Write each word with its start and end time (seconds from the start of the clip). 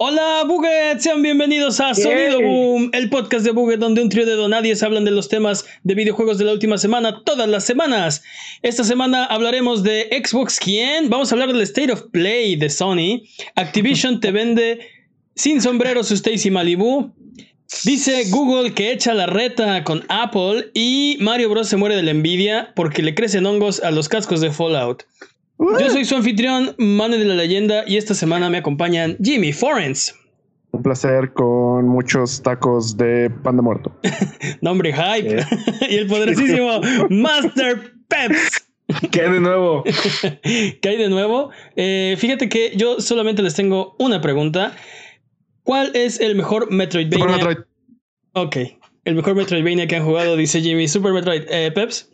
Hola 0.00 0.44
Buget, 0.46 1.00
sean 1.00 1.22
bienvenidos 1.22 1.80
a 1.80 1.92
Sonido 1.92 2.40
Boom, 2.40 2.90
el 2.92 3.10
podcast 3.10 3.44
de 3.44 3.50
Buget 3.50 3.80
donde 3.80 4.00
un 4.00 4.08
trío 4.08 4.24
de 4.24 4.36
donadies 4.36 4.84
hablan 4.84 5.04
de 5.04 5.10
los 5.10 5.28
temas 5.28 5.64
de 5.82 5.96
videojuegos 5.96 6.38
de 6.38 6.44
la 6.44 6.52
última 6.52 6.78
semana, 6.78 7.24
todas 7.24 7.48
las 7.48 7.64
semanas. 7.64 8.22
Esta 8.62 8.84
semana 8.84 9.24
hablaremos 9.24 9.82
de 9.82 10.08
Xbox 10.24 10.60
¿quién? 10.60 11.10
Vamos 11.10 11.32
a 11.32 11.34
hablar 11.34 11.52
del 11.52 11.62
State 11.62 11.90
of 11.90 12.04
Play 12.12 12.54
de 12.54 12.70
Sony. 12.70 13.24
Activision 13.56 14.20
te 14.20 14.30
vende 14.30 14.78
sin 15.34 15.60
sombrero 15.60 16.04
su 16.04 16.14
Stacy 16.14 16.52
Malibu. 16.52 17.12
Dice 17.82 18.22
Google 18.30 18.74
que 18.74 18.92
echa 18.92 19.14
la 19.14 19.26
reta 19.26 19.82
con 19.82 20.04
Apple 20.08 20.70
y 20.74 21.16
Mario 21.18 21.50
Bros 21.50 21.68
se 21.68 21.76
muere 21.76 21.96
de 21.96 22.04
la 22.04 22.12
envidia 22.12 22.72
porque 22.76 23.02
le 23.02 23.16
crecen 23.16 23.46
hongos 23.46 23.82
a 23.82 23.90
los 23.90 24.08
cascos 24.08 24.40
de 24.40 24.52
Fallout. 24.52 25.02
Yo 25.58 25.90
soy 25.90 26.04
su 26.04 26.14
anfitrión, 26.14 26.74
Mane 26.78 27.18
de 27.18 27.24
la 27.24 27.34
Leyenda, 27.34 27.84
y 27.86 27.96
esta 27.96 28.14
semana 28.14 28.48
me 28.48 28.58
acompañan 28.58 29.16
Jimmy 29.22 29.52
Forens. 29.52 30.14
Un 30.70 30.82
placer 30.82 31.32
con 31.32 31.88
muchos 31.88 32.42
tacos 32.42 32.96
de 32.96 33.30
pan 33.42 33.56
de 33.56 33.62
muerto. 33.62 33.92
Nombre 34.60 34.92
hype. 34.92 35.44
y 35.90 35.96
el 35.96 36.06
poderosísimo 36.06 36.80
Master 37.10 37.92
Peps. 38.06 38.68
¿Qué 39.10 39.22
hay 39.22 39.32
de 39.32 39.40
nuevo? 39.40 39.84
¿Qué 40.32 40.88
hay 40.88 40.96
de 40.96 41.08
nuevo? 41.08 41.50
Eh, 41.76 42.16
fíjate 42.18 42.48
que 42.48 42.72
yo 42.76 43.00
solamente 43.00 43.42
les 43.42 43.54
tengo 43.54 43.96
una 43.98 44.20
pregunta. 44.20 44.74
¿Cuál 45.62 45.90
es 45.94 46.20
el 46.20 46.36
mejor 46.36 46.70
Metroidvania? 46.70 47.18
Super 47.18 47.36
Metroid. 47.36 47.58
Ok. 48.32 48.56
El 49.04 49.14
mejor 49.14 49.34
Metroidvania 49.34 49.86
que 49.86 49.96
han 49.96 50.04
jugado, 50.04 50.36
dice 50.36 50.60
Jimmy. 50.60 50.88
Super 50.88 51.12
Metroid. 51.12 51.42
Eh, 51.50 51.70
Peps. 51.72 52.07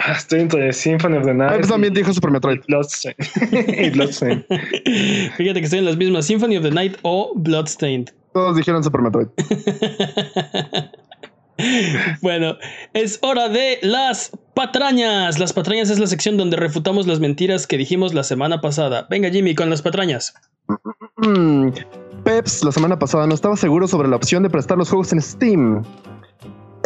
Ah, 0.00 0.12
estoy 0.12 0.40
entre 0.40 0.72
Symphony 0.72 1.16
of 1.16 1.24
the 1.24 1.34
Night. 1.34 1.52
Peps 1.52 1.68
también 1.68 1.92
dijo 1.92 2.12
Super 2.12 2.30
Metroid. 2.30 2.60
Bloodstained. 2.68 3.16
y 3.52 3.90
Bloodstained. 3.90 4.44
Fíjate 5.36 5.60
que 5.60 5.64
estoy 5.64 5.80
en 5.80 5.84
las 5.86 5.96
mismas 5.96 6.26
Symphony 6.26 6.56
of 6.56 6.62
the 6.62 6.70
Night 6.70 6.96
o 7.02 7.32
Bloodstained. 7.34 8.12
Todos 8.32 8.56
dijeron 8.56 8.84
Super 8.84 9.00
Metroid. 9.02 9.26
bueno, 12.22 12.56
es 12.92 13.18
hora 13.22 13.48
de 13.48 13.78
las 13.82 14.30
patrañas. 14.54 15.38
Las 15.40 15.52
patrañas 15.52 15.90
es 15.90 15.98
la 15.98 16.06
sección 16.06 16.36
donde 16.36 16.56
refutamos 16.56 17.06
las 17.08 17.18
mentiras 17.18 17.66
que 17.66 17.76
dijimos 17.76 18.14
la 18.14 18.22
semana 18.22 18.60
pasada. 18.60 19.06
Venga, 19.10 19.30
Jimmy, 19.30 19.56
con 19.56 19.68
las 19.70 19.82
patrañas. 19.82 20.34
Mm, 21.16 21.70
Peps 22.22 22.62
la 22.62 22.70
semana 22.70 22.98
pasada 22.98 23.26
no 23.26 23.34
estaba 23.34 23.56
seguro 23.56 23.88
sobre 23.88 24.06
la 24.06 24.16
opción 24.16 24.42
de 24.44 24.50
prestar 24.50 24.78
los 24.78 24.88
juegos 24.90 25.12
en 25.12 25.20
Steam. 25.20 25.82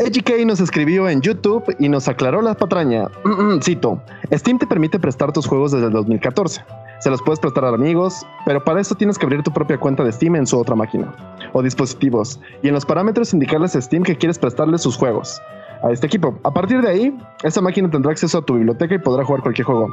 EGK 0.04 0.44
nos 0.46 0.58
escribió 0.58 1.08
en 1.08 1.20
YouTube 1.20 1.76
y 1.78 1.88
nos 1.88 2.08
aclaró 2.08 2.42
la 2.42 2.54
patraña. 2.54 3.08
Mm, 3.24 3.54
mm, 3.54 3.62
cito, 3.62 4.02
Steam 4.32 4.58
te 4.58 4.66
permite 4.66 4.98
prestar 4.98 5.32
tus 5.32 5.46
juegos 5.46 5.70
desde 5.70 5.86
el 5.86 5.92
2014. 5.92 6.64
Se 6.98 7.08
los 7.08 7.22
puedes 7.22 7.38
prestar 7.38 7.64
a 7.64 7.68
amigos, 7.68 8.26
pero 8.44 8.64
para 8.64 8.80
eso 8.80 8.96
tienes 8.96 9.16
que 9.16 9.26
abrir 9.26 9.44
tu 9.44 9.52
propia 9.52 9.78
cuenta 9.78 10.02
de 10.02 10.10
Steam 10.10 10.34
en 10.34 10.46
su 10.48 10.58
otra 10.58 10.74
máquina 10.74 11.14
o 11.52 11.62
dispositivos 11.62 12.40
y 12.62 12.68
en 12.68 12.74
los 12.74 12.84
parámetros 12.84 13.32
indicarles 13.32 13.76
a 13.76 13.80
Steam 13.80 14.02
que 14.02 14.16
quieres 14.16 14.40
prestarle 14.40 14.76
sus 14.78 14.96
juegos 14.96 15.40
a 15.84 15.92
este 15.92 16.08
equipo. 16.08 16.36
A 16.42 16.52
partir 16.52 16.82
de 16.82 16.88
ahí, 16.88 17.18
esa 17.44 17.60
máquina 17.60 17.88
tendrá 17.88 18.10
acceso 18.10 18.38
a 18.38 18.42
tu 18.42 18.54
biblioteca 18.54 18.96
y 18.96 18.98
podrá 18.98 19.24
jugar 19.24 19.42
cualquier 19.42 19.66
juego. 19.66 19.88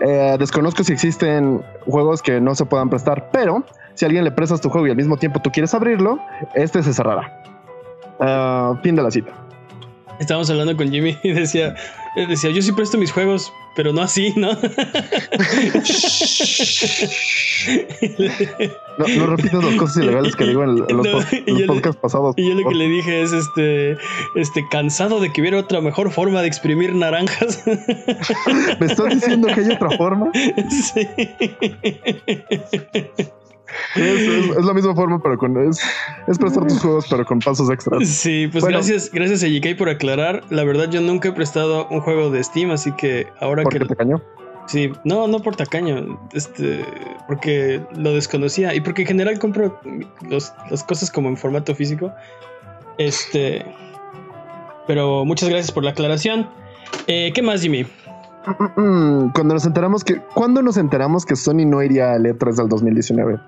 Eh, 0.00 0.36
desconozco 0.38 0.84
si 0.84 0.92
existen 0.92 1.62
juegos 1.86 2.20
que 2.20 2.42
no 2.42 2.54
se 2.54 2.66
puedan 2.66 2.90
prestar, 2.90 3.30
pero 3.32 3.64
si 3.94 4.04
alguien 4.04 4.24
le 4.24 4.32
prestas 4.32 4.60
tu 4.60 4.68
juego 4.68 4.86
y 4.86 4.90
al 4.90 4.96
mismo 4.96 5.16
tiempo 5.16 5.40
tú 5.40 5.50
quieres 5.50 5.72
abrirlo, 5.72 6.18
este 6.54 6.82
se 6.82 6.92
cerrará. 6.92 7.40
Ah, 8.20 8.78
fin 8.82 8.94
de 8.96 9.02
la 9.02 9.10
cita. 9.10 9.32
Estábamos 10.18 10.50
hablando 10.50 10.76
con 10.76 10.90
Jimmy 10.90 11.16
y 11.22 11.32
decía, 11.32 11.74
decía, 12.28 12.50
yo 12.50 12.60
sí 12.60 12.72
presto 12.72 12.98
mis 12.98 13.10
juegos, 13.10 13.50
pero 13.74 13.92
no 13.94 14.02
así, 14.02 14.34
¿no? 14.36 14.50
No, 18.98 19.06
no 19.08 19.26
repitas 19.26 19.64
las 19.64 19.74
cosas 19.76 20.02
ilegales 20.02 20.36
que 20.36 20.44
digo 20.44 20.62
en, 20.62 20.70
en 20.88 20.96
los, 20.96 21.06
No, 21.06 21.12
los 21.12 21.32
le- 21.32 21.66
podcasts 21.66 22.00
pasados. 22.00 22.34
Y 22.36 22.48
yo 22.48 22.54
lo 22.54 22.68
que 22.68 22.74
le 22.74 22.88
dije 22.88 23.22
es 23.22 23.32
este, 23.32 23.96
este, 24.34 24.66
cansado 24.70 25.20
de 25.20 25.32
que 25.32 25.40
hubiera 25.40 25.58
otra 25.58 25.80
mejor 25.80 26.10
forma 26.10 26.42
de 26.42 26.48
exprimir 26.48 26.94
naranjas. 26.94 27.62
¿Me 28.80 28.86
estás 28.86 29.14
diciendo 29.14 29.48
que 29.48 29.60
hay 29.60 29.70
otra 29.70 29.90
forma? 29.96 30.30
sí. 30.70 31.08
Es, 33.96 34.02
es- 34.20 34.56
es 34.58 34.64
la 34.64 34.74
misma 34.74 34.94
forma, 34.94 35.22
pero 35.22 35.36
con. 35.38 35.56
Es, 35.68 35.80
es 36.28 36.38
prestar 36.38 36.66
tus 36.66 36.80
juegos, 36.80 37.06
pero 37.10 37.24
con 37.24 37.38
pasos 37.40 37.70
extras. 37.70 38.06
Sí, 38.08 38.48
pues 38.50 38.62
Bueno. 38.62 38.78
gracias, 38.78 39.10
gracias 39.12 39.42
a 39.42 39.46
JK 39.48 39.76
por 39.76 39.88
aclarar. 39.88 40.42
La 40.50 40.64
verdad, 40.64 40.88
yo 40.90 41.00
nunca 41.00 41.28
he 41.28 41.32
prestado 41.32 41.86
un 41.88 42.00
juego 42.00 42.30
de 42.30 42.42
Steam, 42.44 42.70
así 42.70 42.92
que 42.92 43.26
ahora 43.40 43.64
que 43.64 43.80
te 43.80 43.96
cañó. 43.96 44.20
sí, 44.66 44.92
no, 45.04 45.26
no 45.26 45.40
por 45.40 45.56
tacaño, 45.56 46.18
este, 46.32 46.84
porque 47.26 47.80
lo 47.96 48.12
desconocía 48.14 48.74
y 48.74 48.80
porque 48.80 49.02
en 49.02 49.08
general 49.08 49.38
compro 49.38 49.80
los- 50.28 50.52
las 50.70 50.84
cosas 50.84 51.10
como 51.10 51.28
en 51.28 51.36
formato 51.36 51.74
físico. 51.74 52.12
Este, 52.98 53.64
pero 54.86 55.24
muchas 55.24 55.48
gracias 55.48 55.72
por 55.72 55.84
la 55.84 55.90
aclaración. 55.90 56.48
Eh, 57.06 57.32
¿Qué 57.34 57.42
más, 57.42 57.62
Jimmy? 57.62 57.86
Mm, 58.76 59.30
Cuando 59.32 59.54
nos 59.54 59.66
enteramos 59.66 60.04
que. 60.04 60.20
¿Cuándo 60.34 60.62
nos 60.62 60.76
enteramos 60.76 61.26
que 61.26 61.36
Sony 61.36 61.66
no 61.66 61.82
iría 61.82 62.12
al 62.12 62.24
E3 62.24 62.54
del 62.56 62.68
2019? 62.68 63.38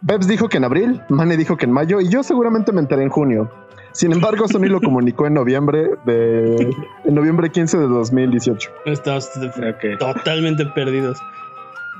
Bebs 0.00 0.26
dijo 0.28 0.48
que 0.48 0.56
en 0.58 0.64
abril, 0.64 1.02
Mane 1.08 1.36
dijo 1.36 1.56
que 1.56 1.66
en 1.66 1.72
mayo 1.72 2.00
y 2.00 2.08
yo 2.08 2.22
seguramente 2.22 2.72
me 2.72 2.80
enteré 2.80 3.02
en 3.02 3.10
junio. 3.10 3.50
Sin 3.92 4.12
embargo, 4.12 4.46
Sony 4.46 4.66
lo 4.68 4.80
comunicó 4.80 5.26
en 5.26 5.34
noviembre 5.34 5.90
de. 6.06 6.74
En 7.04 7.14
noviembre 7.14 7.50
15 7.50 7.78
de 7.78 7.86
2018. 7.88 8.70
Estamos 8.86 9.28
Ok. 9.36 9.98
totalmente 9.98 10.64
perdidos. 10.66 11.18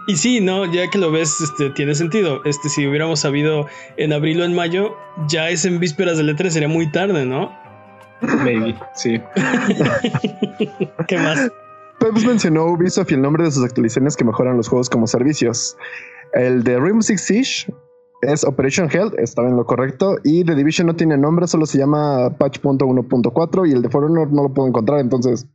Y 0.07 0.17
sí, 0.17 0.41
no, 0.41 0.65
ya 0.65 0.89
que 0.89 0.97
lo 0.99 1.11
ves, 1.11 1.39
este, 1.41 1.69
tiene 1.71 1.95
sentido. 1.95 2.41
Este, 2.47 2.71
si 2.71 2.87
hubiéramos 2.87 3.21
sabido 3.21 3.67
en 3.99 4.13
abril 4.15 4.41
o 4.41 4.45
en 4.45 4.55
mayo, 4.55 4.95
ya 5.29 5.51
es 5.51 5.67
en 5.67 5.81
vísperas 5.81 6.17
del 6.17 6.35
E3, 6.35 6.49
sería 6.49 6.69
muy 6.69 6.91
tarde, 6.91 7.27
¿no? 7.27 7.53
Maybe, 8.23 8.75
sí. 8.95 9.21
¿Qué 11.09 11.19
más? 11.19 11.51
Peps 11.99 12.25
mencionó 12.25 12.67
Ubisoft 12.67 13.11
y 13.11 13.15
el 13.15 13.23
nombre 13.23 13.45
de 13.45 13.51
sus 13.51 13.65
actualizaciones 13.65 14.17
que 14.17 14.25
mejoran 14.25 14.57
los 14.57 14.69
juegos 14.69 14.89
como 14.89 15.07
servicios. 15.07 15.77
El 16.33 16.63
de 16.63 16.79
Rainbow 16.79 17.03
Six 17.03 17.21
Siege 17.21 17.75
es 18.23 18.45
Operation 18.45 18.89
Hell, 18.91 19.13
estaba 19.19 19.49
en 19.49 19.57
lo 19.57 19.65
correcto, 19.65 20.17
y 20.25 20.45
The 20.45 20.55
Division 20.55 20.87
no 20.87 20.97
tiene 20.97 21.17
nombre, 21.17 21.47
solo 21.47 21.67
se 21.67 21.79
llama 21.79 22.37
patch.1.4 22.37 23.69
y 23.69 23.73
el 23.73 23.83
de 23.83 23.89
For 23.89 24.05
Honor 24.05 24.33
no 24.33 24.43
lo 24.43 24.53
puedo 24.53 24.69
encontrar, 24.69 25.01
entonces, 25.01 25.47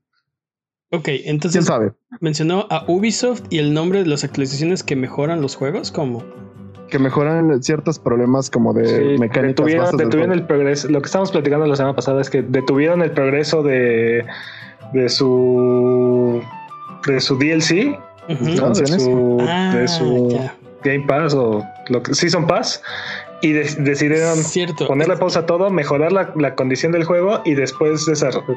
Ok, 0.92 1.06
quién 1.06 1.22
entonces 1.26 1.66
sabe. 1.66 1.94
mencionó 2.22 2.68
a 2.70 2.86
Ubisoft 2.88 3.44
y 3.50 3.58
el 3.58 3.74
nombre 3.74 4.04
de 4.04 4.06
las 4.10 4.24
actualizaciones 4.24 4.84
que 4.84 4.96
mejoran 4.96 5.42
los 5.42 5.56
juegos, 5.56 5.92
¿cómo? 5.92 6.24
Que 6.90 7.00
mejoran 7.00 7.64
ciertos 7.64 7.98
problemas 7.98 8.52
como 8.52 8.74
de 8.74 8.86
Sí, 8.86 9.20
mecánicas 9.20 9.56
detuvieron, 9.56 9.86
bases 9.86 9.98
detuvieron 9.98 10.34
el 10.34 10.46
progreso. 10.46 10.90
Lo 10.90 11.02
que 11.02 11.08
estábamos 11.08 11.32
platicando 11.32 11.66
la 11.66 11.76
semana 11.76 11.96
pasada 11.96 12.22
es 12.22 12.30
que 12.30 12.44
detuvieron 12.44 13.02
el 13.02 13.12
progreso 13.12 13.64
de, 13.64 14.24
de 14.94 15.10
su 15.10 16.42
de 17.08 17.20
su 17.20 17.38
DLC, 17.38 17.98
de 18.30 18.38
su, 19.00 19.38
Ah, 19.48 19.74
de 19.76 19.88
su 19.88 20.30
ya. 20.32 20.56
Game 20.84 21.06
Pass 21.08 21.34
o 21.34 21.64
lo 21.90 22.04
que 22.04 22.14
Season 22.14 22.46
Pass 22.48 22.82
y 23.42 23.52
de- 23.52 23.64
decidieron 23.80 24.38
Cierto. 24.38 24.88
ponerle 24.88 25.18
pausa 25.18 25.40
a 25.40 25.46
todo, 25.46 25.70
mejorar 25.70 26.14
la, 26.14 26.32
la 26.38 26.56
condición 26.56 26.94
del 26.94 27.04
juego 27.04 27.42
y 27.44 27.56
después 27.56 28.06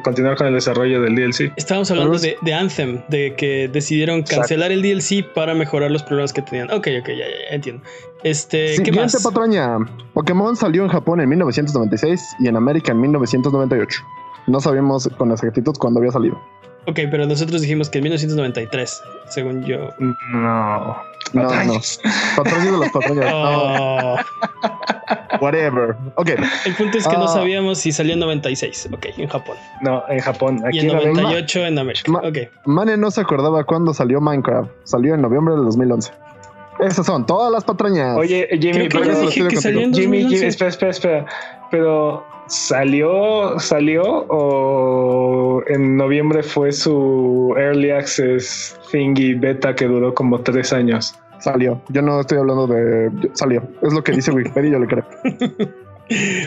continuar 0.04 0.36
con 0.36 0.46
el 0.46 0.54
desarrollo 0.54 1.00
del 1.02 1.16
DLC. 1.16 1.52
Estábamos 1.56 1.90
hablando 1.90 2.12
Pero 2.12 2.22
de, 2.22 2.36
de 2.42 2.54
Anthem, 2.54 3.02
de 3.08 3.34
que 3.36 3.68
decidieron 3.68 4.22
cancelar 4.22 4.70
el 4.70 4.82
DLC 4.82 5.24
para 5.34 5.54
mejorar 5.54 5.90
los 5.90 6.04
problemas 6.04 6.32
que 6.32 6.42
tenían. 6.42 6.70
Ok, 6.70 6.86
ok, 7.00 7.08
ya, 7.08 7.14
ya, 7.14 7.24
ya, 7.50 7.54
entiendo. 7.56 7.82
Este, 8.22 8.66
¿qué 8.66 8.74
Siguiente 8.76 9.00
más? 9.00 9.22
patraña. 9.24 9.78
Pokémon 10.14 10.54
salió 10.54 10.84
en 10.84 10.88
Japón 10.88 11.20
en 11.20 11.28
1996 11.30 12.20
y 12.38 12.46
en 12.46 12.56
América 12.56 12.92
en 12.92 13.00
1998. 13.00 14.00
No 14.46 14.60
sabíamos 14.60 15.08
con 15.16 15.32
exactitud 15.32 15.74
cuándo 15.78 16.00
había 16.00 16.12
salido. 16.12 16.40
Ok, 16.88 17.00
pero 17.10 17.26
nosotros 17.26 17.60
dijimos 17.62 17.90
que 17.90 17.98
en 17.98 18.04
1993, 18.04 19.02
según 19.28 19.64
yo. 19.64 19.88
No. 19.98 20.14
No, 20.30 20.96
no. 21.42 21.48
Patrañas. 21.48 22.00
Patrañas 22.36 22.72
de 22.72 22.78
las 22.78 22.90
patrañas. 22.92 23.30
No, 23.30 24.14
Oh. 24.14 24.16
whatever. 25.40 25.96
Ok. 26.16 26.30
El 26.64 26.74
punto 26.74 26.98
es 26.98 27.06
que 27.08 27.16
no 27.16 27.24
Ah. 27.24 27.28
sabíamos 27.28 27.78
si 27.78 27.92
salió 27.92 28.14
en 28.14 28.20
96, 28.20 28.88
ok, 28.92 29.06
en 29.18 29.28
Japón. 29.28 29.56
No, 29.80 30.02
en 30.08 30.20
Japón. 30.20 30.60
Y 30.64 30.66
Aquí 30.68 30.78
en 30.80 30.90
en 30.90 30.96
América- 30.96 31.22
98 31.22 31.66
en 31.66 31.78
América. 31.78 32.12
Ma- 32.12 32.20
Ok. 32.20 32.38
Mane 32.66 32.96
no 32.96 33.10
se 33.10 33.20
acordaba 33.20 33.64
cuándo 33.64 33.92
salió 33.92 34.20
Minecraft. 34.20 34.70
Salió 34.84 35.14
en 35.14 35.22
noviembre 35.22 35.54
del 35.54 35.64
2011. 35.64 36.12
Esas 36.80 37.06
son 37.06 37.24
todas 37.26 37.50
las 37.50 37.64
patrañas. 37.64 38.16
Oye, 38.18 38.46
Jimmy, 38.60 38.88
Creo 38.88 39.02
que 39.02 39.08
pero 39.08 39.20
dije 39.22 39.48
que 39.48 39.56
salió 39.56 39.80
en 39.80 39.94
Jimmy, 39.94 40.22
2011. 40.22 40.36
Jimmy, 40.36 40.48
espera, 40.48 40.70
espera, 40.70 40.90
espera. 40.90 41.26
Pero 41.70 42.24
salió, 42.48 43.58
salió 43.58 44.02
o 44.28 45.62
en 45.66 45.96
noviembre 45.96 46.42
fue 46.42 46.72
su 46.72 47.54
early 47.56 47.90
access 47.90 48.78
thingy 48.90 49.34
beta 49.34 49.74
que 49.74 49.86
duró 49.86 50.14
como 50.14 50.40
tres 50.40 50.72
años. 50.72 51.14
Salió. 51.38 51.80
Yo 51.88 52.02
no 52.02 52.20
estoy 52.20 52.38
hablando 52.38 52.66
de. 52.66 53.10
Salió. 53.34 53.62
Es 53.82 53.92
lo 53.92 54.02
que 54.02 54.12
dice 54.12 54.30
Wikipedia 54.30 54.68
y 54.68 54.72
yo 54.72 54.78
le 54.78 54.86
creo. 54.86 55.04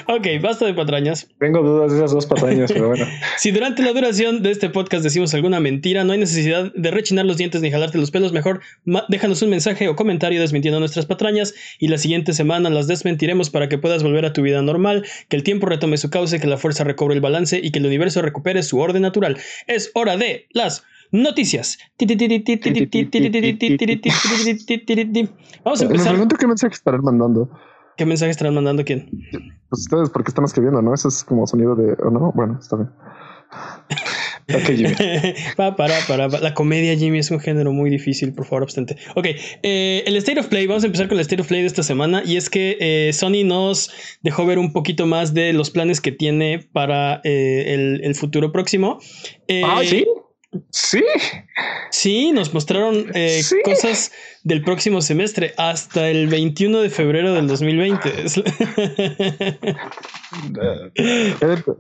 ok, 0.08 0.28
basta 0.42 0.66
de 0.66 0.74
patrañas. 0.74 1.28
Tengo 1.40 1.62
dudas 1.62 1.92
de 1.92 1.98
esas 1.98 2.12
dos 2.12 2.26
patrañas, 2.26 2.72
pero 2.72 2.88
bueno. 2.88 3.06
si 3.38 3.52
durante 3.52 3.82
la 3.82 3.92
duración 3.92 4.42
de 4.42 4.52
este 4.52 4.70
podcast 4.70 5.04
decimos 5.04 5.34
alguna 5.34 5.60
mentira, 5.60 6.04
no 6.04 6.14
hay 6.14 6.20
necesidad 6.20 6.72
de 6.74 6.92
rechinar 6.92 7.26
los 7.26 7.38
dientes 7.38 7.62
ni 7.62 7.72
jalarte 7.72 7.98
los 7.98 8.12
pelos. 8.12 8.32
Mejor 8.32 8.62
déjanos 9.10 9.42
un 9.42 9.50
mensaje 9.50 9.88
o 9.88 9.96
comentario 9.96 10.40
desmintiendo 10.40 10.80
nuestras 10.80 11.06
patrañas 11.06 11.54
y 11.80 11.88
la 11.88 11.98
siguiente 11.98 12.34
semana 12.34 12.70
las 12.70 12.88
desmentiremos 12.88 13.50
para 13.50 13.70
que 13.70 13.78
puedas 13.78 14.04
volver 14.04 14.26
a 14.26 14.34
tu 14.34 14.42
vida 14.42 14.62
normal, 14.62 15.06
que 15.28 15.36
el 15.36 15.44
tiempo 15.44 15.68
retome 15.68 15.98
su 15.98 16.10
cauce, 16.10 16.40
que 16.40 16.48
la 16.48 16.58
fuerza 16.58 16.84
recobre 16.84 17.16
el 17.16 17.22
balance 17.22 17.60
y 17.62 17.72
que 17.72 17.80
el 17.80 17.86
universo 17.86 18.22
recupere 18.22 18.64
su 18.64 18.80
orden 18.80 19.02
natural. 19.02 19.38
Es 19.68 19.92
hora 19.94 20.18
de 20.18 20.48
las 20.52 20.84
noticias. 21.12 21.78
Vamos 25.64 25.82
a 25.82 25.86
empezar. 25.86 26.08
Me 26.08 26.12
pregunto 26.12 26.36
qué 26.38 26.48
mensaje 26.48 26.74
estarán 26.74 27.02
mandando. 27.02 27.50
¿Qué 28.00 28.06
mensaje 28.06 28.32
estarán 28.32 28.54
mandando 28.54 28.86
quién? 28.86 29.10
Pues 29.68 29.82
ustedes, 29.82 30.10
porque 30.10 30.30
están 30.30 30.46
escribiendo, 30.46 30.82
¿no? 30.82 30.94
Eso 30.94 31.10
es 31.10 31.22
como 31.26 31.46
sonido 31.46 31.76
de. 31.76 31.98
¿O 32.02 32.10
no? 32.10 32.32
Bueno, 32.34 32.58
está 32.58 32.78
bien. 32.78 32.90
ok, 34.56 34.68
Jimmy. 34.68 34.94
para, 35.58 35.76
para, 36.08 36.30
La 36.40 36.54
comedia, 36.54 36.96
Jimmy, 36.96 37.20
es 37.20 37.30
un 37.30 37.42
género 37.42 37.74
muy 37.74 37.90
difícil, 37.90 38.34
por 38.34 38.46
favor, 38.46 38.64
abstente. 38.64 38.96
Ok, 39.18 39.28
eh, 39.64 40.04
el 40.08 40.16
State 40.16 40.40
of 40.40 40.48
Play, 40.48 40.66
vamos 40.66 40.84
a 40.84 40.86
empezar 40.86 41.10
con 41.10 41.18
el 41.18 41.24
State 41.24 41.42
of 41.42 41.50
Play 41.50 41.60
de 41.60 41.68
esta 41.68 41.84
semana. 41.84 42.24
Y 42.26 42.38
es 42.38 42.50
que 42.50 42.78
eh, 42.80 43.12
Sony 43.12 43.44
nos 43.44 43.92
dejó 44.22 44.46
ver 44.46 44.60
un 44.60 44.72
poquito 44.72 45.06
más 45.06 45.34
de 45.34 45.52
los 45.52 45.70
planes 45.70 46.00
que 46.00 46.14
tiene 46.14 46.70
para 46.72 47.20
eh, 47.26 47.74
el, 47.74 48.00
el, 48.06 48.16
futuro 48.16 48.54
próximo. 48.54 49.00
ah, 49.66 49.82
sí. 49.84 50.06
Sí. 50.72 51.04
Sí, 51.92 52.32
nos 52.32 52.54
mostraron 52.54 53.06
eh, 53.14 53.42
cosas 53.64 54.12
del 54.44 54.64
próximo 54.64 55.02
semestre 55.02 55.54
hasta 55.58 56.10
el 56.10 56.28
21 56.28 56.82
de 56.82 56.90
febrero 56.90 57.34
del 57.34 57.48
2020. 57.48 58.10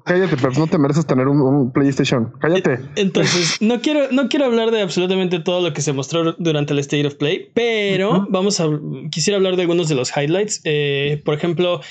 cállate, 0.04 0.36
pero 0.38 0.52
no 0.52 0.68
te 0.68 0.78
mereces 0.78 1.08
tener 1.08 1.28
un, 1.28 1.72
PlayStation. 1.72 2.32
Cállate. 2.40 2.80
Entonces, 2.96 3.58
no 3.60 3.82
quiero, 3.82 4.12
no 4.12 4.30
quiero 4.30 4.46
hablar 4.46 4.70
de 4.70 4.82
absolutamente 4.82 5.40
todo 5.40 5.62
lo 5.68 5.74
que 5.74 5.82
se 5.82 5.94
mostró 5.94 6.34
durante 6.34 6.74
el 6.74 6.80
State 6.80 7.08
of 7.08 7.16
Play, 7.16 7.50
pero 7.54 8.28
vamos 8.30 8.60
a. 8.60 8.68
Quisiera 9.10 9.38
hablar 9.38 9.56
de 9.56 9.64
algunos 9.64 9.90
de 9.90 9.96
los 9.96 10.16
highlights. 10.16 10.62
Eh, 10.64 11.22
por 11.26 11.34
ejemplo, 11.34 11.82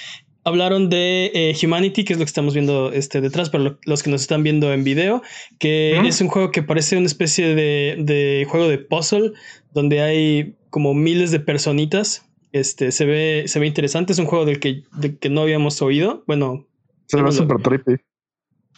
hablaron 0.49 0.89
de 0.89 1.31
eh, 1.35 1.56
Humanity, 1.62 2.05
que 2.05 2.15
es 2.15 2.19
lo 2.19 2.25
que 2.25 2.29
estamos 2.29 2.55
viendo 2.55 2.93
este, 2.93 3.21
detrás, 3.21 3.50
para 3.50 3.79
los 3.85 4.03
que 4.03 4.11
nos 4.11 4.23
están 4.23 4.43
viendo 4.43 4.73
en 4.73 4.85
video, 4.85 5.23
que 5.59 5.99
es 5.99 6.21
un 6.21 6.29
juego 6.29 6.50
que 6.50 6.62
parece 6.62 6.97
una 6.97 7.06
especie 7.06 7.55
de, 7.55 8.47
juego 8.49 8.69
de 8.69 8.79
puzzle, 8.79 9.33
donde 9.73 10.00
hay 10.00 10.56
como 10.71 10.95
miles 10.95 11.31
de 11.31 11.41
personitas. 11.41 12.25
Este, 12.53 12.93
se 12.93 13.05
ve, 13.05 13.45
se 13.47 13.61
ve 13.61 13.67
interesante, 13.67 14.12
es 14.12 14.19
un 14.19 14.27
juego 14.27 14.45
del 14.45 14.59
que, 14.59 14.83
que 15.21 15.29
no 15.29 15.43
habíamos 15.43 15.81
oído. 15.83 16.25
Bueno. 16.27 16.67
Se 17.06 17.23
ve 17.23 17.31
súper 17.33 17.62
trippy. 17.62 17.97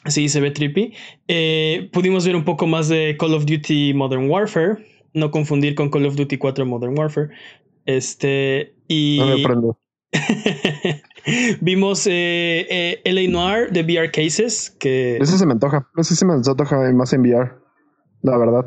Sí, 0.07 0.29
se 0.29 0.41
ve 0.41 0.51
trippy. 0.51 0.95
Eh, 1.29 1.89
pudimos 1.93 2.27
ver 2.27 2.35
un 2.35 2.45
poco 2.45 2.67
más 2.67 2.89
de 2.89 3.17
Call 3.19 3.35
of 3.35 3.45
Duty 3.45 3.95
Modern 3.95 4.31
Warfare. 4.31 4.77
No 5.13 5.31
confundir 5.31 5.75
con 5.75 5.91
Call 5.91 6.07
of 6.07 6.17
Duty 6.17 6.39
4 6.39 6.65
Modern 6.67 6.99
Warfare. 6.99 7.29
Este. 7.87 8.75
Y. 8.89 9.19
No 9.19 9.27
me 9.27 9.43
prendo. 9.43 9.79
Vimos 11.61 12.07
eh, 12.07 12.67
eh, 12.71 13.01
LA 13.05 13.31
Noir 13.31 13.71
de 13.71 13.83
VR 13.83 14.11
Cases. 14.11 14.71
Que... 14.79 15.19
Ese 15.19 15.39
se 15.39 15.47
me 15.47 15.53
antoja. 15.53 15.89
Ese 15.97 16.17
se 16.17 16.25
me 16.25 16.35
antoja 16.35 16.93
más 16.93 17.13
en 17.13 17.23
VR. 17.23 17.53
La 18.23 18.37
verdad. 18.37 18.67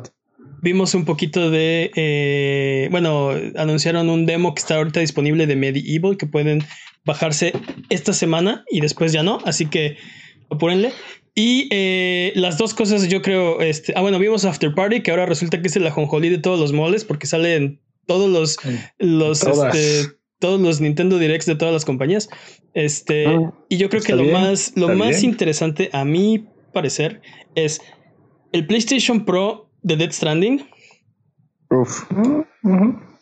Vimos 0.62 0.94
un 0.94 1.04
poquito 1.04 1.50
de. 1.50 1.90
Eh, 1.94 2.88
bueno, 2.90 3.30
anunciaron 3.56 4.08
un 4.08 4.26
demo 4.26 4.54
que 4.54 4.60
está 4.60 4.76
ahorita 4.76 5.00
disponible 5.00 5.46
de 5.46 5.56
Medieval 5.56 6.16
que 6.16 6.26
pueden 6.26 6.64
bajarse 7.04 7.52
esta 7.90 8.12
semana 8.12 8.64
y 8.70 8.80
después 8.80 9.12
ya 9.12 9.22
no. 9.22 9.38
Así 9.44 9.66
que 9.66 9.98
apúrenle. 10.50 10.92
Y 11.34 11.68
eh, 11.70 12.32
las 12.36 12.58
dos 12.58 12.74
cosas, 12.74 13.08
yo 13.08 13.20
creo. 13.20 13.60
Este, 13.60 13.92
ah, 13.96 14.00
bueno, 14.00 14.18
vimos 14.18 14.44
After 14.44 14.74
Party, 14.74 15.02
que 15.02 15.10
ahora 15.10 15.26
resulta 15.26 15.60
que 15.60 15.68
es 15.68 15.76
el 15.76 15.86
ajonjolí 15.86 16.30
de 16.30 16.38
todos 16.38 16.58
los 16.58 16.72
moles 16.72 17.04
porque 17.04 17.26
salen 17.26 17.80
todos 18.06 18.30
los. 18.30 18.56
los 18.98 19.42
este, 19.42 20.16
todos 20.38 20.60
los 20.60 20.80
Nintendo 20.80 21.18
Directs 21.18 21.46
de 21.46 21.56
todas 21.56 21.72
las 21.72 21.84
compañías. 21.84 22.28
Este, 22.74 23.26
ah, 23.26 23.52
y 23.68 23.76
yo 23.76 23.88
creo 23.88 24.02
que 24.02 24.14
lo 24.14 24.24
más, 24.24 24.72
lo 24.76 24.94
más 24.94 25.22
interesante 25.22 25.90
a 25.92 26.04
mi 26.04 26.46
parecer 26.72 27.22
es 27.54 27.80
el 28.52 28.66
PlayStation 28.66 29.24
Pro 29.24 29.70
de 29.82 29.96
Dead 29.96 30.10
Stranding. 30.10 30.66
Uf. 31.70 32.04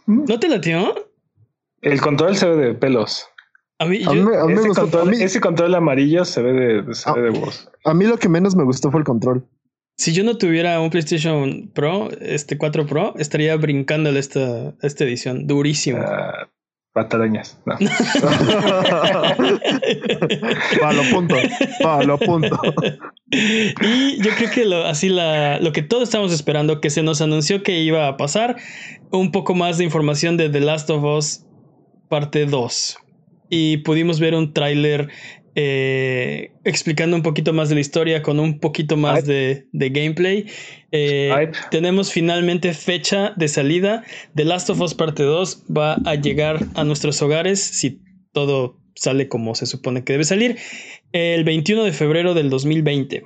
¿No 0.06 0.40
te 0.40 0.48
latió? 0.48 0.94
El 1.82 2.00
control 2.00 2.36
se 2.36 2.48
ve 2.48 2.56
de 2.56 2.74
pelos. 2.74 3.26
A 3.78 3.84
mí, 3.84 3.98
ese, 5.18 5.40
control, 5.40 5.74
amarillo 5.74 6.24
se 6.24 6.40
ve 6.40 6.52
de, 6.52 6.94
se 6.94 7.12
ve 7.12 7.22
de 7.22 7.30
voz. 7.30 7.68
A 7.84 7.92
mí 7.94 8.04
lo 8.04 8.16
que 8.16 8.28
menos 8.28 8.54
me 8.54 8.62
gustó 8.62 8.92
fue 8.92 9.00
el 9.00 9.04
control. 9.04 9.44
Si 9.96 10.12
yo 10.12 10.22
no 10.22 10.38
tuviera 10.38 10.80
un 10.80 10.90
PlayStation 10.90 11.70
Pro, 11.74 12.08
este 12.20 12.58
4 12.58 12.86
Pro, 12.86 13.14
estaría 13.18 13.56
brincándole 13.56 14.20
esta, 14.20 14.74
esta 14.82 15.04
edición. 15.04 15.48
Durísimo. 15.48 15.98
Uh, 15.98 16.46
Patarañas, 16.92 17.58
no. 17.64 17.74
lo 20.92 21.02
punto, 21.10 21.36
lo 22.06 22.18
punto. 22.18 22.60
Y 23.34 24.22
yo 24.22 24.30
creo 24.36 24.50
que 24.50 24.66
lo, 24.66 24.84
así 24.84 25.08
la, 25.08 25.58
lo 25.58 25.72
que 25.72 25.80
todos 25.80 26.02
estamos 26.02 26.34
esperando, 26.34 26.82
que 26.82 26.90
se 26.90 27.02
nos 27.02 27.22
anunció 27.22 27.62
que 27.62 27.80
iba 27.80 28.06
a 28.06 28.18
pasar, 28.18 28.56
un 29.10 29.32
poco 29.32 29.54
más 29.54 29.78
de 29.78 29.84
información 29.84 30.36
de 30.36 30.50
The 30.50 30.60
Last 30.60 30.90
of 30.90 31.02
Us 31.02 31.46
parte 32.10 32.44
2. 32.44 32.98
Y 33.48 33.78
pudimos 33.78 34.20
ver 34.20 34.34
un 34.34 34.52
tráiler 34.52 35.08
eh, 35.54 36.52
explicando 36.64 37.16
un 37.16 37.22
poquito 37.22 37.52
más 37.52 37.68
de 37.68 37.74
la 37.74 37.80
historia 37.80 38.22
con 38.22 38.40
un 38.40 38.58
poquito 38.58 38.96
más 38.96 39.26
de, 39.26 39.66
gameplay. 39.72 40.46
Eh, 40.92 41.52
tenemos 41.70 42.12
finalmente 42.12 42.72
fecha 42.72 43.32
de 43.36 43.48
salida. 43.48 44.04
The 44.34 44.44
Last 44.44 44.70
of 44.70 44.80
Us 44.80 44.94
Parte 44.94 45.22
2 45.22 45.64
va 45.76 45.94
a 46.04 46.14
llegar 46.14 46.60
a 46.74 46.84
nuestros 46.84 47.20
hogares 47.22 47.60
si 47.60 48.00
todo 48.32 48.78
sale 48.94 49.28
como 49.28 49.54
se 49.54 49.66
supone 49.66 50.04
que 50.04 50.12
debe 50.12 50.24
salir 50.24 50.58
el 51.12 51.44
21 51.44 51.84
de 51.84 51.92
febrero 51.92 52.34
del 52.34 52.50
2020. 52.50 53.22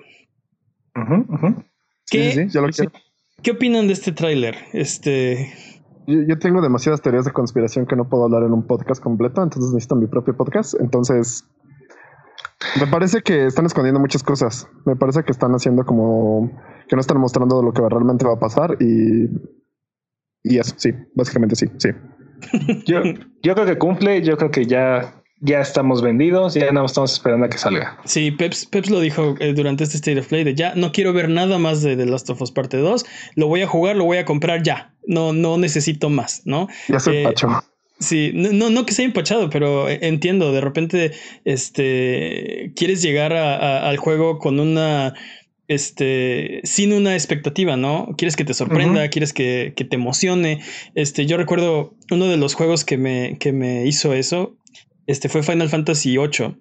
¿Qué, 2.11 2.49
¿Qué 3.43 3.51
opinan 3.51 3.87
de 3.87 3.93
este 3.93 4.13
tráiler? 4.13 4.57
Este... 4.73 5.53
Yo, 6.07 6.39
tengo 6.39 6.63
demasiadas 6.63 7.03
teorías 7.03 7.25
de 7.25 7.33
conspiración 7.33 7.85
que 7.85 7.97
no 7.97 8.09
puedo 8.09 8.25
hablar 8.25 8.45
en 8.45 8.53
un 8.53 8.65
podcast 8.65 9.03
completo, 9.03 9.43
entonces 9.43 9.73
necesito 9.73 9.97
mi 9.97 10.07
propio 10.07 10.37
podcast. 10.37 10.75
Entonces, 10.81 11.45
me 12.81 12.87
parece 12.87 13.23
que 13.23 13.47
están 13.47 13.67
escondiendo 13.67 14.01
muchas 14.01 14.23
cosas. 14.23 14.69
Me 14.85 14.97
parece 14.97 15.23
que 15.25 15.33
están 15.33 15.53
haciendo 15.53 15.85
como 15.85 16.51
que 16.89 16.97
no 16.97 17.01
están 17.01 17.19
mostrando 17.19 17.63
lo 17.63 17.73
que 17.73 17.83
realmente 17.89 18.25
va 18.27 18.35
a 18.35 18.39
pasar 18.39 18.77
y, 18.81 19.29
y 20.43 20.59
eso, 20.59 20.75
sí, 20.77 20.93
básicamente 21.15 21.57
sí, 21.57 21.67
sí. 21.79 21.91
Yo, 22.87 23.03
yo 23.43 23.55
creo 23.55 23.67
que 23.67 23.79
cumple, 23.79 24.23
yo 24.23 24.37
creo 24.37 24.51
que 24.51 24.67
ya, 24.67 25.23
ya 25.41 25.61
estamos 25.61 26.03
vendidos, 26.03 26.53
ya 26.53 26.71
no 26.71 26.85
estamos 26.85 27.15
esperando 27.15 27.47
a 27.47 27.49
que 27.49 27.57
salga. 27.57 27.99
Sí, 28.05 28.31
Peps, 28.31 28.67
Peps 28.67 28.91
lo 28.91 29.01
dijo 29.01 29.37
eh, 29.41 29.55
durante 29.55 29.85
este 29.85 29.97
State 29.97 30.21
of 30.21 30.29
Play 30.29 30.45
de 30.45 30.55
ya 30.55 30.75
no 30.75 30.93
quiero 30.93 31.15
ver 31.15 31.31
nada 31.31 31.57
más 31.57 31.81
de 31.81 31.97
The 31.97 32.05
Last 32.05 32.29
of 32.29 32.43
Us 32.43 32.53
Parte 32.53 32.77
2, 32.77 33.07
lo 33.37 33.49
voy 33.49 33.63
a 33.63 33.67
jugar, 33.67 33.97
lo 33.97 34.05
voy 34.05 34.19
a 34.19 34.27
comprar 34.27 34.63
ya, 34.63 34.95
no, 35.07 35.33
no 35.33 35.57
necesito 35.57 36.11
más, 36.11 36.43
¿no? 36.45 36.69
Ya 36.89 37.01
se 37.01 37.23
eh, 37.23 37.25
pacho. 37.25 37.49
Sí, 37.99 38.33
no, 38.35 38.69
no 38.69 38.85
que 38.85 38.93
sea 38.93 39.07
empachado, 39.07 39.49
pero 39.49 39.89
entiendo, 39.89 40.53
de 40.53 40.61
repente, 40.61 41.13
este, 41.45 42.73
quieres 42.77 43.01
llegar 43.01 43.33
al 43.33 43.97
juego 43.97 44.39
con 44.39 44.61
una, 44.61 45.15
este, 45.67 46.61
sin 46.65 46.93
una 46.93 47.15
expectativa, 47.15 47.79
¿no? 47.79 48.15
Quieres 48.19 48.37
que 48.37 48.45
te 48.45 48.53
sorprenda, 48.53 49.09
quieres 49.09 49.33
que, 49.33 49.73
que, 49.75 49.85
te 49.85 49.97
emocione. 49.97 50.61
Este, 50.95 51.25
yo 51.25 51.39
recuerdo 51.39 51.95
uno 52.11 52.27
de 52.27 52.37
los 52.37 52.55
juegos 52.55 52.85
que 52.85 52.99
me, 52.99 53.39
que 53.39 53.53
me 53.53 53.87
hizo 53.87 54.13
eso, 54.13 54.59
este, 55.07 55.31
fue 55.31 55.43
Final 55.43 55.71
Fantasy 55.71 56.19
VIII. 56.19 56.57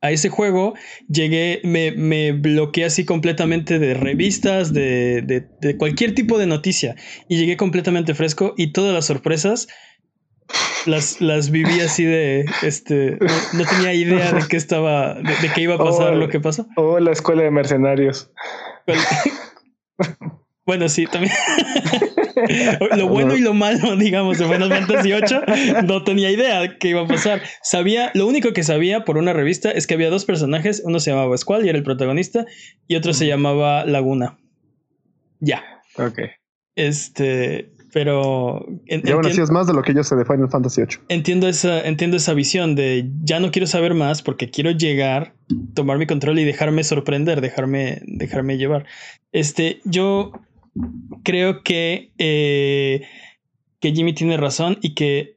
A 0.00 0.10
ese 0.10 0.28
juego 0.28 0.74
llegué, 1.08 1.60
me, 1.64 1.92
me 1.92 2.32
bloqueé 2.32 2.84
así 2.84 3.04
completamente 3.04 3.78
de 3.78 3.94
revistas, 3.94 4.72
de, 4.72 5.22
de, 5.22 5.46
de 5.60 5.76
cualquier 5.76 6.14
tipo 6.14 6.38
de 6.38 6.46
noticia, 6.46 6.96
y 7.28 7.36
llegué 7.36 7.56
completamente 7.56 8.14
fresco 8.14 8.54
y 8.56 8.72
todas 8.72 8.94
las 8.94 9.06
sorpresas 9.06 9.68
las, 10.86 11.20
las 11.20 11.50
viví 11.50 11.80
así 11.80 12.04
de, 12.04 12.44
este, 12.62 13.18
no, 13.52 13.64
tenía 13.64 13.94
idea 13.94 14.32
de 14.32 14.42
qué 14.48 14.56
estaba, 14.56 15.14
de, 15.14 15.50
qué 15.54 15.62
iba 15.62 15.74
a 15.76 15.78
pasar 15.78 16.14
lo 16.14 16.28
que 16.28 16.40
pasó. 16.40 16.66
O 16.76 16.98
la 16.98 17.12
escuela 17.12 17.42
de 17.42 17.50
mercenarios. 17.50 18.30
Bueno, 20.64 20.88
sí, 20.88 21.06
también. 21.06 21.32
lo 22.96 23.08
bueno 23.08 23.36
y 23.36 23.40
lo 23.40 23.52
malo, 23.52 23.96
digamos, 23.96 24.38
de 24.38 24.46
Final 24.46 24.68
Fantasy 24.68 25.12
VIII, 25.12 25.82
no 25.86 26.04
tenía 26.04 26.30
idea 26.30 26.60
de 26.60 26.78
qué 26.78 26.88
iba 26.88 27.02
a 27.02 27.06
pasar. 27.06 27.42
Sabía, 27.62 28.12
lo 28.14 28.26
único 28.26 28.52
que 28.52 28.62
sabía 28.62 29.04
por 29.04 29.18
una 29.18 29.32
revista 29.32 29.70
es 29.70 29.86
que 29.86 29.94
había 29.94 30.08
dos 30.08 30.24
personajes, 30.24 30.82
uno 30.84 31.00
se 31.00 31.10
llamaba 31.10 31.36
Squall 31.36 31.66
y 31.66 31.68
era 31.68 31.78
el 31.78 31.84
protagonista, 31.84 32.46
y 32.86 32.94
otro 32.94 33.12
se 33.12 33.26
llamaba 33.26 33.84
Laguna. 33.84 34.38
Ya. 35.40 35.64
Ok. 35.96 36.20
Este, 36.76 37.72
Pero. 37.92 38.64
y 38.86 39.10
aún 39.10 39.26
así 39.26 39.40
es 39.40 39.50
más 39.50 39.66
de 39.66 39.74
lo 39.74 39.82
que 39.82 39.92
yo 39.94 40.02
sé 40.02 40.16
de 40.16 40.24
Final 40.24 40.48
Fantasy 40.48 40.80
VIII. 40.80 40.98
Entiendo 41.08 41.46
esa, 41.46 41.86
entiendo 41.86 42.16
esa 42.16 42.32
visión 42.32 42.74
de 42.74 43.10
ya 43.22 43.38
no 43.38 43.50
quiero 43.50 43.66
saber 43.66 43.94
más 43.94 44.22
porque 44.22 44.50
quiero 44.50 44.70
llegar, 44.70 45.34
tomar 45.74 45.98
mi 45.98 46.06
control 46.06 46.38
y 46.38 46.44
dejarme 46.44 46.84
sorprender, 46.84 47.42
dejarme, 47.42 48.00
dejarme 48.06 48.56
llevar. 48.56 48.86
Este, 49.32 49.80
yo 49.84 50.32
creo 51.22 51.62
que, 51.62 52.12
eh, 52.16 53.02
que 53.78 53.92
Jimmy 53.92 54.14
tiene 54.14 54.38
razón 54.38 54.78
y 54.80 54.94
que 54.94 55.36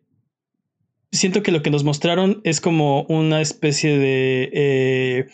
siento 1.11 1.43
que 1.43 1.51
lo 1.51 1.61
que 1.61 1.71
nos 1.71 1.83
mostraron 1.83 2.39
es 2.43 2.61
como 2.61 3.03
una 3.03 3.41
especie 3.41 3.97
de. 3.97 4.49
Eh, 4.53 5.27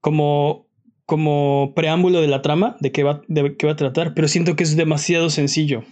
como 0.00 0.66
como 1.12 1.74
preámbulo 1.76 2.22
de 2.22 2.26
la 2.26 2.40
trama, 2.40 2.78
de 2.80 2.90
qué, 2.90 3.02
va, 3.02 3.20
de 3.28 3.54
qué 3.58 3.66
va 3.66 3.74
a 3.74 3.76
tratar, 3.76 4.14
pero 4.14 4.28
siento 4.28 4.56
que 4.56 4.62
es 4.62 4.76
demasiado 4.76 5.28
sencillo. 5.28 5.84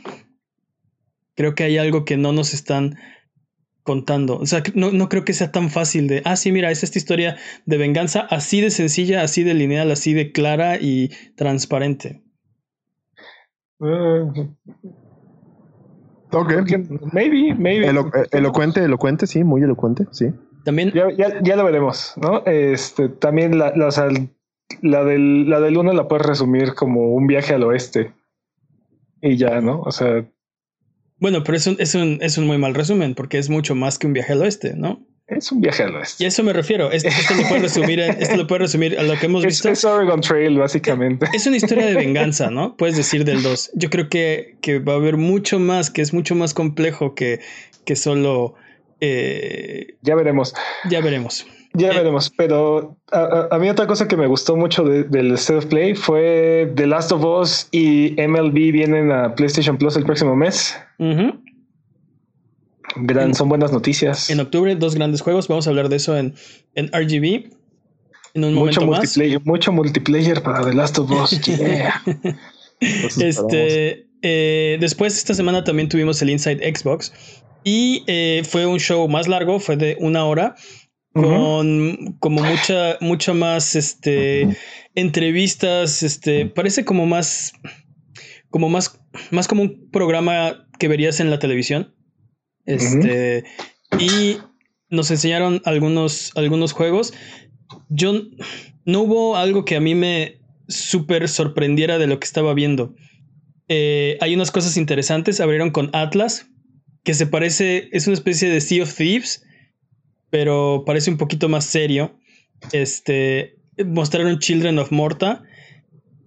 Creo 1.37 1.55
que 1.55 1.65
hay 1.65 1.77
algo 1.77 2.07
que 2.07 2.17
no 2.17 2.33
nos 2.33 2.55
están 2.55 2.97
contando. 3.83 4.39
O 4.39 4.47
sea, 4.47 4.63
no, 4.75 4.93
no, 4.93 5.11
creo 5.11 5.27
que 5.27 5.35
sea 5.35 5.53
tan 5.53 5.69
fácil 5.69 6.09
de, 6.09 6.23
ah, 6.25 6.37
sí, 6.37 6.53
mira, 6.53 6.71
es 6.71 6.83
esta 6.83 6.97
historia 6.97 7.37
de 7.67 7.77
venganza 7.77 8.21
así 8.31 8.63
de 8.63 8.71
sencilla, 8.71 9.21
así 9.21 9.45
de 9.45 9.53
lineal, 9.53 9.91
así 9.91 10.15
de 10.15 10.33
clara 10.33 10.79
y 10.81 11.11
transparente. 11.37 12.23
Uh, 13.79 14.55
ok. 16.33 16.53
Maybe, 17.13 17.55
maybe. 17.59 17.91
Eh, 17.91 18.27
elocuente, 18.33 18.83
elocuente, 18.83 19.27
sí, 19.27 19.45
muy 19.45 19.63
elocuente, 19.63 20.07
sí. 20.13 20.33
También. 20.65 20.93
Ya, 20.95 21.11
ya, 21.15 21.43
ya 21.43 21.57
lo 21.57 21.65
veremos, 21.65 22.15
¿no? 22.17 22.43
Este, 22.47 23.11
también 23.11 23.59
la, 23.59 23.75
la, 23.77 23.91
la 24.83 25.05
del, 25.05 25.49
la 25.49 25.61
del 25.61 25.77
uno 25.77 25.93
la 25.93 26.09
puedes 26.09 26.27
resumir 26.27 26.75
como 26.75 27.15
un 27.15 27.27
viaje 27.27 27.55
al 27.55 27.65
oeste. 27.65 28.13
Y 29.23 29.37
ya, 29.37 29.61
¿no? 29.61 29.81
O 29.83 29.93
sea. 29.93 30.25
Bueno, 31.19 31.43
pero 31.45 31.57
es 31.57 31.67
un, 31.67 31.77
es 31.79 31.95
un, 31.95 32.19
es 32.23 32.39
un 32.39 32.47
muy 32.47 32.59
mal 32.59 32.75
resumen, 32.75 33.15
porque 33.15 33.39
es 33.39 33.51
mucho 33.51 33.75
más 33.75 33.99
que 33.99 34.07
un 34.07 34.15
viaje 34.15 34.33
al 34.33 34.43
oeste, 34.43 34.75
¿no? 34.75 35.05
Es 35.31 35.53
un 35.53 35.61
viaje 35.61 35.85
al 35.85 35.95
oeste. 35.95 36.25
Y 36.25 36.27
a 36.27 36.29
eso 36.29 36.43
me 36.43 36.53
refiero. 36.53 36.91
Esto, 36.91 37.09
lo 37.37 37.49
puede 37.49 37.63
resumir, 37.63 38.01
esto 38.01 38.37
lo 38.37 38.47
resumir 38.47 38.99
a 38.99 39.03
lo 39.05 39.17
que 39.17 39.27
hemos 39.27 39.45
visto. 39.45 39.69
Es, 39.69 39.85
Oregon 39.85 40.21
Trail, 40.21 40.59
básicamente. 40.59 41.27
Es 41.33 41.47
una 41.47 41.57
historia 41.57 41.87
de 41.87 41.95
venganza, 41.95 42.51
¿no? 42.51 42.77
Puedes 42.77 42.97
decir 42.97 43.25
del 43.25 43.43
2. 43.43 43.73
Yo 43.75 43.91
creo 43.91 44.09
que, 44.09 44.57
que, 44.61 44.81
va 44.81 44.95
a 44.95 44.97
haber 44.97 45.19
mucho 45.19 45.61
más, 45.61 45.91
que 45.91 46.03
es 46.03 46.13
mucho 46.13 46.35
más 46.35 46.53
complejo 46.53 47.15
que, 47.15 47.41
que 47.85 47.95
solo. 47.95 48.55
Eh, 49.01 49.95
ya 50.03 50.17
veremos. 50.17 50.55
Ya 50.89 51.01
veremos. 51.01 51.47
Ya 51.73 51.89
eh, 51.89 51.97
veremos, 51.97 52.31
pero 52.37 52.97
a, 53.13 53.57
mí 53.59 53.69
otra 53.69 53.87
cosa 53.87 54.09
que 54.09 54.17
me 54.17 54.27
gustó 54.27 54.57
mucho 54.57 54.83
del 54.83 55.33
State 55.35 55.59
of 55.59 55.67
Play 55.67 55.95
fue 55.95 56.73
The 56.75 56.87
Last 56.87 57.13
of 57.13 57.25
Us 57.25 57.69
y 57.71 58.17
MLB 58.19 58.73
vienen 58.73 59.13
a 59.13 59.35
PlayStation 59.35 59.79
Plus 59.79 59.97
el 59.97 60.05
próximo 60.05 60.35
mes. 60.35 60.77
Gran, 62.97 63.35
son 63.35 63.49
buenas 63.49 63.73
noticias. 63.73 64.31
En 64.31 64.41
octubre, 64.41 64.75
dos 64.75 64.97
grandes 64.97 65.21
juegos. 65.21 65.47
Vamos 65.47 65.69
a 65.69 65.71
hablar 65.71 65.89
de 65.89 65.97
eso 65.97 66.17
en, 66.17 66.35
en 66.75 66.89
RGB. 66.89 67.53
En 68.35 68.45
un 68.45 68.55
mucho 68.55 68.81
multiplayer, 68.83 69.41
mucho 69.45 69.73
multiplayer 69.73 70.43
para 70.43 70.65
The 70.65 70.75
Last 70.75 70.99
of 70.99 71.11
Us. 71.11 71.33
este, 72.81 74.07
eh, 74.23 74.77
después, 74.81 75.17
esta 75.17 75.35
semana 75.35 75.63
también 75.63 75.89
tuvimos 75.89 76.21
el 76.23 76.31
Inside 76.31 76.75
Xbox. 76.75 77.13
Y 77.63 78.03
eh, 78.09 78.43
fue 78.49 78.67
un 78.67 78.79
show 78.79 79.07
más 79.09 79.29
largo, 79.29 79.61
fue 79.61 79.77
de 79.77 79.97
una 80.01 80.25
hora 80.25 80.57
con 81.13 82.17
como 82.21 82.43
mucha, 82.43 82.97
mucha 83.01 83.35
más 83.35 83.75
este 83.77 84.57
entrevistas. 84.95 86.03
Este 86.03 86.47
parece 86.47 86.85
como 86.85 87.07
más, 87.07 87.53
como 88.51 88.69
más, 88.69 89.01
más 89.31 89.49
como 89.49 89.63
un 89.63 89.91
programa 89.91 90.69
que 90.79 90.89
verías 90.89 91.21
en 91.21 91.31
la 91.31 91.39
televisión. 91.39 91.95
Este, 92.67 93.45
y 93.99 94.39
nos 94.89 95.11
enseñaron 95.11 95.61
algunos, 95.65 96.33
algunos 96.37 96.73
juegos. 96.73 97.13
Yo 97.89 98.13
no 98.85 99.01
hubo 99.03 99.37
algo 99.37 99.65
que 99.65 99.77
a 99.77 99.81
mí 99.81 99.95
me 99.95 100.41
súper 100.69 101.29
sorprendiera 101.29 101.99
de 101.99 102.07
lo 102.07 102.21
que 102.21 102.27
estaba 102.27 102.55
viendo. 102.55 102.95
Eh, 103.69 104.19
hay 104.21 104.35
unas 104.35 104.51
cosas 104.51 104.77
interesantes. 104.77 105.41
Abrieron 105.41 105.71
con 105.71 105.91
Atlas, 105.93 106.47
que 107.03 107.15
se 107.15 107.27
parece, 107.27 107.89
es 107.93 108.07
una 108.07 108.15
especie 108.15 108.49
de 108.49 108.61
Sea 108.61 108.85
of 108.85 108.95
Thieves 108.95 109.45
pero 110.31 110.85
parece 110.87 111.11
un 111.11 111.19
poquito 111.19 111.49
más 111.49 111.67
serio. 111.67 112.17
Este, 112.73 113.57
mostraron 113.85 114.39
Children 114.39 114.79
of 114.79 114.93
Morta. 114.93 115.43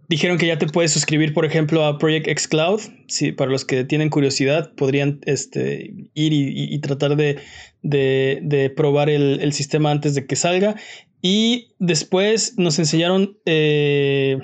Dijeron 0.10 0.38
que 0.38 0.48
ya 0.48 0.58
te 0.58 0.68
puedes 0.68 0.92
suscribir, 0.92 1.34
por 1.34 1.46
ejemplo, 1.46 1.86
a 1.86 1.98
Project 1.98 2.28
X 2.28 2.48
Cloud. 2.48 2.82
Sí, 3.08 3.32
para 3.32 3.50
los 3.50 3.66
que 3.66 3.84
tienen 3.86 4.10
curiosidad, 4.10 4.74
podrían 4.76 5.22
este, 5.26 5.94
ir 6.14 6.34
y, 6.34 6.78
tratar 6.80 7.16
de, 7.16 7.40
de, 7.82 8.74
probar 8.76 9.10
el, 9.10 9.54
sistema 9.54 9.92
antes 9.92 10.14
de 10.14 10.28
que 10.28 10.36
salga. 10.36 10.76
Y 11.22 11.70
después 11.80 12.56
nos 12.58 12.78
enseñaron, 12.80 13.38
eh, 13.46 14.38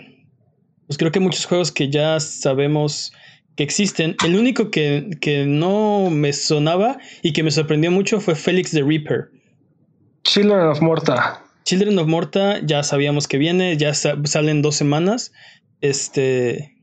pues 0.88 0.98
creo 0.98 1.12
que 1.12 1.20
muchos 1.20 1.46
juegos 1.46 1.74
que 1.74 1.90
ya 1.90 2.20
sabemos 2.22 3.12
que 3.58 3.64
existen. 3.64 4.16
El 4.26 4.38
único 4.38 4.72
que, 4.72 5.10
que 5.20 5.46
no 5.46 6.10
me 6.10 6.32
sonaba 6.32 7.00
y 7.22 7.34
que 7.34 7.44
me 7.44 7.52
sorprendió 7.52 7.92
mucho 7.92 8.22
fue 8.22 8.36
Felix 8.36 8.72
the 8.72 8.82
Reaper. 8.82 9.30
Children 10.30 10.68
of 10.68 10.82
Morta. 10.82 11.42
Children 11.64 11.98
of 11.98 12.08
Morta 12.08 12.60
ya 12.64 12.84
sabíamos 12.84 13.28
que 13.28 13.40
viene, 13.40 13.78
ya 13.78 13.96
salen 13.96 14.62
dos 14.62 14.76
semanas. 14.76 15.32
Este. 15.82 16.78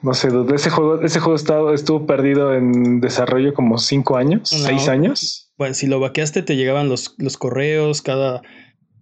No 0.00 0.14
sé, 0.14 0.28
ese 0.54 0.70
juego, 0.70 1.02
ese 1.02 1.20
juego 1.20 1.74
estuvo 1.74 2.06
perdido 2.06 2.54
en 2.54 3.02
desarrollo 3.02 3.52
como 3.52 3.76
cinco 3.76 4.16
años, 4.16 4.48
seis 4.48 4.88
años. 4.88 5.52
Bueno, 5.58 5.74
si 5.74 5.86
lo 5.86 6.00
vaqueaste, 6.00 6.42
te 6.42 6.56
llegaban 6.56 6.88
los, 6.88 7.14
los 7.18 7.36
correos 7.36 8.00
cada, 8.00 8.40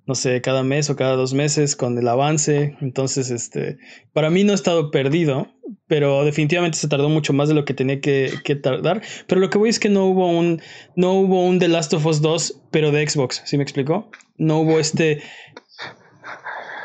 no 0.06 0.14
sé, 0.14 0.40
cada 0.42 0.62
mes 0.62 0.90
o 0.90 0.96
cada 0.96 1.16
dos 1.16 1.32
meses 1.32 1.76
con 1.76 1.96
el 1.98 2.06
avance. 2.08 2.76
Entonces, 2.80 3.30
este, 3.30 3.78
para 4.12 4.30
mí 4.30 4.44
no 4.44 4.52
ha 4.52 4.54
estado 4.54 4.90
perdido, 4.90 5.48
pero 5.86 6.24
definitivamente 6.24 6.76
se 6.76 6.88
tardó 6.88 7.08
mucho 7.08 7.32
más 7.32 7.48
de 7.48 7.54
lo 7.54 7.64
que 7.64 7.72
tenía 7.74 8.00
que, 8.00 8.30
tardar. 8.62 9.02
Pero 9.26 9.40
lo 9.40 9.48
que 9.48 9.58
voy 9.58 9.70
es 9.70 9.78
que 9.78 9.88
no 9.88 10.06
hubo 10.06 10.28
un, 10.28 10.60
no 10.94 11.12
hubo 11.12 11.44
un 11.44 11.58
The 11.58 11.68
Last 11.68 11.94
of 11.94 12.04
Us 12.04 12.20
2, 12.20 12.62
pero 12.70 12.90
de 12.90 13.08
Xbox, 13.08 13.42
¿sí 13.46 13.56
me 13.56 13.62
explicó? 13.62 14.10
No 14.36 14.60
hubo 14.60 14.78
este, 14.78 15.22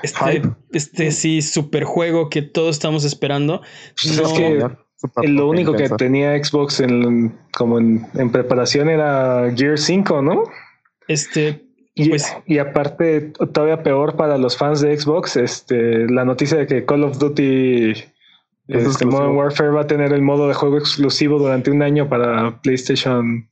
este, 0.01 0.41
este 0.71 1.11
sí, 1.11 1.41
super 1.41 1.83
juego 1.83 2.29
que 2.29 2.41
todos 2.41 2.77
estamos 2.77 3.03
esperando. 3.03 3.61
Pues 4.01 4.17
es 4.17 4.31
que 4.31 5.27
lo 5.27 5.49
único 5.49 5.73
que 5.73 5.89
tenía 5.89 6.41
Xbox 6.41 6.79
en, 6.79 7.37
como 7.51 7.79
en, 7.79 8.07
en 8.13 8.31
preparación 8.31 8.89
era 8.89 9.51
Gear 9.55 9.77
5, 9.77 10.21
¿no? 10.21 10.43
Este, 11.07 11.68
y, 11.99 12.09
pues, 12.09 12.37
y 12.45 12.59
aparte, 12.59 13.33
todavía 13.53 13.83
peor 13.83 14.15
para 14.15 14.37
los 14.37 14.55
fans 14.55 14.79
de 14.79 14.97
Xbox, 14.97 15.35
este, 15.35 16.09
la 16.09 16.23
noticia 16.23 16.57
de 16.57 16.65
que 16.65 16.85
Call 16.85 17.03
of 17.03 17.19
Duty 17.19 17.93
este, 18.69 19.05
Modern 19.05 19.35
Warfare 19.35 19.71
va 19.71 19.81
a 19.81 19.87
tener 19.87 20.13
el 20.13 20.21
modo 20.21 20.47
de 20.47 20.53
juego 20.53 20.77
exclusivo 20.77 21.39
durante 21.39 21.71
un 21.71 21.81
año 21.81 22.07
para 22.07 22.61
PlayStation 22.61 23.49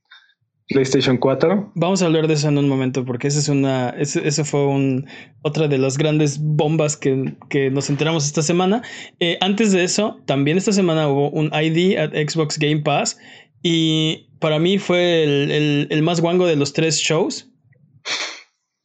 PlayStation 0.70 1.18
4. 1.18 1.74
Vamos 1.76 2.02
a 2.02 2.06
hablar 2.06 2.28
de 2.28 2.36
eso 2.36 2.48
en 2.48 2.58
un 2.58 2.70
momento, 2.70 3.04
porque 3.04 3.28
esa 3.28 3.40
es 3.40 3.50
una. 3.50 3.90
Eso, 3.90 4.46
fue 4.46 4.66
un, 4.66 5.08
otra 5.42 5.68
de 5.68 5.78
las 5.78 5.98
grandes 5.98 6.40
bombas 6.40 6.96
que, 6.96 7.36
nos 7.72 7.90
enteramos 7.90 8.26
esta 8.26 8.42
semana. 8.42 8.82
Eh, 9.20 9.38
antes 9.42 9.74
de 9.74 9.84
eso, 9.84 10.22
también 10.26 10.58
esta 10.58 10.72
semana 10.72 11.10
hubo 11.10 11.30
un 11.32 11.52
ID 11.54 11.98
at 11.98 12.12
Xbox 12.12 12.58
Game 12.58 12.80
Pass. 12.80 13.18
Y 13.62 14.30
para 14.40 14.60
mí 14.60 14.78
fue 14.78 15.24
el, 15.24 15.88
el 15.90 16.02
más 16.02 16.22
guango 16.22 16.46
de 16.46 16.56
los 16.56 16.72
tres 16.72 17.00
shows 17.00 17.50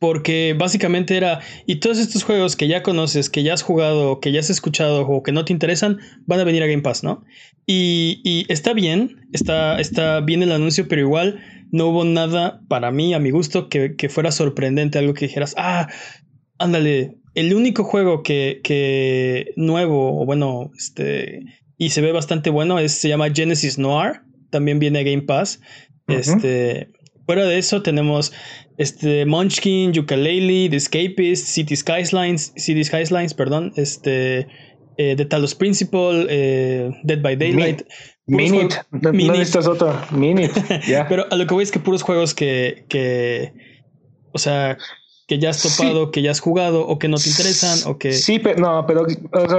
porque 0.03 0.57
básicamente 0.59 1.17
era, 1.17 1.39
y 1.65 1.77
todos 1.77 1.99
estos 1.99 2.25
juegos 2.25 2.57
que 2.57 2.67
ya 2.67 2.83
conoces, 2.83 3.31
que 3.31 3.45
ya 3.45 3.55
has 3.55 3.63
jugado, 3.63 4.19
que 4.19 4.33
ya 4.33 4.41
has 4.41 4.51
escuchado 4.51 5.07
o 5.07 5.23
que 5.23 5.31
no 5.31 5.45
te 5.45 5.53
interesan, 5.53 6.01
van 6.27 6.41
a 6.41 6.45
venir 6.45 6.61
a 6.65 6.67
Game 6.67 6.83
Pass, 6.83 7.05
¿no? 7.05 7.23
Y, 7.69 8.45
está 8.49 8.73
bien, 8.73 9.29
está, 9.33 9.79
está 9.79 10.19
bien 10.19 10.43
el 10.43 10.51
anuncio, 10.51 10.89
pero 10.89 11.03
igual 11.03 11.39
no 11.71 11.87
hubo 11.87 12.05
nada 12.05 12.63
para 12.67 12.91
mí, 12.91 13.15
a 13.15 13.21
mi 13.21 13.31
gusto, 13.31 13.69
que, 13.69 13.95
fuera 14.11 14.33
sorprendente, 14.33 14.99
algo 14.99 15.15
que 15.15 15.29
dijeras, 15.29 15.55
ah, 15.57 15.87
ándale, 16.59 17.19
el 17.37 17.55
único 17.55 17.85
juego 17.85 18.25
que, 18.25 18.61
que 18.65 19.53
nuevo, 19.55 20.21
o 20.21 20.27
bueno, 20.27 20.73
este, 20.77 21.45
y 21.79 21.91
se 21.91 22.01
ve 22.01 22.11
bastante 22.11 22.51
bueno, 22.51 22.81
es, 22.81 22.91
se 22.91 23.09
llama 23.09 23.31
Genesis 23.33 23.79
Noir, 23.79 24.23
también 24.51 24.81
viene 24.81 24.99
a 24.99 25.05
Game 25.05 25.23
Pass. 25.23 25.61
Este, 26.09 26.89
fuera 27.26 27.45
de 27.45 27.59
eso 27.59 27.83
tenemos 27.83 28.33
este, 28.79 29.26
Munchkin, 29.26 29.93
Yooka-Laylee, 29.93 30.71
The 30.71 30.76
Escapist, 30.76 31.47
City 31.47 31.76
Skylines, 31.76 32.52
City 32.57 32.85
Skylines, 32.85 33.35
perdón, 33.35 33.73
este, 33.76 34.47
eh, 34.97 35.14
The 35.17 35.25
Talos 35.25 35.55
Principle, 35.55 36.26
eh, 36.29 36.91
Dead 37.05 37.21
by 37.23 37.37
Daylight. 37.37 37.83
Minute, 38.26 38.76
no, 38.91 39.12
Minute. 39.12 39.59
otro, 39.59 39.95
Minute, 40.12 40.52
Pero 41.09 41.26
a 41.31 41.37
lo 41.37 41.47
que 41.47 41.55
voy 41.55 41.64
es 41.64 41.71
que 41.71 41.81
puros 41.81 42.02
juegos 42.02 42.35
que, 42.35 42.85
que, 42.88 43.52
o 44.33 44.38
sea, 44.38 44.79
que 45.26 45.38
ya 45.38 45.50
has 45.50 45.62
topado, 45.62 46.11
que 46.11 46.23
ya 46.23 46.31
has 46.31 46.41
jugado 46.41 46.87
o 46.87 46.99
que 46.99 47.09
no 47.09 47.17
te 47.17 47.29
interesan 47.29 47.79
o 47.87 47.99
que... 47.99 48.12
Sí, 48.12 48.38
pero 48.38 48.61
no, 48.61 48.85
pero 48.87 49.07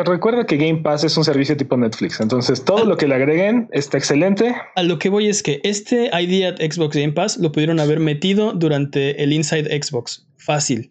recuerda 0.04 0.46
que 0.46 0.58
Game 0.58 0.82
Pass 0.82 1.04
es 1.04 1.16
un 1.18 1.24
servicio 1.24 1.56
tipo 1.58 1.78
Netflix, 1.78 2.20
entonces 2.20 2.64
todo 2.64 2.86
lo 2.86 2.98
que 2.98 3.08
le 3.08 3.16
agreguen 3.16 3.70
está 3.72 3.98
excelente. 3.98 4.56
A 4.76 4.84
lo 4.84 5.00
que 5.00 5.10
voy 5.10 5.28
es 5.28 5.42
que 5.42 5.62
este 5.64 6.12
ID 6.14 6.46
at 6.46 6.56
Xbox 6.60 6.96
Game 6.96 7.14
Pass 7.14 7.38
lo 7.38 7.52
pudieron 7.52 7.80
haber 7.80 8.00
metido 8.00 8.54
durante 8.54 9.24
el 9.24 9.34
Inside 9.34 9.82
Xbox. 9.82 10.28
Fácil. 10.38 10.90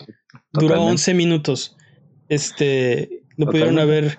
Duró 0.52 0.82
11 0.82 1.14
minutos. 1.14 1.76
Este, 2.28 3.22
lo 3.36 3.46
pudieron 3.46 3.78
haber 3.78 4.18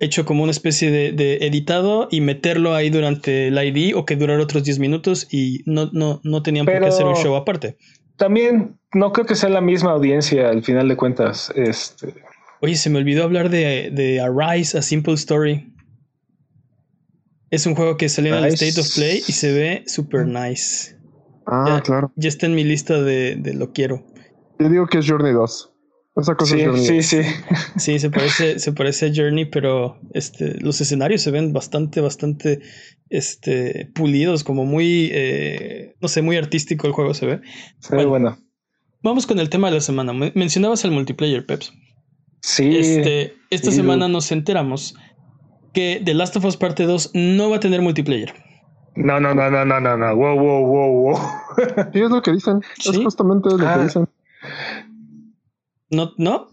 hecho 0.00 0.24
como 0.24 0.42
una 0.42 0.52
especie 0.52 0.90
de, 0.90 1.36
editado 1.46 2.08
y 2.10 2.20
meterlo 2.20 2.74
ahí 2.74 2.90
durante 2.90 3.48
el 3.48 3.58
ID 3.58 3.96
o 3.96 4.04
que 4.04 4.16
durara 4.16 4.42
otros 4.42 4.64
10 4.64 4.78
minutos 4.78 5.26
y 5.30 5.62
no, 5.66 5.88
no, 5.92 6.20
no 6.24 6.42
tenían 6.42 6.66
por 6.66 6.78
qué 6.78 6.86
hacer 6.86 7.06
un 7.06 7.16
show 7.16 7.34
aparte. 7.36 7.76
También 8.16 8.78
no 8.92 9.12
creo 9.12 9.26
que 9.26 9.34
sea 9.34 9.48
la 9.48 9.60
misma 9.60 9.92
audiencia 9.92 10.48
al 10.48 10.62
final 10.62 10.88
de 10.88 10.96
cuentas. 10.96 11.52
Este. 11.54 12.14
Oye, 12.60 12.76
se 12.76 12.90
me 12.90 12.98
olvidó 12.98 13.24
hablar 13.24 13.50
de, 13.50 13.90
de 13.92 14.20
Arise, 14.20 14.78
A 14.78 14.82
Simple 14.82 15.14
Story. 15.14 15.74
Es 17.50 17.66
un 17.66 17.74
juego 17.74 17.96
que 17.96 18.08
salió 18.08 18.36
en 18.36 18.44
el 18.44 18.54
State 18.54 18.80
of 18.80 18.94
Play 18.94 19.22
y 19.26 19.32
se 19.32 19.52
ve 19.52 19.84
super 19.86 20.26
nice. 20.26 20.96
Ah, 21.46 21.82
claro. 21.84 22.12
Ya 22.16 22.28
está 22.28 22.46
en 22.46 22.54
mi 22.54 22.64
lista 22.64 23.02
de, 23.02 23.36
de 23.36 23.54
lo 23.54 23.72
quiero. 23.72 24.04
Yo 24.58 24.68
digo 24.68 24.86
que 24.86 24.98
es 24.98 25.06
Journey 25.06 25.32
2. 25.32 25.73
Esa 26.16 26.36
cosa 26.36 26.56
sí, 26.56 26.64
sí, 26.76 27.02
sí. 27.02 27.22
Sí, 27.76 27.98
se 27.98 28.08
parece, 28.08 28.60
se 28.60 28.72
parece 28.72 29.06
a 29.06 29.12
Journey, 29.12 29.46
pero 29.46 29.98
este, 30.12 30.60
los 30.60 30.80
escenarios 30.80 31.22
se 31.22 31.32
ven 31.32 31.52
bastante, 31.52 32.00
bastante 32.00 32.60
este, 33.10 33.90
pulidos, 33.94 34.44
como 34.44 34.64
muy, 34.64 35.10
eh, 35.12 35.96
no 36.00 36.06
sé, 36.06 36.22
muy 36.22 36.36
artístico 36.36 36.86
el 36.86 36.92
juego 36.92 37.14
se 37.14 37.26
ve. 37.26 37.40
Se 37.80 37.96
ve 37.96 38.04
bueno. 38.04 38.38
Vamos 39.02 39.26
con 39.26 39.40
el 39.40 39.50
tema 39.50 39.68
de 39.68 39.74
la 39.74 39.80
semana. 39.80 40.12
Mencionabas 40.12 40.84
el 40.84 40.92
multiplayer, 40.92 41.44
Peps. 41.44 41.72
Sí. 42.40 42.76
Este, 42.76 43.34
esta 43.50 43.70
semana 43.72 44.06
nos 44.06 44.30
enteramos 44.30 44.94
que 45.72 46.00
The 46.04 46.14
Last 46.14 46.36
of 46.36 46.44
Us 46.44 46.56
Parte 46.56 46.84
2 46.84 47.10
no 47.14 47.50
va 47.50 47.56
a 47.56 47.60
tener 47.60 47.82
multiplayer. 47.82 48.32
No, 48.96 49.18
no, 49.18 49.34
no, 49.34 49.50
no, 49.50 49.64
no, 49.64 49.80
no, 49.80 49.96
no. 49.96 50.16
Wow, 50.16 50.38
wow, 50.38 50.66
wow, 50.66 50.92
wow. 51.02 51.18
sí, 51.92 52.00
es 52.00 52.10
lo 52.10 52.22
que 52.22 52.32
dicen. 52.32 52.60
Es 52.78 52.96
justamente 52.96 53.50
lo 53.50 53.58
que 53.58 53.66
ah. 53.66 53.78
dicen. 53.82 54.08
¿No? 55.90 56.12
¿No? 56.16 56.48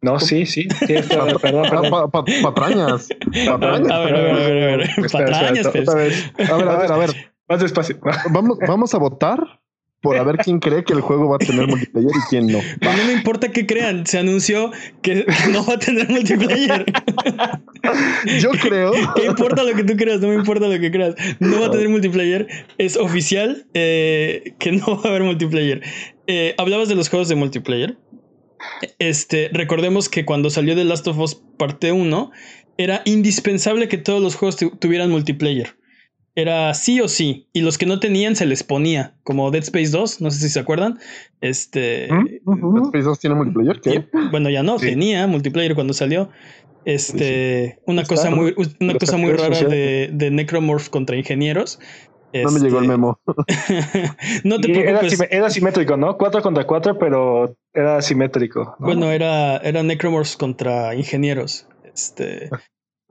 No, 0.00 0.20
sí, 0.20 0.46
sí. 0.46 0.68
perdón, 0.86 1.38
perdón. 1.40 2.10
patrañas. 2.42 3.08
patrañas. 3.46 3.90
A 3.90 4.00
ver, 4.00 4.14
a 4.14 4.20
ver, 4.20 4.32
a 4.32 4.40
ver. 4.40 4.72
A 4.72 4.76
ver. 4.76 5.10
patrañas, 5.10 5.66
A 5.66 5.70
ver, 5.72 6.68
a 6.68 6.78
ver, 6.78 6.92
a 6.92 6.96
ver. 6.96 7.32
Más 7.48 7.60
despacio. 7.60 7.98
Vamos, 8.30 8.58
vamos 8.66 8.94
a 8.94 8.98
votar 8.98 9.60
por 10.00 10.16
a 10.16 10.22
ver 10.22 10.36
quién 10.36 10.60
cree 10.60 10.84
que 10.84 10.92
el 10.92 11.00
juego 11.00 11.28
va 11.28 11.36
a 11.36 11.38
tener 11.38 11.66
multiplayer 11.66 12.10
y 12.10 12.28
quién 12.30 12.46
no. 12.46 12.58
A 12.58 12.96
no 12.96 13.04
me 13.04 13.12
importa 13.14 13.50
que 13.50 13.66
crean, 13.66 14.06
se 14.06 14.18
anunció 14.18 14.70
que 15.02 15.26
no 15.50 15.64
va 15.66 15.74
a 15.74 15.78
tener 15.78 16.08
multiplayer. 16.08 16.84
Yo 18.38 18.50
creo. 18.50 18.92
¿Qué 19.16 19.26
importa 19.26 19.64
lo 19.64 19.74
que 19.74 19.82
tú 19.82 19.96
creas? 19.96 20.20
No 20.20 20.28
me 20.28 20.34
importa 20.36 20.68
lo 20.68 20.78
que 20.78 20.90
creas. 20.90 21.14
No 21.40 21.60
va 21.60 21.66
a 21.66 21.70
tener 21.70 21.88
multiplayer. 21.88 22.46
Es 22.76 22.96
oficial 22.96 23.66
eh, 23.74 24.54
que 24.58 24.72
no 24.72 24.98
va 24.98 25.02
a 25.04 25.08
haber 25.08 25.24
multiplayer. 25.24 25.82
Eh, 26.28 26.54
Hablabas 26.58 26.88
de 26.88 26.94
los 26.94 27.08
juegos 27.08 27.28
de 27.28 27.34
multiplayer. 27.34 27.96
Este, 28.98 29.50
recordemos 29.52 30.08
que 30.08 30.24
cuando 30.24 30.50
salió 30.50 30.74
The 30.74 30.84
Last 30.84 31.06
of 31.08 31.18
Us 31.18 31.34
parte 31.56 31.92
1, 31.92 32.30
era 32.76 33.02
indispensable 33.04 33.88
que 33.88 33.98
todos 33.98 34.22
los 34.22 34.36
juegos 34.36 34.56
tuvieran 34.78 35.10
multiplayer. 35.10 35.76
Era 36.34 36.72
sí 36.74 37.00
o 37.00 37.08
sí. 37.08 37.48
Y 37.52 37.62
los 37.62 37.78
que 37.78 37.86
no 37.86 37.98
tenían 37.98 38.36
se 38.36 38.46
les 38.46 38.62
ponía. 38.62 39.16
Como 39.24 39.50
Dead 39.50 39.64
Space 39.64 39.90
2, 39.90 40.20
no 40.20 40.30
sé 40.30 40.38
si 40.38 40.48
se 40.48 40.60
acuerdan. 40.60 40.98
Este. 41.40 42.06
¿Mm? 42.12 42.74
Dead 42.74 42.84
Space 42.84 43.04
2 43.04 43.18
tiene 43.18 43.34
multiplayer. 43.34 44.08
bueno, 44.30 44.48
ya 44.48 44.62
no, 44.62 44.76
tenía 44.76 45.26
multiplayer 45.26 45.74
cuando 45.74 45.94
salió. 45.94 46.30
Este. 46.84 47.80
Una 47.86 48.04
cosa 48.04 48.30
muy, 48.30 48.54
una 48.78 48.94
cosa 48.94 49.16
muy 49.16 49.32
rara 49.32 49.58
de, 49.58 50.10
de 50.12 50.30
Necromorph 50.30 50.88
contra 50.90 51.16
ingenieros. 51.16 51.80
No 52.32 52.50
me 52.50 52.60
llegó 52.60 52.78
el 52.78 52.84
este, 52.84 52.88
memo. 52.88 53.20
no 54.44 54.60
te 54.60 54.68
preocupes. 54.68 55.20
Era, 55.30 55.50
simétrico, 55.50 55.96
¿no? 55.96 56.16
4 56.18 56.42
contra 56.42 56.66
4, 56.66 56.98
pero 56.98 57.56
era 57.72 58.02
simétrico. 58.02 58.76
Bueno, 58.78 59.10
era, 59.10 59.56
era 59.58 59.82
Necromorphs 59.82 60.36
contra 60.36 60.94
ingenieros. 60.94 61.66
Este. 61.84 62.50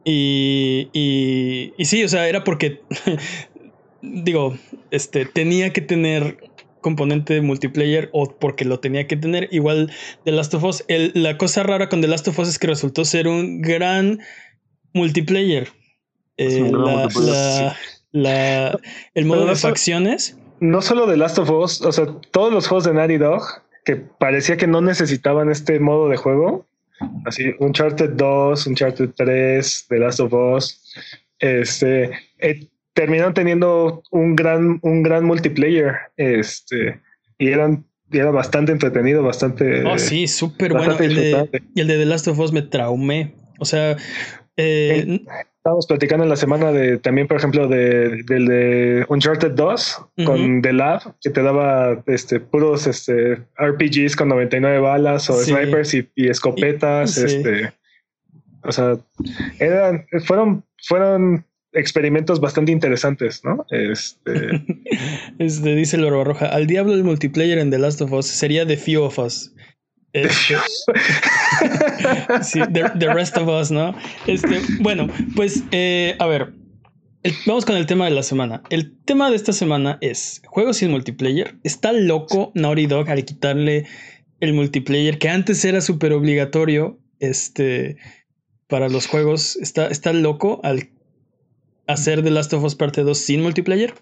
Y, 0.03 0.89
y, 0.93 1.73
y 1.77 1.85
sí, 1.85 2.03
o 2.03 2.07
sea, 2.07 2.27
era 2.27 2.43
porque. 2.43 2.81
digo, 4.01 4.55
este, 4.91 5.25
tenía 5.25 5.73
que 5.73 5.81
tener 5.81 6.37
componente 6.81 7.41
multiplayer 7.41 8.09
o 8.13 8.29
porque 8.37 8.65
lo 8.65 8.79
tenía 8.79 9.07
que 9.07 9.17
tener. 9.17 9.49
Igual 9.51 9.91
The 10.23 10.31
Last 10.31 10.53
of 10.53 10.63
Us. 10.63 10.85
la 10.87 11.37
cosa 11.37 11.63
rara 11.63 11.89
con 11.89 12.01
The 12.01 12.07
Last 12.07 12.27
of 12.27 12.39
Us 12.39 12.49
es 12.49 12.59
que 12.59 12.67
resultó 12.67 13.03
ser 13.03 13.27
un 13.27 13.61
gran 13.61 14.19
multiplayer. 14.93 15.69
Eh, 16.37 16.69
la, 16.71 17.09
la, 17.19 17.75
el 18.25 19.25
modo 19.25 19.45
de 19.45 19.55
facciones. 19.55 20.37
No 20.59 20.81
solo 20.81 21.05
de 21.05 21.17
Last 21.17 21.37
of 21.39 21.49
Us, 21.51 21.81
o 21.81 21.91
sea, 21.91 22.07
todos 22.31 22.51
los 22.51 22.67
juegos 22.67 22.85
de 22.85 22.93
Naughty 22.93 23.17
Dog 23.17 23.43
que 23.87 23.95
parecía 23.95 24.57
que 24.57 24.67
no 24.67 24.81
necesitaban 24.81 25.49
este 25.49 25.79
modo 25.79 26.09
de 26.09 26.17
juego. 26.17 26.65
Así, 27.25 27.53
Uncharted 27.59 28.09
2, 28.11 28.67
Uncharted 28.67 29.11
3, 29.15 29.85
The 29.87 29.99
Last 29.99 30.19
of 30.19 30.33
Us, 30.33 30.93
este, 31.39 32.11
eh, 32.39 32.67
terminaron 32.93 33.33
teniendo 33.33 34.03
un 34.11 34.35
gran, 34.35 34.79
un 34.81 35.03
gran 35.03 35.23
multiplayer, 35.23 35.95
este, 36.17 36.99
y 37.37 37.47
eran, 37.47 37.85
era 38.11 38.31
bastante 38.31 38.73
entretenido, 38.73 39.23
bastante. 39.23 39.85
Oh, 39.85 39.97
sí, 39.97 40.27
súper 40.27 40.73
bueno. 40.73 40.97
y 40.99 41.79
el 41.79 41.87
de 41.87 41.97
The 41.97 42.05
Last 42.05 42.27
of 42.27 42.39
Us 42.39 42.51
me 42.51 42.63
traumé. 42.63 43.35
O 43.59 43.63
sea, 43.63 43.95
eh, 44.57 45.21
Estábamos 45.67 45.87
platicando 45.87 46.23
en 46.23 46.29
la 46.29 46.37
semana 46.37 46.71
de 46.71 46.97
también, 46.97 47.27
por 47.27 47.35
ejemplo, 47.35 47.67
de, 47.67 48.23
del 48.23 48.45
de 48.45 49.05
Uncharted 49.09 49.51
2 49.51 50.01
con 50.25 50.61
The 50.61 50.71
Lab, 50.71 51.13
que 51.19 51.29
te 51.29 51.43
daba 51.43 52.01
este, 52.05 52.39
puros 52.39 52.87
este, 52.87 53.41
RPGs 53.59 54.15
con 54.15 54.29
99 54.29 54.79
balas 54.79 55.29
o 55.29 55.33
snipers 55.33 55.93
y, 55.93 56.07
escopetas. 56.15 57.17
este, 57.17 57.73
o 58.63 58.71
sea, 58.71 58.97
eran, 59.59 60.05
fueron, 60.23 60.63
fueron 60.83 61.43
experimentos 61.73 62.39
bastante 62.39 62.71
interesantes, 62.71 63.43
¿no? 63.43 63.65
Este, 63.69 64.31
este 65.37 65.75
dice 65.75 65.97
Loro 65.97 66.23
Roja, 66.23 66.45
al 66.45 66.65
diablo 66.67 66.93
el 66.93 67.03
multiplayer 67.03 67.57
en 67.57 67.71
The 67.71 67.79
Last 67.79 67.99
of 67.99 68.13
Us 68.13 68.25
sería 68.25 68.65
The 68.65 68.77
Few 68.77 69.03
of 69.03 69.19
Us. 69.19 69.53
Sí, 72.41 72.59
the, 72.71 73.13
Rest 73.13 73.37
of 73.37 73.47
Us, 73.47 73.71
¿no? 73.71 73.95
Este, 74.25 74.61
bueno, 74.79 75.07
pues, 75.35 75.63
eh, 75.71 76.15
a 76.19 76.27
ver, 76.27 76.53
vamos 77.45 77.65
con 77.65 77.75
el 77.75 77.85
tema 77.85 78.05
de 78.05 78.11
la 78.11 78.23
semana. 78.23 78.61
El 78.69 78.97
tema 79.05 79.29
de 79.29 79.35
esta 79.35 79.53
semana 79.53 79.97
es 80.01 80.41
juegos 80.45 80.77
sin 80.77 80.91
multiplayer. 80.91 81.55
Está 81.63 81.91
loco 81.91 82.51
Naughty 82.55 82.87
Dog 82.87 83.09
al 83.09 83.25
quitarle 83.25 83.85
el 84.39 84.53
multiplayer 84.53 85.17
que 85.17 85.29
antes 85.29 85.63
era 85.65 85.81
súper 85.81 86.13
obligatorio 86.13 86.99
este, 87.19 87.97
para 88.67 88.89
los 88.89 89.07
juegos. 89.07 89.55
Está, 89.57 89.87
está 89.87 90.13
loco 90.13 90.59
al 90.63 90.89
hacer 91.87 92.23
The 92.23 92.31
Last 92.31 92.53
of 92.53 92.63
Us 92.63 92.75
parte 92.75 93.03
2 93.03 93.17
sin 93.17 93.41
multiplayer. 93.41 93.93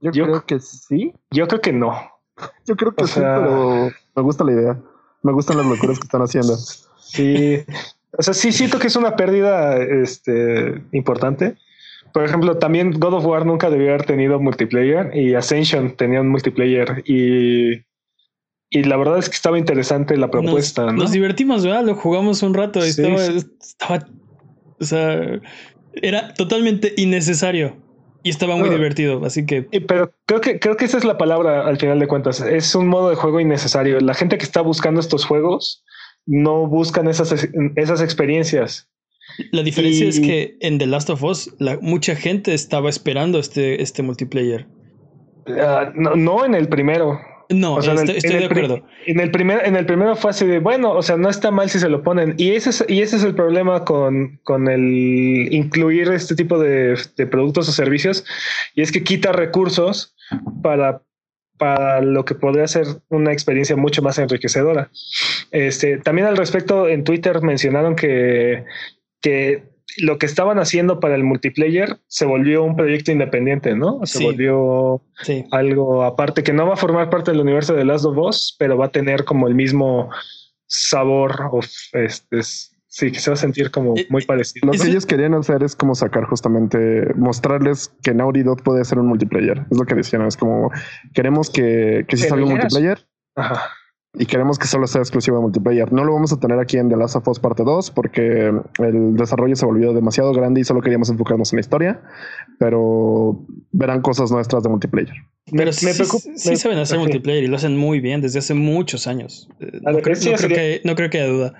Yo, 0.00 0.10
creo 0.10 0.46
que 0.46 0.58
sí. 0.58 1.12
Yo 1.30 1.46
creo 1.46 1.60
que 1.60 1.72
no. 1.72 2.11
Yo 2.66 2.76
creo 2.76 2.94
que 2.94 3.06
sí, 3.06 3.14
pero 3.20 3.90
me 4.14 4.22
gusta 4.22 4.44
la 4.44 4.52
idea. 4.52 4.80
Me 5.22 5.32
gustan 5.32 5.56
las 5.56 5.66
locuras 5.66 5.98
que 5.98 6.04
están 6.04 6.22
haciendo. 6.22 6.56
Sí. 6.98 7.64
O 8.18 8.22
sea, 8.22 8.34
sí 8.34 8.52
siento 8.52 8.78
que 8.78 8.88
es 8.88 8.96
una 8.96 9.16
pérdida 9.16 9.76
este, 9.78 10.82
importante. 10.92 11.56
Por 12.12 12.24
ejemplo, 12.24 12.58
también 12.58 12.92
God 12.98 13.14
of 13.14 13.24
War 13.24 13.46
nunca 13.46 13.70
debió 13.70 13.88
haber 13.90 14.04
tenido 14.04 14.38
multiplayer 14.38 15.16
y 15.16 15.34
Ascension 15.34 15.96
tenía 15.96 16.20
un 16.20 16.28
multiplayer 16.28 17.02
y, 17.06 17.84
y 18.68 18.84
la 18.84 18.96
verdad 18.96 19.18
es 19.18 19.30
que 19.30 19.36
estaba 19.36 19.58
interesante 19.58 20.16
la 20.16 20.30
propuesta. 20.30 20.92
Nos, 20.92 21.12
divertimos, 21.12 21.64
¿verdad? 21.64 21.84
Lo 21.84 21.94
jugamos 21.94 22.42
un 22.42 22.52
rato 22.52 22.84
y 22.84 22.90
estaba, 22.90 23.22
estaba, 23.22 24.06
o 24.78 24.84
sea, 24.84 25.40
era 25.94 26.34
totalmente 26.34 26.92
innecesario. 26.96 27.76
Y 28.22 28.30
estaba 28.30 28.56
muy 28.56 28.70
divertido, 28.70 29.24
así 29.24 29.46
que. 29.46 29.62
Pero 29.62 30.12
creo 30.26 30.40
que 30.40 30.60
creo 30.60 30.76
que 30.76 30.84
esa 30.84 30.98
es 30.98 31.04
la 31.04 31.18
palabra 31.18 31.66
al 31.66 31.78
final 31.78 31.98
de 31.98 32.06
cuentas. 32.06 32.40
Es 32.40 32.74
un 32.74 32.88
modo 32.88 33.10
de 33.10 33.16
juego 33.16 33.40
innecesario. 33.40 34.00
La 34.00 34.14
gente 34.14 34.38
que 34.38 34.44
está 34.44 34.60
buscando 34.60 35.00
estos 35.00 35.24
juegos 35.24 35.84
no 36.26 36.66
buscan 36.66 37.08
esas, 37.08 37.48
esas 37.76 38.00
experiencias. 38.00 38.88
La 39.50 39.62
diferencia 39.62 40.08
es 40.08 40.20
que 40.20 40.56
en 40.60 40.78
The 40.78 40.86
Last 40.86 41.10
of 41.10 41.22
Us 41.22 41.54
la, 41.58 41.78
mucha 41.80 42.14
gente 42.14 42.54
estaba 42.54 42.90
esperando 42.90 43.38
este, 43.38 43.82
este 43.82 44.02
multiplayer. 44.02 44.66
Ah, 45.46 45.90
no, 45.94 46.14
no 46.16 46.44
en 46.44 46.54
el 46.54 46.68
primero. 46.68 47.18
No, 47.52 47.78
estoy, 47.78 48.38
de 48.38 48.44
acuerdo. 48.44 48.84
En 49.06 49.20
el, 49.20 49.30
primer, 49.30 49.66
en 49.66 49.76
el 49.76 49.86
primero 49.86 50.16
fue 50.16 50.30
así 50.30 50.46
de, 50.46 50.58
bueno, 50.58 50.92
o 50.92 51.02
sea, 51.02 51.16
no 51.16 51.28
está 51.28 51.50
mal 51.50 51.68
si 51.68 51.78
se 51.78 51.88
lo 51.88 52.02
ponen. 52.02 52.34
Y 52.38 52.52
ese 52.52 52.70
es, 52.70 52.84
y 52.88 53.02
ese 53.02 53.16
es 53.16 53.24
el 53.24 53.34
problema 53.34 53.84
con, 53.84 54.40
con 54.44 54.68
el 54.68 55.48
incluir 55.52 56.08
este 56.08 56.34
tipo 56.34 56.58
de, 56.58 56.96
productos 57.30 57.68
o 57.68 57.72
servicios. 57.72 58.24
Y 58.74 58.82
es 58.82 58.92
que 58.92 59.02
quita 59.02 59.32
recursos 59.32 60.14
para, 60.62 61.02
para 61.58 62.00
lo 62.00 62.24
que 62.24 62.34
podría 62.34 62.66
ser 62.68 62.86
una 63.08 63.32
experiencia 63.32 63.76
mucho 63.76 64.02
más 64.02 64.18
enriquecedora. 64.18 64.90
Este, 65.50 65.98
también 65.98 66.26
al 66.26 66.36
respecto, 66.36 66.88
en 66.88 67.04
Twitter 67.04 67.42
mencionaron 67.42 67.96
que, 67.96 68.64
que 69.20 69.71
lo 69.98 70.18
que 70.18 70.26
estaban 70.26 70.58
haciendo 70.58 71.00
para 71.00 71.14
el 71.14 71.24
multiplayer 71.24 71.98
se 72.06 72.24
volvió 72.24 72.62
un 72.64 72.76
proyecto 72.76 73.12
independiente, 73.12 73.74
¿no? 73.74 74.00
Se 74.04 74.22
volvió 74.22 75.02
algo 75.50 76.04
aparte 76.04 76.42
que 76.42 76.52
no 76.52 76.66
va 76.66 76.74
a 76.74 76.76
formar 76.76 77.10
parte 77.10 77.30
del 77.30 77.40
universo 77.40 77.74
de 77.74 77.84
Last 77.84 78.04
of 78.04 78.16
Us, 78.18 78.56
pero 78.58 78.76
va 78.76 78.86
a 78.86 78.92
tener 78.92 79.24
como 79.24 79.48
el 79.48 79.54
mismo 79.54 80.10
sabor 80.66 81.48
of, 81.50 81.66
este, 81.92 82.40
Sí, 82.94 83.10
que 83.10 83.20
se 83.20 83.30
va 83.30 83.34
a 83.34 83.38
sentir 83.38 83.70
como 83.70 83.94
muy 84.10 84.22
parecido. 84.26 84.70
Lo 84.70 84.72
que 84.78 84.86
ellos 84.86 85.06
querían 85.06 85.32
hacer 85.32 85.62
es 85.62 85.74
como 85.74 85.94
sacar 85.94 86.24
justamente, 86.24 87.06
mostrarles 87.14 87.90
que 88.02 88.12
Naughty 88.12 88.42
Dog 88.42 88.62
puede 88.62 88.84
ser 88.84 88.98
un 88.98 89.06
multiplayer. 89.06 89.64
Es 89.70 89.78
lo 89.78 89.86
que 89.86 89.94
decían. 89.94 90.26
Es 90.26 90.36
como 90.36 90.70
queremos 91.14 91.48
que, 91.48 92.04
que 92.06 92.18
sí 92.18 92.28
salga 92.28 92.44
un 92.44 92.50
multiplayer. 92.50 92.98
Ajá. 93.34 93.62
Y 94.14 94.26
queremos 94.26 94.58
que 94.58 94.66
solo 94.66 94.86
sea 94.86 95.00
exclusivo 95.00 95.38
de 95.38 95.42
multiplayer. 95.42 95.90
No 95.90 96.04
lo 96.04 96.12
vamos 96.12 96.32
a 96.34 96.38
tener 96.38 96.58
aquí 96.58 96.76
en 96.76 96.90
The 96.90 96.96
Last 96.96 97.16
of 97.16 97.26
Us 97.28 97.40
parte 97.40 97.62
2 97.64 97.90
porque 97.92 98.52
el 98.78 99.16
desarrollo 99.16 99.56
se 99.56 99.64
volvió 99.64 99.94
demasiado 99.94 100.32
grande 100.34 100.60
y 100.60 100.64
solo 100.64 100.82
queríamos 100.82 101.08
enfocarnos 101.08 101.50
en 101.52 101.56
la 101.56 101.60
historia. 101.60 102.02
Pero 102.58 103.46
verán 103.70 104.02
cosas 104.02 104.30
nuestras 104.30 104.62
de 104.64 104.68
multiplayer. 104.68 105.14
Pero 105.50 105.72
sí, 105.72 105.88
sí, 106.36 106.56
saben 106.56 106.78
hacer 106.78 106.98
multiplayer 106.98 107.44
y 107.44 107.46
lo 107.46 107.56
hacen 107.56 107.76
muy 107.76 108.00
bien 108.00 108.20
desde 108.20 108.40
hace 108.40 108.52
muchos 108.52 109.06
años. 109.06 109.48
no, 109.58 109.98
creo, 110.00 110.14
que, 110.16 110.82
no 110.84 110.94
creo 110.94 111.08
que 111.08 111.20
haya 111.20 111.32
duda. 111.32 111.54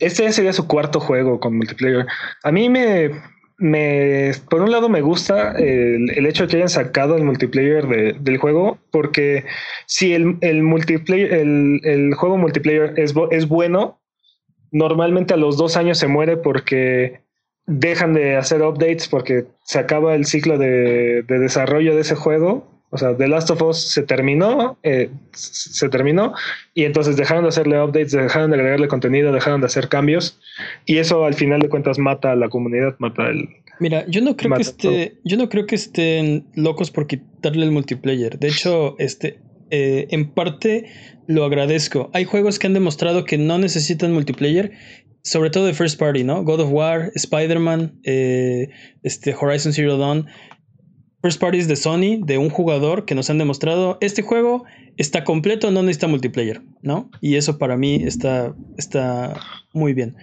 Este 0.00 0.30
sería 0.32 0.52
su 0.52 0.66
cuarto 0.66 0.98
juego 0.98 1.38
con 1.38 1.56
multiplayer. 1.56 2.04
A 2.42 2.50
mí 2.50 2.68
me, 2.68 3.12
me 3.60 4.32
por 4.48 4.62
un 4.62 4.70
lado 4.70 4.88
me 4.88 5.02
gusta 5.02 5.52
el, 5.52 6.26
hecho 6.26 6.44
de 6.44 6.48
que 6.48 6.56
hayan 6.56 6.70
sacado 6.70 7.16
el 7.16 7.24
multiplayer 7.24 8.18
del 8.18 8.38
juego, 8.38 8.78
porque 8.90 9.44
si 9.86 10.14
el, 10.14 10.38
el 10.40 10.62
multiplayer, 10.62 11.32
el, 11.32 12.14
juego 12.14 12.38
multiplayer 12.38 12.94
es, 12.96 13.14
es 13.30 13.48
bueno, 13.48 14.00
normalmente 14.72 15.34
a 15.34 15.36
los 15.36 15.58
dos 15.58 15.76
años 15.76 15.98
se 15.98 16.08
muere 16.08 16.38
porque 16.38 17.20
dejan 17.66 18.14
de 18.14 18.36
hacer 18.36 18.62
updates 18.62 19.08
porque 19.08 19.44
se 19.62 19.78
acaba 19.78 20.14
el 20.14 20.24
ciclo 20.24 20.56
de, 20.56 21.22
de 21.22 21.38
desarrollo 21.38 21.94
de 21.94 22.00
ese 22.00 22.14
juego 22.14 22.79
o 22.90 22.98
sea, 22.98 23.16
The 23.16 23.28
Last 23.28 23.50
of 23.50 23.62
Us 23.62 23.78
se 23.78 24.02
terminó, 24.02 24.78
eh, 24.82 25.10
se 25.32 25.88
terminó, 25.88 26.34
y 26.74 26.84
entonces 26.84 27.16
dejaron 27.16 27.44
de 27.44 27.50
hacerle 27.50 27.80
updates, 27.80 28.12
dejaron 28.12 28.50
de 28.50 28.56
agregarle 28.56 28.88
contenido, 28.88 29.32
dejaron 29.32 29.60
de 29.60 29.66
hacer 29.66 29.88
cambios, 29.88 30.40
y 30.86 30.98
eso 30.98 31.24
al 31.24 31.34
final 31.34 31.60
de 31.60 31.68
cuentas 31.68 31.98
mata 31.98 32.32
a 32.32 32.36
la 32.36 32.48
comunidad, 32.48 32.96
mata 32.98 33.28
el. 33.28 33.48
Mira, 33.78 34.04
yo 34.08 34.20
no 34.20 34.36
creo 34.36 34.56
que 34.56 34.62
esté, 34.62 35.14
yo 35.24 35.36
no 35.36 35.48
creo 35.48 35.66
que 35.66 35.76
estén 35.76 36.46
locos 36.54 36.90
por 36.90 37.06
quitarle 37.06 37.64
el 37.64 37.70
multiplayer. 37.70 38.38
De 38.38 38.48
hecho, 38.48 38.96
este, 38.98 39.38
eh, 39.70 40.08
en 40.10 40.32
parte 40.32 40.90
lo 41.26 41.44
agradezco. 41.44 42.10
Hay 42.12 42.24
juegos 42.24 42.58
que 42.58 42.66
han 42.66 42.74
demostrado 42.74 43.24
que 43.24 43.38
no 43.38 43.56
necesitan 43.56 44.12
multiplayer 44.12 44.72
sobre 45.22 45.50
todo 45.50 45.66
de 45.66 45.74
first 45.74 45.98
party, 45.98 46.24
¿no? 46.24 46.42
God 46.44 46.60
of 46.60 46.70
War, 46.72 47.12
Spider-Man, 47.14 48.00
eh, 48.04 48.70
este 49.02 49.34
Horizon 49.38 49.72
Zero 49.72 49.98
Dawn 49.98 50.26
first 51.22 51.40
parties 51.40 51.68
de 51.68 51.76
Sony, 51.76 52.18
de 52.24 52.38
un 52.38 52.50
jugador 52.50 53.04
que 53.04 53.14
nos 53.14 53.30
han 53.30 53.38
demostrado, 53.38 53.98
este 54.00 54.22
juego 54.22 54.64
está 54.96 55.24
completo, 55.24 55.70
no 55.70 55.82
necesita 55.82 56.08
multiplayer, 56.08 56.62
¿no? 56.82 57.10
Y 57.20 57.36
eso 57.36 57.58
para 57.58 57.76
mí 57.76 58.02
está, 58.04 58.54
está 58.76 59.38
muy 59.72 59.92
bien. 59.92 60.16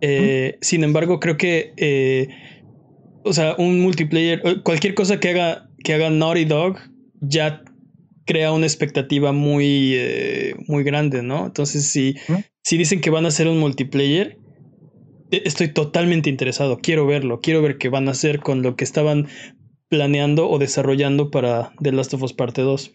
Eh, 0.00 0.58
sin 0.60 0.84
embargo, 0.84 1.20
creo 1.20 1.36
que, 1.36 1.72
eh, 1.76 2.28
o 3.24 3.32
sea, 3.32 3.54
un 3.58 3.80
multiplayer, 3.80 4.40
eh, 4.44 4.62
cualquier 4.62 4.94
cosa 4.94 5.20
que 5.20 5.30
haga, 5.30 5.68
que 5.84 5.94
haga 5.94 6.10
Naughty 6.10 6.44
Dog 6.44 6.78
ya 7.20 7.62
crea 8.24 8.52
una 8.52 8.66
expectativa 8.66 9.32
muy, 9.32 9.96
muy 10.66 10.84
grande, 10.84 11.22
¿no? 11.22 11.46
Entonces, 11.46 11.86
si, 11.86 12.16
si 12.62 12.76
dicen 12.76 13.00
que 13.00 13.10
van 13.10 13.24
a 13.24 13.28
hacer 13.28 13.48
un 13.48 13.58
multiplayer, 13.58 14.38
e, 15.30 15.42
estoy 15.44 15.68
totalmente 15.68 16.28
interesado, 16.30 16.78
quiero 16.78 17.06
verlo, 17.06 17.40
quiero 17.40 17.62
ver 17.62 17.78
qué 17.78 17.88
van 17.88 18.08
a 18.08 18.12
hacer 18.12 18.40
con 18.40 18.62
lo 18.62 18.76
que 18.76 18.84
estaban 18.84 19.28
planeando 19.88 20.48
o 20.48 20.58
desarrollando 20.58 21.30
para 21.30 21.72
The 21.80 21.92
Last 21.92 22.14
of 22.14 22.22
Us 22.22 22.32
Parte 22.32 22.62
2. 22.62 22.92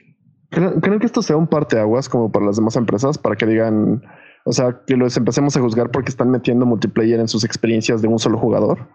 ¿Creen, 0.49 0.99
que 0.99 1.05
esto 1.05 1.21
sea 1.21 1.35
un 1.35 1.47
parteaguas 1.47 2.09
como 2.09 2.31
para 2.31 2.45
las 2.45 2.57
demás 2.57 2.75
empresas? 2.75 3.17
Para 3.17 3.35
que 3.35 3.45
digan, 3.45 4.03
o 4.45 4.53
sea, 4.53 4.81
que 4.85 4.95
los 4.95 5.17
empecemos 5.17 5.57
a 5.57 5.61
juzgar 5.61 5.89
porque 5.89 6.09
están 6.09 6.29
metiendo 6.29 6.65
multiplayer 6.65 7.19
en 7.19 7.27
sus 7.27 7.43
experiencias 7.43 8.01
de 8.01 8.07
un 8.07 8.19
solo 8.19 8.37
jugador. 8.37 8.87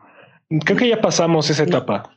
Creo 0.65 0.79
que 0.79 0.89
ya 0.89 1.01
pasamos 1.03 1.51
esa 1.51 1.65
etapa. 1.65 2.17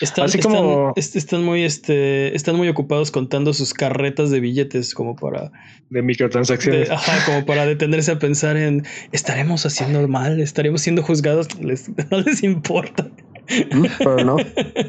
Están, 0.00 0.26
Así 0.26 0.38
como 0.38 0.92
están, 0.94 1.42
muy 1.42 1.64
este 1.64 2.34
están 2.36 2.54
muy 2.54 2.68
ocupados 2.68 3.10
contando 3.10 3.52
sus 3.54 3.74
carretas 3.74 4.30
de 4.30 4.38
billetes 4.38 4.94
como 4.94 5.16
para 5.16 5.50
de 5.90 6.02
microtransacciones. 6.02 6.90
ajá, 6.90 7.24
como 7.26 7.44
para 7.44 7.66
detenerse 7.66 8.12
a 8.12 8.18
pensar 8.20 8.56
en 8.56 8.84
estaremos 9.10 9.66
haciendo 9.66 10.06
mal, 10.06 10.40
estaremos 10.40 10.82
siendo 10.82 11.02
juzgados, 11.02 11.48
no 12.10 12.20
les 12.20 12.42
importa. 12.44 13.10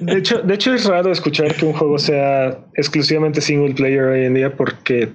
De 0.01 0.17
hecho, 0.17 0.41
de 0.41 0.53
hecho, 0.53 0.73
es 0.73 0.85
raro 0.85 1.11
escuchar 1.11 1.55
que 1.55 1.65
un 1.65 1.73
juego 1.73 1.97
sea 1.97 2.59
exclusivamente 2.75 3.41
single 3.41 3.73
player 3.73 4.03
hoy 4.03 4.25
en 4.25 4.33
día 4.33 4.55
porque 4.55 5.09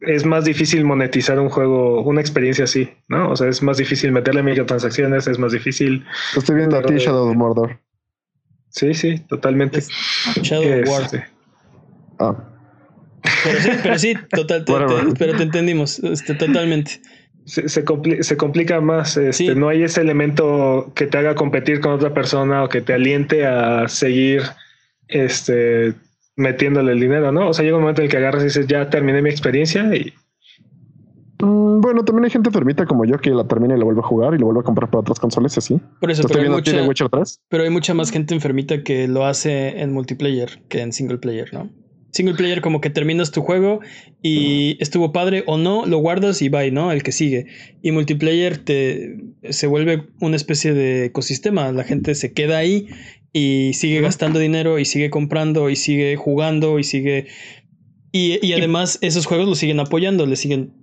es 0.00 0.24
más 0.24 0.44
difícil 0.44 0.84
monetizar 0.84 1.38
un 1.38 1.48
juego, 1.48 2.02
una 2.02 2.20
experiencia 2.20 2.64
así, 2.64 2.90
¿no? 3.08 3.30
O 3.30 3.36
sea, 3.36 3.48
es 3.48 3.62
más 3.62 3.76
difícil 3.76 4.12
meterle 4.12 4.42
microtransacciones, 4.42 5.26
es 5.26 5.38
más 5.38 5.52
difícil. 5.52 6.04
Estoy 6.36 6.56
viendo 6.56 6.76
a 6.78 6.82
ti, 6.82 6.96
Shadow 6.96 7.28
of 7.28 7.36
Mordor. 7.36 7.78
Sí, 8.68 8.94
sí, 8.94 9.18
totalmente. 9.28 9.80
Shadow 10.42 10.82
of 10.82 10.88
War. 10.88 11.02
Este. 11.02 11.24
Ah. 12.18 12.48
Pero 13.44 13.60
sí, 13.60 13.68
pero 13.82 13.98
sí, 13.98 14.14
total, 14.30 14.64
pero 15.18 15.36
te 15.36 15.42
entendimos, 15.42 16.00
este, 16.00 16.34
totalmente 16.34 17.00
se, 17.44 17.68
se, 17.68 18.36
complica 18.36 18.80
más. 18.80 19.16
Este, 19.16 19.54
No 19.54 19.68
hay 19.68 19.82
ese 19.82 20.00
elemento 20.00 20.92
que 20.94 21.06
te 21.06 21.18
haga 21.18 21.34
competir 21.34 21.80
con 21.80 21.92
otra 21.92 22.14
persona 22.14 22.64
o 22.64 22.68
que 22.68 22.80
te 22.80 22.92
aliente 22.92 23.46
a 23.46 23.88
seguir 23.88 24.42
este, 25.08 25.94
metiéndole 26.36 26.92
el 26.92 27.00
dinero, 27.00 27.32
¿no? 27.32 27.48
O 27.48 27.52
sea, 27.52 27.64
llega 27.64 27.76
un 27.76 27.82
momento 27.82 28.00
en 28.00 28.06
el 28.06 28.10
que 28.10 28.16
agarras 28.18 28.42
y 28.42 28.46
dices, 28.46 28.66
ya 28.66 28.88
terminé 28.90 29.22
mi 29.22 29.30
experiencia 29.30 29.94
y. 29.94 30.12
Mm, 31.40 31.80
bueno, 31.80 32.04
también 32.04 32.24
hay 32.24 32.30
gente 32.30 32.48
enfermita 32.48 32.86
como 32.86 33.04
yo 33.04 33.18
que 33.18 33.30
la 33.30 33.44
termina 33.44 33.74
y 33.74 33.78
la 33.78 33.84
vuelve 33.84 34.00
a 34.00 34.04
jugar 34.04 34.34
y 34.34 34.38
lo 34.38 34.46
vuelve 34.46 34.60
a 34.60 34.64
comprar 34.64 34.88
para 34.88 35.00
otras 35.00 35.18
consolas 35.18 35.58
así. 35.58 35.80
Por 36.00 36.10
eso, 36.10 36.26
pero 36.28 36.42
hay, 36.42 36.48
mucha, 36.48 37.08
pero 37.48 37.64
hay 37.64 37.70
mucha 37.70 37.94
más 37.94 38.10
gente 38.10 38.34
enfermita 38.34 38.84
que 38.84 39.08
lo 39.08 39.26
hace 39.26 39.80
en 39.80 39.92
multiplayer 39.92 40.62
que 40.68 40.80
en 40.80 40.92
single 40.92 41.18
player, 41.18 41.52
¿no? 41.52 41.68
Single 42.12 42.34
player 42.34 42.60
como 42.60 42.80
que 42.80 42.90
terminas 42.90 43.32
tu 43.32 43.42
juego 43.42 43.80
y 44.22 44.76
estuvo 44.80 45.12
padre 45.12 45.42
o 45.46 45.58
no, 45.58 45.86
lo 45.86 45.98
guardas 45.98 46.40
y 46.42 46.48
bye, 46.48 46.70
¿no? 46.70 46.92
El 46.92 47.02
que 47.02 47.10
sigue. 47.10 47.46
Y 47.82 47.90
multiplayer 47.90 48.58
te 48.58 49.16
se 49.50 49.66
vuelve 49.66 50.04
una 50.20 50.36
especie 50.36 50.72
de 50.72 51.06
ecosistema, 51.06 51.72
la 51.72 51.84
gente 51.84 52.14
se 52.14 52.32
queda 52.32 52.58
ahí 52.58 52.86
y 53.32 53.72
sigue 53.74 54.00
gastando 54.00 54.38
dinero 54.38 54.78
y 54.78 54.84
sigue 54.84 55.10
comprando 55.10 55.70
y 55.70 55.76
sigue 55.76 56.16
jugando 56.16 56.78
y 56.78 56.84
sigue 56.84 57.26
y, 58.12 58.38
y 58.46 58.52
además 58.52 58.98
esos 59.00 59.26
juegos 59.26 59.48
lo 59.48 59.54
siguen 59.54 59.80
apoyando, 59.80 60.26
le 60.26 60.36
siguen 60.36 60.74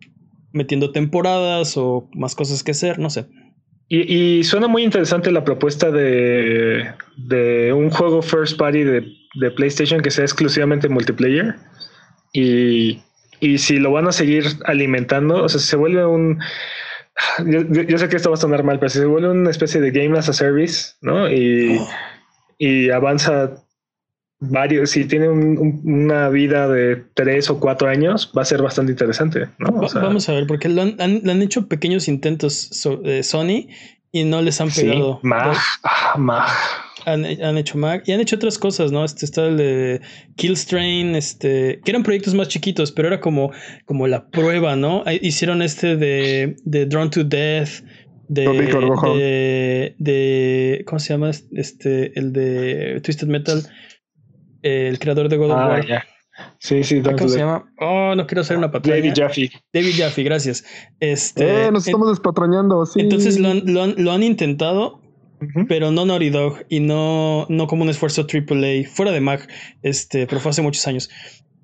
metiendo 0.52 0.92
temporadas 0.92 1.78
o 1.78 2.10
más 2.14 2.34
cosas 2.34 2.64
que 2.64 2.72
hacer, 2.72 2.98
no 2.98 3.12
sé. 3.12 3.28
Y, 3.92 4.44
suena 4.44 4.68
muy 4.68 4.84
interesante 4.84 5.32
la 5.32 5.44
propuesta 5.44 5.90
de, 5.90 6.92
de 7.18 7.74
un 7.74 7.90
juego 7.90 8.22
first 8.22 8.56
party 8.56 8.84
de 8.84 9.19
de 9.36 9.52
PlayStation 9.52 10.02
que 10.02 10.12
sea 10.12 10.26
exclusivamente 10.26 10.90
multiplayer. 10.90 11.56
Y, 12.34 13.02
y 13.40 13.58
si 13.58 13.78
lo 13.78 13.92
van 13.92 14.08
a 14.08 14.12
seguir 14.12 14.46
alimentando, 14.66 15.44
o 15.44 15.50
sea, 15.50 15.60
se 15.60 15.76
vuelve 15.76 16.06
un. 16.06 16.40
Yo, 17.46 17.98
sé 17.98 18.08
que 18.08 18.16
esto 18.16 18.30
va 18.30 18.36
a 18.36 18.40
sonar 18.40 18.64
mal, 18.64 18.80
pero 18.80 18.90
si 18.90 19.00
se 19.00 19.06
vuelve 19.06 19.30
una 19.30 19.50
especie 19.50 19.82
de 19.82 19.92
game 19.92 20.18
as 20.18 20.30
a 20.30 20.34
service, 20.34 20.94
¿no? 21.02 21.30
Y, 21.30 21.78
oh. 21.78 21.90
y 22.58 22.90
avanza 22.92 23.62
varios, 24.40 24.92
si 24.92 25.06
tiene 25.06 25.28
una 25.28 26.30
vida 26.30 26.68
de 26.68 27.04
tres 27.14 27.50
o 27.50 27.60
cuatro 27.60 27.90
años, 27.90 28.32
va 28.38 28.44
a 28.44 28.46
ser 28.46 28.62
bastante 28.62 28.94
interesante, 28.94 29.50
¿no? 29.58 29.72
vamos 29.72 30.30
a 30.30 30.34
ver, 30.34 30.48
porque 30.48 30.70
lo 30.70 30.82
han, 30.82 30.96
han, 31.00 31.42
hecho 31.42 31.68
pequeños 31.68 32.08
intentos 32.08 32.70
de 33.04 33.24
Sony 33.24 33.68
y 34.12 34.24
no 34.24 34.42
les 34.42 34.62
han 34.62 34.70
pegado. 34.70 35.20
Sí, 35.22 35.28
Mag, 35.28 35.58
ah, 35.84 36.89
Han, 37.06 37.26
hecho 37.26 37.78
Mag 37.78 38.04
y 38.06 38.12
han 38.12 38.20
hecho 38.20 38.36
otras 38.36 38.58
cosas, 38.58 38.92
¿no? 38.92 39.06
Este 39.06 39.26
está 39.26 39.48
el 39.48 39.58
de 39.58 40.02
Killstrain, 40.36 41.16
este, 41.16 41.80
que 41.84 41.92
eran 41.92 42.04
proyectos 42.04 42.34
más 42.34 42.48
chiquitos, 42.48 42.92
pero 42.92 43.08
era 43.08 43.20
como, 43.20 43.52
como 43.86 44.08
la 44.08 44.30
prueba, 44.30 44.76
¿no? 44.76 45.04
Hicieron 45.22 45.62
este 45.62 45.96
de, 45.96 46.58
de 46.64 46.86
Drawn 46.86 47.10
to 47.10 47.24
Death, 47.24 47.84
de, 48.28 48.46
de, 48.48 49.96
de, 49.98 50.84
¿cómo 50.86 51.00
se 51.00 51.14
llama? 51.14 51.32
Este, 51.52 52.18
el 52.20 52.32
de 52.32 53.02
Twisted 53.02 53.28
Metal, 53.28 53.64
el 54.62 55.00
creador 55.00 55.30
de 55.30 55.38
God 55.38 55.52
of 55.52 55.58
ah, 55.58 55.68
War. 55.68 56.04
Sí, 56.60 56.84
sí, 56.84 57.02
¿Cómo 57.02 57.28
se 57.28 57.40
llama? 57.40 57.72
Oh, 57.80 58.14
no 58.16 58.28
quiero 58.28 58.42
hacer 58.42 58.58
una 58.58 58.72
patraña. 58.72 58.98
David 58.98 59.14
Jaffe. 59.16 59.52
David 59.74 59.94
Jaffe, 59.98 60.24
gracias. 60.24 60.64
Este, 61.00 61.66
eh, 61.66 61.72
nos 61.72 61.88
estamos 61.88 62.10
despatrañando, 62.10 62.86
sí. 62.86 63.02
Entonces 63.02 63.40
lo 63.40 63.50
han, 63.50 63.64
lo 63.66 64.12
han, 64.12 64.24
intentado, 64.24 64.99
pero 65.68 65.92
no 65.92 66.06
Naughty 66.06 66.30
Dog 66.30 66.66
y 66.70 66.80
no, 66.80 67.46
no 67.50 67.68
como 67.68 67.84
un 67.84 67.90
esfuerzo 67.90 68.28
AAA, 68.32 68.88
fuera 68.90 69.12
de 69.12 69.22
Mac, 69.22 69.50
este, 69.84 70.28
pero 70.28 70.42
fue 70.42 70.52
hace 70.52 70.62
muchos 70.62 70.86
años. 70.88 71.10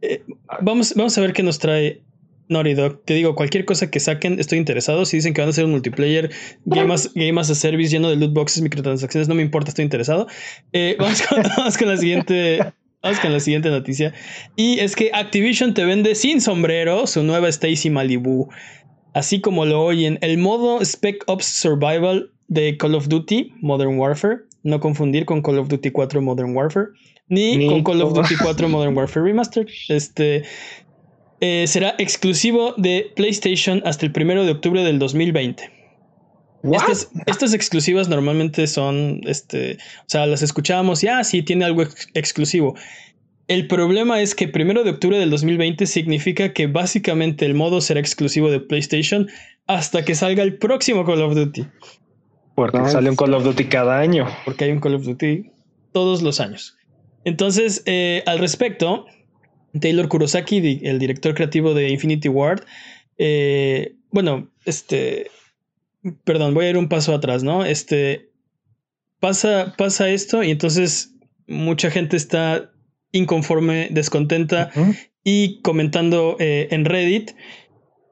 eh, 0.01 0.23
vamos, 0.61 0.93
vamos 0.95 1.17
a 1.17 1.21
ver 1.21 1.33
qué 1.33 1.43
nos 1.43 1.59
trae 1.59 2.03
Naughty 2.49 2.73
Dog. 2.73 3.03
Te 3.05 3.13
digo, 3.13 3.35
cualquier 3.35 3.65
cosa 3.65 3.89
que 3.89 3.99
saquen, 3.99 4.39
estoy 4.39 4.57
interesado. 4.57 5.05
Si 5.05 5.17
dicen 5.17 5.33
que 5.33 5.41
van 5.41 5.49
a 5.49 5.51
hacer 5.51 5.65
un 5.65 5.71
multiplayer, 5.71 6.31
Game 6.65 6.93
as, 6.93 7.13
game 7.13 7.39
as 7.39 7.49
a 7.49 7.55
Service 7.55 7.91
lleno 7.91 8.09
de 8.09 8.15
loot 8.15 8.33
boxes, 8.33 8.61
microtransacciones, 8.61 9.27
no 9.27 9.35
me 9.35 9.41
importa, 9.41 9.69
estoy 9.69 9.83
interesado. 9.83 10.27
Eh, 10.73 10.95
vamos, 10.99 11.21
con, 11.21 11.43
vamos, 11.57 11.77
con, 11.77 11.87
la 11.87 11.97
siguiente. 11.97 12.59
Vamos 13.01 13.19
con 13.19 13.31
la 13.31 13.39
siguiente 13.39 13.69
noticia. 13.69 14.13
Y 14.55 14.79
es 14.79 14.95
que 14.95 15.11
Activision 15.13 15.73
te 15.73 15.85
vende 15.85 16.15
sin 16.15 16.41
sombrero 16.41 17.07
su 17.07 17.23
nueva 17.23 17.49
Stacy 17.49 17.89
Malibu. 17.89 18.49
Así 19.13 19.39
como 19.41 19.65
lo 19.65 19.81
oyen, 19.83 20.17
el 20.21 20.37
modo 20.37 20.83
Spec 20.83 21.23
Ops 21.27 21.45
Survival 21.45 22.31
de 22.47 22.77
Call 22.77 22.95
of 22.95 23.07
Duty 23.07 23.53
Modern 23.61 23.97
Warfare. 23.97 24.39
No 24.63 24.79
confundir 24.79 25.25
con 25.25 25.41
Call 25.41 25.59
of 25.59 25.67
Duty 25.67 25.91
4 25.91 26.21
Modern 26.21 26.55
Warfare. 26.55 26.87
Ni, 27.27 27.57
ni 27.57 27.67
con 27.67 27.83
Call 27.83 28.01
of 28.01 28.13
Duty 28.13 28.35
4 28.35 28.69
Modern 28.69 28.95
Warfare 28.97 29.25
Remastered. 29.25 29.67
Este 29.89 30.43
eh, 31.41 31.65
será 31.67 31.95
exclusivo 31.97 32.73
de 32.77 33.11
PlayStation 33.15 33.81
hasta 33.85 34.05
el 34.05 34.11
primero 34.11 34.45
de 34.45 34.51
octubre 34.51 34.83
del 34.83 34.99
2020. 34.99 35.71
Estas, 36.73 37.11
estas, 37.27 37.53
exclusivas 37.53 38.09
normalmente 38.09 38.65
son, 38.65 39.21
este, 39.25 39.77
o 39.99 40.05
sea, 40.07 40.25
las 40.25 40.41
escuchamos 40.41 41.03
y, 41.03 41.07
ah, 41.07 41.23
sí, 41.23 41.43
tiene 41.43 41.65
algo 41.65 41.83
ex 41.83 42.07
exclusivo. 42.15 42.75
El 43.47 43.67
problema 43.67 44.21
es 44.21 44.33
que 44.33 44.47
primero 44.47 44.83
de 44.83 44.89
octubre 44.89 45.19
del 45.19 45.29
2020 45.29 45.85
significa 45.85 46.53
que 46.53 46.65
básicamente 46.65 47.45
el 47.45 47.53
modo 47.53 47.81
será 47.81 47.99
exclusivo 47.99 48.49
de 48.49 48.59
PlayStation 48.59 49.27
hasta 49.67 50.03
que 50.03 50.15
salga 50.15 50.41
el 50.41 50.57
próximo 50.57 51.05
Call 51.05 51.21
of 51.21 51.35
Duty. 51.35 51.67
Porque 52.55 52.79
nice. 52.79 52.91
sale 52.91 53.09
un 53.09 53.15
Call 53.15 53.33
of 53.33 53.43
Duty 53.43 53.65
cada 53.65 53.99
año. 53.99 54.27
Porque 54.45 54.65
hay 54.65 54.71
un 54.71 54.79
Call 54.79 54.95
of 54.95 55.03
Duty 55.05 55.51
todos 55.91 56.21
los 56.21 56.39
años. 56.39 56.77
Entonces, 57.25 57.83
eh, 57.85 58.23
al 58.25 58.39
respecto, 58.39 59.05
Taylor 59.79 60.07
Kurosaki, 60.07 60.81
el 60.83 60.99
director 60.99 61.33
creativo 61.33 61.73
de 61.73 61.89
Infinity 61.89 62.29
Ward, 62.29 62.63
eh, 63.17 63.95
bueno, 64.11 64.49
este, 64.65 65.31
perdón, 66.23 66.53
voy 66.53 66.65
a 66.65 66.69
ir 66.69 66.77
un 66.77 66.89
paso 66.89 67.13
atrás, 67.13 67.43
¿no? 67.43 67.65
Este, 67.65 68.29
pasa, 69.19 69.73
pasa 69.77 70.09
esto 70.09 70.43
y 70.43 70.51
entonces 70.51 71.15
mucha 71.47 71.89
gente 71.89 72.17
está 72.17 72.71
inconforme, 73.11 73.89
descontenta 73.91 74.71
uh 74.75 74.79
-huh. 74.79 74.97
y 75.23 75.61
comentando 75.61 76.35
eh, 76.39 76.67
en 76.71 76.85
Reddit 76.85 77.31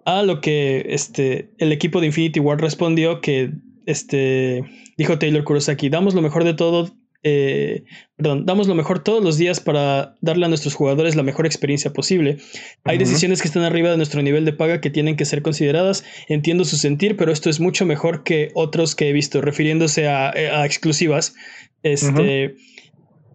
a 0.06 0.24
lo 0.24 0.42
que 0.42 0.86
este, 0.90 1.52
el 1.58 1.72
equipo 1.72 2.00
de 2.00 2.08
Infinity 2.08 2.40
Ward 2.40 2.62
respondió 2.62 3.22
que 3.22 3.52
este, 3.86 4.64
dijo 4.98 5.20
Taylor 5.20 5.44
Kurosaki, 5.44 5.90
damos 5.90 6.14
lo 6.14 6.22
mejor 6.22 6.44
de 6.44 6.54
todo, 6.54 6.96
eh, 7.24 7.84
perdón, 8.18 8.46
damos 8.46 8.68
lo 8.68 8.76
mejor 8.76 9.04
todos 9.04 9.24
los 9.24 9.38
días 9.38 9.60
para 9.60 10.16
darle 10.22 10.46
a 10.46 10.50
nuestros 10.50 10.74
jugadores 10.74 11.16
la 11.16 11.24
mejor 11.24 11.46
experiencia 11.46 11.94
posible. 11.94 12.38
Hay 12.84 12.98
uh 12.98 13.00
-huh. 13.00 13.04
decisiones 13.06 13.42
que 13.42 13.48
están 13.48 13.64
arriba 13.64 13.90
de 13.90 13.98
nuestro 13.98 14.22
nivel 14.22 14.46
de 14.46 14.54
paga 14.54 14.82
que 14.82 14.90
tienen 14.90 15.16
que 15.16 15.26
ser 15.26 15.42
consideradas. 15.42 16.04
Entiendo 16.28 16.66
su 16.66 16.78
sentir, 16.78 17.16
pero 17.16 17.32
esto 17.32 17.50
es 17.50 17.60
mucho 17.60 17.86
mejor 17.86 18.24
que 18.24 18.50
otros 18.56 18.96
que 18.96 19.10
he 19.10 19.14
visto, 19.14 19.42
refiriéndose 19.42 20.08
a, 20.08 20.32
a 20.32 20.66
exclusivas. 20.66 21.34
Este. 21.82 22.48
Uh 22.48 22.50
-huh. 22.50 22.56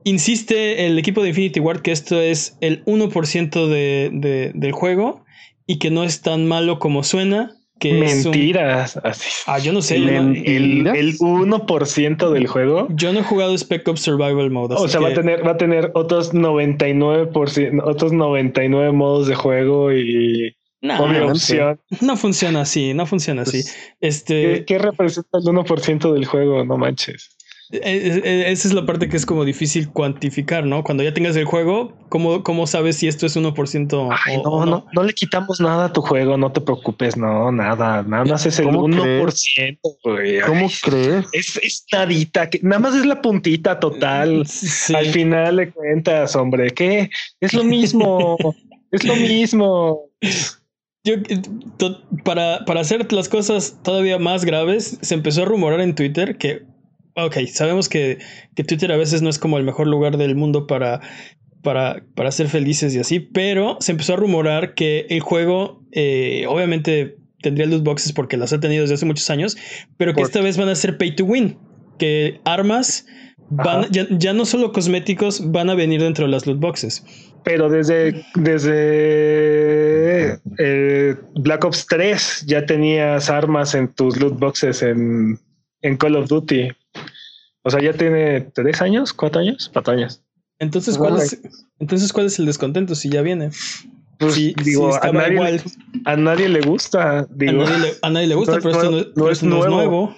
Insiste 0.04 0.86
el 0.86 0.98
equipo 0.98 1.22
de 1.22 1.30
Infinity 1.30 1.60
Ward 1.60 1.82
que 1.82 1.92
esto 1.92 2.20
es 2.20 2.56
el 2.62 2.82
1% 2.86 3.66
de, 3.68 4.10
de, 4.12 4.52
del 4.54 4.72
juego 4.72 5.24
y 5.66 5.78
que 5.78 5.90
no 5.90 6.02
es 6.02 6.22
tan 6.22 6.46
malo 6.46 6.78
como 6.78 7.02
suena. 7.02 7.57
Que 7.78 7.92
Mentiras. 7.92 8.96
Un... 8.96 9.02
Así. 9.04 9.30
Ah, 9.46 9.58
yo 9.58 9.72
no 9.72 9.82
sé. 9.82 9.96
El, 9.96 10.08
el, 10.08 10.86
el 10.86 11.18
1% 11.18 12.30
del 12.30 12.46
juego. 12.46 12.88
Yo 12.90 13.12
no 13.12 13.20
he 13.20 13.22
jugado 13.22 13.56
Spec 13.56 13.86
Ops 13.86 14.00
Survival 14.00 14.50
Mode. 14.50 14.74
O 14.76 14.88
sea, 14.88 15.00
que... 15.00 15.06
va, 15.06 15.10
a 15.12 15.14
tener, 15.14 15.46
va 15.46 15.52
a 15.52 15.56
tener 15.56 15.90
otros 15.94 16.34
99%, 16.34 17.82
otros 17.84 18.12
99 18.12 18.92
modos 18.92 19.28
de 19.28 19.34
juego 19.34 19.92
y. 19.92 20.54
No, 20.80 21.30
opción. 21.30 21.80
no 22.00 22.16
funciona 22.16 22.60
así, 22.60 22.94
no 22.94 23.04
funciona 23.04 23.42
así. 23.42 23.62
Pues, 23.62 23.74
¿qué, 23.98 24.08
este... 24.08 24.64
¿Qué 24.64 24.78
representa 24.78 25.38
el 25.38 25.44
1% 25.44 26.12
del 26.12 26.24
juego? 26.24 26.64
No 26.64 26.78
manches. 26.78 27.36
Eh, 27.70 28.20
eh, 28.24 28.44
esa 28.50 28.68
es 28.68 28.74
la 28.74 28.86
parte 28.86 29.08
que 29.08 29.16
es 29.16 29.26
como 29.26 29.44
difícil 29.44 29.90
cuantificar, 29.90 30.64
¿no? 30.64 30.82
Cuando 30.82 31.02
ya 31.02 31.12
tengas 31.12 31.36
el 31.36 31.44
juego, 31.44 31.92
¿cómo, 32.08 32.42
cómo 32.42 32.66
sabes 32.66 32.96
si 32.96 33.08
esto 33.08 33.26
es 33.26 33.36
1%? 33.36 34.08
Ay, 34.24 34.38
no, 34.38 34.42
o 34.42 34.64
no, 34.64 34.70
no, 34.70 34.86
no, 34.90 35.02
le 35.02 35.12
quitamos 35.12 35.60
nada 35.60 35.86
a 35.86 35.92
tu 35.92 36.00
juego, 36.00 36.38
no 36.38 36.50
te 36.50 36.62
preocupes, 36.62 37.18
no, 37.18 37.52
nada, 37.52 38.02
nada 38.02 38.24
más 38.24 38.46
es 38.46 38.58
el 38.58 38.68
1%, 38.68 39.78
güey. 40.02 40.40
¿Cómo 40.40 40.68
crees? 40.82 41.26
Es, 41.32 41.56
es 41.62 41.84
nadita, 41.92 42.48
que 42.48 42.58
nada 42.62 42.78
más 42.78 42.94
es 42.94 43.04
la 43.04 43.20
puntita 43.20 43.78
total. 43.78 44.46
Sí. 44.46 44.94
Al 44.94 45.06
final 45.06 45.56
le 45.56 45.70
cuentas, 45.70 46.34
hombre, 46.36 46.70
que 46.70 47.10
es 47.40 47.52
lo 47.52 47.64
mismo, 47.64 48.38
es 48.92 49.04
lo 49.04 49.14
mismo. 49.14 50.08
Yo, 51.04 51.14
para, 52.24 52.64
para 52.64 52.80
hacer 52.80 53.10
las 53.12 53.28
cosas 53.28 53.78
todavía 53.82 54.18
más 54.18 54.44
graves, 54.44 54.98
se 55.02 55.14
empezó 55.14 55.42
a 55.42 55.44
rumorar 55.44 55.80
en 55.80 55.94
Twitter 55.94 56.36
que 56.38 56.62
ok, 57.26 57.36
sabemos 57.52 57.88
que, 57.88 58.18
que, 58.54 58.64
Twitter 58.64 58.92
a 58.92 58.96
veces 58.96 59.22
no 59.22 59.30
es 59.30 59.38
como 59.38 59.58
el 59.58 59.64
mejor 59.64 59.86
lugar 59.86 60.16
del 60.16 60.36
mundo 60.36 60.66
para, 60.66 61.00
para, 61.62 62.04
para 62.14 62.30
ser 62.30 62.48
felices 62.48 62.94
y 62.94 62.98
así, 62.98 63.20
pero 63.20 63.76
se 63.80 63.92
empezó 63.92 64.14
a 64.14 64.16
rumorar 64.16 64.74
que 64.74 65.06
el 65.10 65.20
juego, 65.20 65.82
eh, 65.92 66.44
obviamente 66.48 67.16
tendría 67.42 67.66
loot 67.66 67.84
boxes 67.84 68.12
porque 68.12 68.36
las 68.36 68.52
ha 68.52 68.60
tenido 68.60 68.82
desde 68.82 68.94
hace 68.94 69.06
muchos 69.06 69.30
años, 69.30 69.56
pero 69.96 70.12
que 70.12 70.20
Por... 70.20 70.26
esta 70.26 70.40
vez 70.40 70.56
van 70.56 70.68
a 70.68 70.74
ser 70.74 70.98
pay 70.98 71.14
to 71.14 71.24
win, 71.24 71.58
que 71.98 72.40
armas, 72.44 73.06
van, 73.50 73.86
ya, 73.90 74.06
ya, 74.10 74.32
no 74.32 74.44
solo 74.44 74.72
cosméticos, 74.72 75.50
van 75.50 75.70
a 75.70 75.74
venir 75.74 76.02
dentro 76.02 76.26
de 76.26 76.30
las 76.30 76.46
loot 76.46 76.60
boxes. 76.60 77.04
Pero 77.44 77.68
desde, 77.70 78.24
desde 78.34 78.74
eh, 80.58 81.16
Black 81.34 81.64
Ops 81.64 81.86
3 81.86 82.44
ya 82.46 82.66
tenías 82.66 83.30
armas 83.30 83.74
en 83.74 83.88
tus 83.94 84.18
loot 84.20 84.38
boxes 84.38 84.82
en, 84.82 85.38
en 85.82 85.96
Call 85.96 86.16
of 86.16 86.28
Duty. 86.28 86.68
O 87.68 87.70
sea, 87.70 87.82
ya 87.82 87.92
tiene 87.92 88.40
tres 88.40 88.80
años, 88.80 89.12
cuatro 89.12 89.42
años, 89.42 89.70
cuatro 89.70 89.92
años. 89.92 90.22
Entonces, 90.58 90.96
¿cuál 90.96 91.18
es, 91.18 91.38
entonces, 91.78 92.14
¿cuál 92.14 92.24
es 92.24 92.38
el 92.38 92.46
descontento 92.46 92.94
si 92.94 93.10
ya 93.10 93.20
viene? 93.20 93.50
Pues, 94.18 94.34
si, 94.34 94.54
digo, 94.64 94.90
si 94.90 95.06
a, 95.06 95.12
nadie, 95.12 95.34
igual. 95.34 95.62
a 96.06 96.16
nadie 96.16 96.48
le 96.48 96.62
gusta. 96.62 97.26
Digo, 97.30 97.62
a, 97.62 97.66
nadie 97.66 97.78
le, 97.78 97.92
a 98.00 98.10
nadie 98.10 98.26
le 98.26 98.34
gusta, 98.36 98.56
no, 98.56 98.62
pero 98.62 98.70
esto 98.70 98.90
no, 98.90 99.04
no, 99.16 99.30
es, 99.30 99.42
nuevo. 99.42 99.64
es 99.64 99.70
nuevo. 99.70 100.16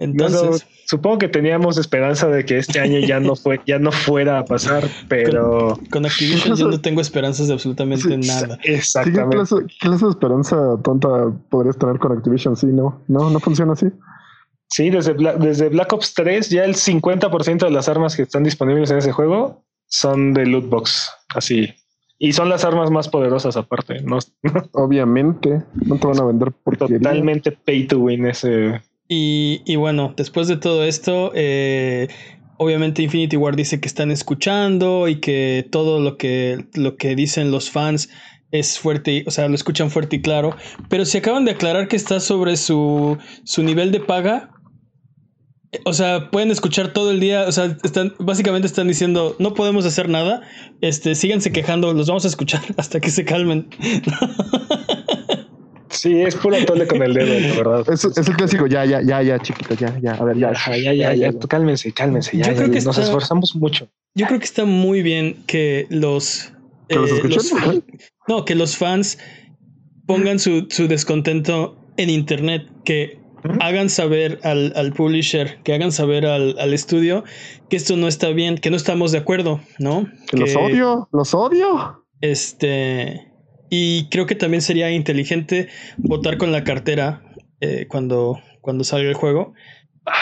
Entonces, 0.00 0.66
supongo 0.86 1.18
que 1.18 1.28
teníamos 1.28 1.78
esperanza 1.78 2.26
de 2.26 2.44
que 2.44 2.58
este 2.58 2.80
año 2.80 2.98
ya 2.98 3.20
no 3.20 3.36
fue, 3.36 3.60
ya 3.64 3.78
no 3.78 3.92
fuera 3.92 4.40
a 4.40 4.44
pasar, 4.44 4.88
pero 5.08 5.76
con, 5.76 5.86
con 5.86 6.06
Activision 6.06 6.56
yo 6.56 6.66
no 6.66 6.80
tengo 6.80 7.00
esperanzas 7.00 7.46
de 7.46 7.52
absolutamente 7.52 8.08
sí, 8.08 8.28
nada. 8.28 8.58
Exactamente. 8.64 9.30
¿Qué 9.30 9.36
clase, 9.36 9.56
¿Qué 9.68 9.88
clase 9.88 10.04
de 10.04 10.10
esperanza 10.10 10.56
tonta 10.82 11.32
podrías 11.48 11.78
tener 11.78 12.00
con 12.00 12.10
Activision? 12.10 12.56
Sí, 12.56 12.66
no, 12.66 13.04
no, 13.06 13.30
no 13.30 13.38
funciona 13.38 13.74
así. 13.74 13.86
Sí, 14.68 14.90
desde 14.90 15.12
Black, 15.12 15.36
desde 15.38 15.68
Black 15.68 15.92
Ops 15.92 16.14
3 16.14 16.50
ya 16.50 16.64
el 16.64 16.74
50% 16.74 17.58
de 17.64 17.70
las 17.70 17.88
armas 17.88 18.16
que 18.16 18.22
están 18.22 18.44
disponibles 18.44 18.90
en 18.90 18.98
ese 18.98 19.12
juego 19.12 19.64
son 19.86 20.34
de 20.34 20.46
loot 20.46 20.68
box, 20.68 21.10
así. 21.34 21.74
Y 22.18 22.32
son 22.32 22.48
las 22.48 22.64
armas 22.64 22.90
más 22.90 23.08
poderosas 23.08 23.56
aparte, 23.56 24.00
¿no? 24.00 24.18
Obviamente, 24.72 25.62
no 25.74 25.98
te 25.98 26.06
van 26.06 26.20
a 26.20 26.24
vender 26.24 26.52
por 26.52 26.76
Totalmente 26.76 27.52
pay 27.52 27.86
to 27.86 27.98
win 27.98 28.26
ese. 28.26 28.80
Y, 29.08 29.62
y 29.66 29.76
bueno, 29.76 30.14
después 30.16 30.48
de 30.48 30.56
todo 30.56 30.84
esto, 30.84 31.32
eh, 31.34 32.08
obviamente 32.56 33.02
Infinity 33.02 33.36
Ward 33.36 33.56
dice 33.56 33.80
que 33.80 33.88
están 33.88 34.10
escuchando 34.10 35.08
y 35.08 35.16
que 35.16 35.66
todo 35.70 36.00
lo 36.00 36.16
que, 36.16 36.66
lo 36.74 36.96
que 36.96 37.14
dicen 37.14 37.50
los 37.50 37.70
fans 37.70 38.08
es 38.58 38.78
fuerte, 38.78 39.24
o 39.26 39.30
sea, 39.30 39.48
lo 39.48 39.54
escuchan 39.54 39.90
fuerte 39.90 40.16
y 40.16 40.22
claro, 40.22 40.56
pero 40.88 41.04
se 41.04 41.18
acaban 41.18 41.44
de 41.44 41.52
aclarar 41.52 41.88
que 41.88 41.96
está 41.96 42.20
sobre 42.20 42.56
su, 42.56 43.18
su 43.44 43.62
nivel 43.62 43.92
de 43.92 44.00
paga 44.00 44.50
o 45.84 45.92
sea, 45.92 46.30
pueden 46.30 46.50
escuchar 46.50 46.92
todo 46.92 47.10
el 47.10 47.20
día, 47.20 47.46
o 47.48 47.52
sea, 47.52 47.76
están, 47.82 48.14
básicamente 48.18 48.66
están 48.66 48.86
diciendo, 48.86 49.34
no 49.38 49.54
podemos 49.54 49.84
hacer 49.84 50.08
nada, 50.08 50.42
este, 50.80 51.14
síganse 51.14 51.52
quejando, 51.52 51.92
los 51.92 52.06
vamos 52.06 52.24
a 52.24 52.28
escuchar 52.28 52.62
hasta 52.76 53.00
que 53.00 53.10
se 53.10 53.24
calmen. 53.24 53.68
Sí, 55.90 56.20
es 56.20 56.34
puro 56.34 56.56
tole 56.66 56.88
con 56.88 57.02
el 57.02 57.14
dedo, 57.14 57.38
la 57.38 57.54
verdad. 57.54 57.84
Es, 57.90 58.04
es, 58.04 58.28
el 58.28 58.36
clásico, 58.36 58.66
ya, 58.66 58.84
ya, 58.84 59.00
ya, 59.00 59.22
ya, 59.22 59.38
chiquito, 59.38 59.74
ya, 59.74 59.96
ya, 60.02 60.14
a 60.14 60.24
ver, 60.24 60.36
ya, 60.36 60.52
ya, 60.52 60.76
ya, 60.76 60.92
ya, 60.92 61.14
ya, 61.14 61.30
ya 61.30 61.38
cálmense, 61.48 61.92
cálmense, 61.92 62.36
ya, 62.36 62.48
yo 62.48 62.56
creo 62.56 62.66
ya, 62.66 62.72
que 62.72 62.80
nos 62.80 62.98
está, 62.98 63.02
esforzamos 63.02 63.54
mucho. 63.54 63.88
Yo 64.14 64.26
creo 64.26 64.38
que 64.40 64.44
está 64.44 64.64
muy 64.64 65.02
bien 65.02 65.44
que 65.46 65.86
los... 65.90 66.52
¿Que 66.88 66.96
los, 66.96 67.10
eh, 67.10 67.22
los 67.24 67.54
no, 68.28 68.44
que 68.44 68.54
los 68.54 68.76
fans 68.76 69.18
pongan 70.06 70.38
su, 70.38 70.66
su 70.70 70.86
descontento 70.88 71.76
en 71.96 72.10
internet, 72.10 72.68
que 72.84 73.18
hagan 73.60 73.90
saber 73.90 74.40
al, 74.42 74.72
al, 74.76 74.92
publisher, 74.92 75.62
que 75.62 75.74
hagan 75.74 75.92
saber 75.92 76.26
al, 76.26 76.58
al, 76.58 76.72
estudio 76.72 77.24
que 77.68 77.76
esto 77.76 77.96
no 77.96 78.08
está 78.08 78.30
bien, 78.30 78.58
que 78.58 78.70
no 78.70 78.76
estamos 78.76 79.12
de 79.12 79.18
acuerdo, 79.18 79.60
¿no? 79.78 80.06
Que, 80.30 80.36
que 80.36 80.36
los 80.38 80.56
odio, 80.56 81.08
los 81.12 81.34
odio. 81.34 82.04
Este. 82.20 83.30
Y 83.70 84.08
creo 84.08 84.26
que 84.26 84.34
también 84.34 84.62
sería 84.62 84.90
inteligente 84.90 85.68
votar 85.96 86.38
con 86.38 86.52
la 86.52 86.64
cartera 86.64 87.22
eh, 87.60 87.86
cuando, 87.88 88.40
cuando 88.60 88.84
salga 88.84 89.08
el 89.08 89.14
juego. 89.14 89.54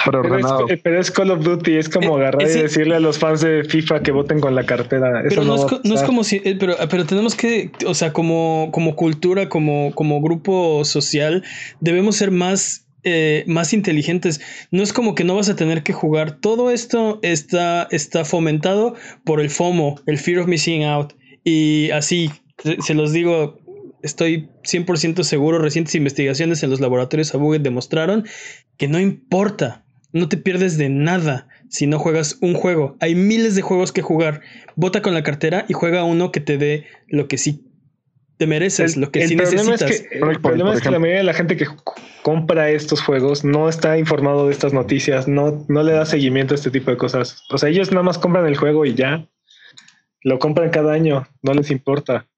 Pero 0.05 1.01
es, 1.01 1.11
Call 1.11 1.31
of 1.31 1.42
Duty, 1.42 1.77
es 1.77 1.88
como 1.88 2.16
eh, 2.16 2.23
agarrar 2.23 2.42
y 2.42 2.62
decirle 2.62 2.97
a 2.97 3.01
los 3.01 3.18
fans 3.18 3.40
de 3.40 3.64
FIFA 3.64 4.03
que 4.03 4.12
voten 4.12 4.40
con 4.40 4.55
la 4.55 4.64
cartera. 4.64 5.23
pero 5.29 5.45
no, 5.45 5.57
es, 5.57 6.03
como 6.03 6.23
si, 6.23 6.37
eh, 6.45 6.57
pero, 6.59 6.77
pero 6.88 7.05
tenemos 7.05 7.35
que, 7.35 7.73
o 7.87 7.95
sea, 7.95 8.12
como, 8.12 8.71
como 8.73 8.95
cultura, 8.95 9.49
como, 9.49 9.92
como 9.95 10.21
grupo 10.21 10.85
social, 10.85 11.42
debemos 11.81 12.16
ser 12.16 12.31
más 12.31 12.87
eh, 13.05 13.42
más 13.49 13.73
inteligentes. 13.73 14.40
No 14.71 14.83
es 14.83 14.92
como 14.92 15.16
que 15.16 15.25
no 15.25 15.35
vas 15.35 15.49
a 15.49 15.57
tener 15.57 15.83
que 15.83 15.92
jugar. 15.92 16.38
Todo 16.38 16.71
esto 16.71 17.18
está, 17.23 17.88
está 17.90 18.25
fomentado 18.25 18.95
por 19.25 19.40
el 19.40 19.51
FOMO, 19.51 19.97
el 20.07 20.18
Fear 20.18 20.40
of 20.40 20.47
Missing 20.47 20.85
Out. 20.85 21.14
Y 21.42 21.90
así, 21.90 22.31
se 22.81 22.95
los 22.95 23.12
digo, 23.12 23.59
estoy 24.03 24.51
100% 24.65 25.23
seguro, 25.23 25.59
recientes 25.59 25.95
investigaciones 25.95 26.62
en 26.62 26.71
los 26.71 26.81
laboratorios 26.81 27.35
Abuget 27.35 27.62
demostraron 27.62 28.27
que 28.77 28.88
no 28.88 29.01
importa, 29.01 29.85
no 30.12 30.29
te 30.29 30.37
pierdes 30.37 30.77
de 30.77 30.88
nada 30.88 31.49
si 31.71 31.87
no 31.87 31.99
juegas 31.99 32.38
un 32.41 32.55
juego. 32.55 32.97
Hay 33.01 33.15
miles 33.15 33.55
de 33.55 33.62
juegos 33.62 33.93
que 33.93 34.03
jugar. 34.03 34.43
Vota 34.77 35.01
con 35.01 35.15
la 35.15 35.23
cartera 35.23 35.65
y 35.69 35.73
juega 35.73 36.05
uno 36.05 36.33
que 36.33 36.41
te 36.41 36.59
dé 36.59 36.87
lo 37.09 37.29
que 37.29 37.38
sí 37.38 37.65
te 38.37 38.47
mereces, 38.47 38.97
lo 38.97 39.11
que 39.11 39.27
sí 39.27 39.37
necesitas. 39.37 40.05
el 40.11 40.41
problema 40.41 40.75
es 40.75 40.81
que 40.81 40.91
la 40.91 40.99
mayoría 40.99 41.21
de 41.21 41.25
la 41.27 41.35
gente 41.35 41.57
que 41.57 41.67
compra 42.23 42.71
estos 42.71 43.01
juegos 43.01 43.45
no 43.45 43.69
está 43.69 43.99
informado 43.99 44.47
de 44.47 44.53
estas 44.53 44.73
noticias, 44.73 45.29
no, 45.29 45.65
no 45.69 45.83
le 45.83 45.93
da 45.93 46.05
seguimiento 46.05 46.55
a 46.55 46.57
este 46.57 46.71
tipo 46.71 46.91
de 46.91 46.97
cosas. 46.97 47.45
O 47.51 47.59
sea, 47.59 47.69
ellos 47.69 47.91
nada 47.93 48.03
más 48.03 48.19
compran 48.19 48.47
el 48.47 48.57
juego 48.57 48.85
y 48.85 48.95
ya. 48.95 49.29
Lo 50.25 50.38
compran 50.38 50.71
cada 50.71 50.93
año, 50.93 51.27
no 51.43 51.53
les 51.53 51.71
importa 51.71 52.29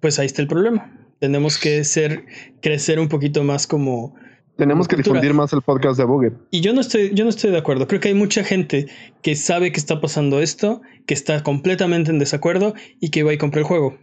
pues 0.00 0.18
ahí 0.18 0.26
está 0.26 0.42
el 0.42 0.48
problema. 0.48 0.96
Tenemos 1.20 1.58
que 1.58 1.84
ser, 1.84 2.24
crecer 2.60 2.98
un 2.98 3.08
poquito 3.08 3.44
más 3.44 3.66
como... 3.66 4.14
Tenemos 4.56 4.88
que 4.88 4.96
difundir 4.96 5.32
más 5.32 5.52
el 5.52 5.62
podcast 5.62 5.98
de 5.98 6.04
Buget. 6.04 6.34
Y 6.50 6.60
yo 6.60 6.74
no 6.74 6.82
estoy, 6.82 7.12
yo 7.14 7.24
no 7.24 7.30
estoy 7.30 7.50
de 7.50 7.58
acuerdo. 7.58 7.86
Creo 7.86 8.00
que 8.00 8.08
hay 8.08 8.14
mucha 8.14 8.44
gente 8.44 8.86
que 9.22 9.34
sabe 9.34 9.72
que 9.72 9.80
está 9.80 10.00
pasando 10.00 10.40
esto, 10.40 10.82
que 11.06 11.14
está 11.14 11.42
completamente 11.42 12.10
en 12.10 12.18
desacuerdo 12.18 12.74
y 13.00 13.10
que 13.10 13.22
va 13.22 13.32
y 13.32 13.38
compra 13.38 13.60
el 13.60 13.66
juego. 13.66 13.98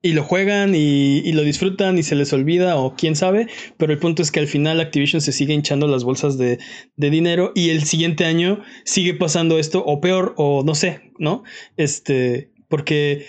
Y 0.00 0.12
lo 0.12 0.22
juegan 0.22 0.74
y, 0.74 1.32
lo 1.32 1.42
disfrutan 1.42 1.98
y 1.98 2.02
se 2.02 2.14
les 2.14 2.32
olvida 2.32 2.76
o 2.76 2.94
quién 2.94 3.16
sabe, 3.16 3.48
pero 3.76 3.92
el 3.92 3.98
punto 3.98 4.22
es 4.22 4.30
que 4.30 4.40
al 4.40 4.46
final 4.46 4.80
Activision 4.80 5.20
se 5.20 5.32
sigue 5.32 5.52
hinchando 5.52 5.86
las 5.86 6.04
bolsas 6.04 6.38
de, 6.38 6.58
de 6.96 7.10
dinero 7.10 7.52
y 7.54 7.70
el 7.70 7.82
siguiente 7.82 8.24
año 8.24 8.62
sigue 8.84 9.14
pasando 9.14 9.58
esto 9.58 9.82
o 9.84 10.00
peor 10.00 10.34
o 10.36 10.62
no 10.64 10.74
sé, 10.74 11.10
¿no? 11.18 11.42
Este, 11.76 12.52
porque 12.68 13.26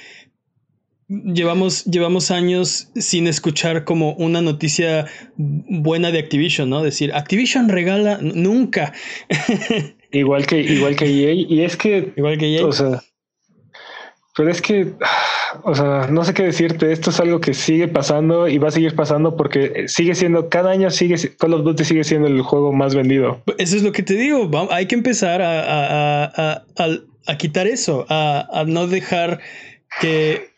llevamos, 1.07 1.85
llevamos 1.85 2.31
años 2.31 2.89
sin 2.95 3.27
escuchar 3.27 3.83
como 3.83 4.13
una 4.13 4.41
noticia 4.41 5.05
buena 5.37 6.11
de 6.11 6.19
Activision, 6.19 6.69
¿no? 6.69 6.83
Decir, 6.83 7.13
Activision 7.13 7.69
regala 7.69 8.19
nunca. 8.21 8.93
igual 10.11 10.45
que, 10.45 10.59
igual 10.59 10.95
que 10.95 11.05
EA. 11.05 11.33
Y 11.33 11.63
es 11.63 11.77
que. 11.77 12.13
Igual 12.15 12.37
que 12.37 12.57
EA. 12.57 12.65
O 12.65 12.71
sea. 12.71 13.01
Pero 14.35 14.51
es 14.51 14.61
que, 14.61 14.93
o 15.63 15.73
sea, 15.73 16.09
no 16.11 16.23
sé 16.23 16.35
qué 16.35 16.43
decirte. 16.43 16.91
Esto 16.91 17.09
es 17.09 17.19
algo 17.19 17.41
que 17.41 17.55
sigue 17.55 17.87
pasando 17.87 18.47
y 18.47 18.59
va 18.59 18.67
a 18.67 18.71
seguir 18.71 18.95
pasando 18.95 19.35
porque 19.35 19.87
sigue 19.87 20.13
siendo, 20.13 20.47
cada 20.47 20.69
año 20.69 20.91
sigue, 20.91 21.15
Call 21.39 21.55
of 21.55 21.63
Duty 21.63 21.83
sigue 21.83 22.03
siendo 22.03 22.27
el 22.27 22.43
juego 22.43 22.71
más 22.71 22.93
vendido. 22.93 23.41
Eso 23.57 23.77
es 23.77 23.81
lo 23.81 23.91
que 23.91 24.03
te 24.03 24.13
digo. 24.13 24.47
Hay 24.69 24.85
que 24.85 24.93
empezar 24.93 25.41
a, 25.41 26.25
a 26.25 26.65
a 26.77 26.87
quitar 27.35 27.67
eso, 27.67 28.05
a, 28.09 28.63
no 28.67 28.87
dejar 28.87 29.41
que, 29.99 30.51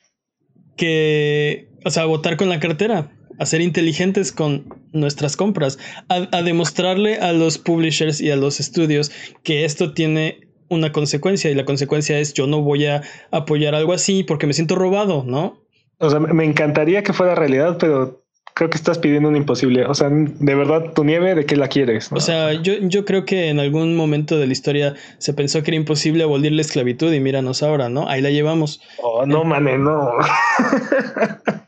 que, 0.78 1.68
o 1.84 1.90
sea, 1.90 2.06
votar 2.06 2.38
con 2.38 2.50
la 2.50 2.60
cartera, 2.60 3.12
a 3.40 3.46
ser 3.46 3.62
inteligentes 3.62 4.32
con 4.32 4.66
nuestras 4.92 5.36
compras, 5.36 5.80
a, 6.10 6.42
demostrarle 6.44 7.18
a 7.18 7.34
los 7.34 7.58
publishers 7.58 8.22
y 8.22 8.30
a 8.30 8.36
los 8.36 8.60
estudios 8.60 9.12
que 9.44 9.66
esto 9.66 9.94
tiene 9.94 10.48
una 10.70 10.92
consecuencia 10.92 11.50
y 11.50 11.56
la 11.56 11.66
consecuencia 11.66 12.20
es 12.20 12.34
yo 12.34 12.46
no 12.46 12.62
voy 12.62 12.86
a 12.86 13.02
apoyar 13.32 13.74
algo 13.74 13.94
así 13.94 14.24
porque 14.24 14.46
me 14.46 14.54
siento 14.54 14.76
robado, 14.76 15.24
¿no? 15.26 15.66
O 15.98 16.10
sea, 16.10 16.20
me 16.20 16.46
encantaría 16.46 17.02
que 17.02 17.14
fuera 17.14 17.34
realidad, 17.34 17.78
pero 17.80 18.24
creo 18.60 18.70
que 18.70 18.76
estás 18.76 19.00
pidiendo 19.00 19.30
un 19.30 19.38
imposible. 19.38 19.86
O 19.86 19.94
sea, 19.94 20.10
de 20.12 20.56
verdad, 20.56 20.92
tu 20.94 21.06
nieve, 21.06 21.34
¿de 21.34 21.46
qué 21.46 21.56
la 21.56 21.70
quieres? 21.70 22.12
O 22.12 22.20
sea, 22.20 22.52
yo, 22.52 22.74
yo 22.82 23.06
creo 23.06 23.24
que 23.24 23.48
en 23.48 23.58
algún 23.58 23.96
momento 23.96 24.38
de 24.38 24.48
la 24.48 24.52
historia 24.52 24.96
se 25.18 25.34
pensó 25.34 25.64
que 25.64 25.72
era 25.72 25.78
imposible 25.78 26.24
abolir 26.24 26.52
la 26.52 26.60
esclavitud 26.60 27.14
y 27.14 27.22
míranos 27.22 27.64
ahora, 27.64 27.88
¿no? 27.88 28.10
Ahí 28.10 28.22
la 28.22 28.32
llevamos. 28.32 28.82
Oh, 29.02 29.26
no, 29.26 29.46
mané, 29.46 29.78
no. 29.78 30.12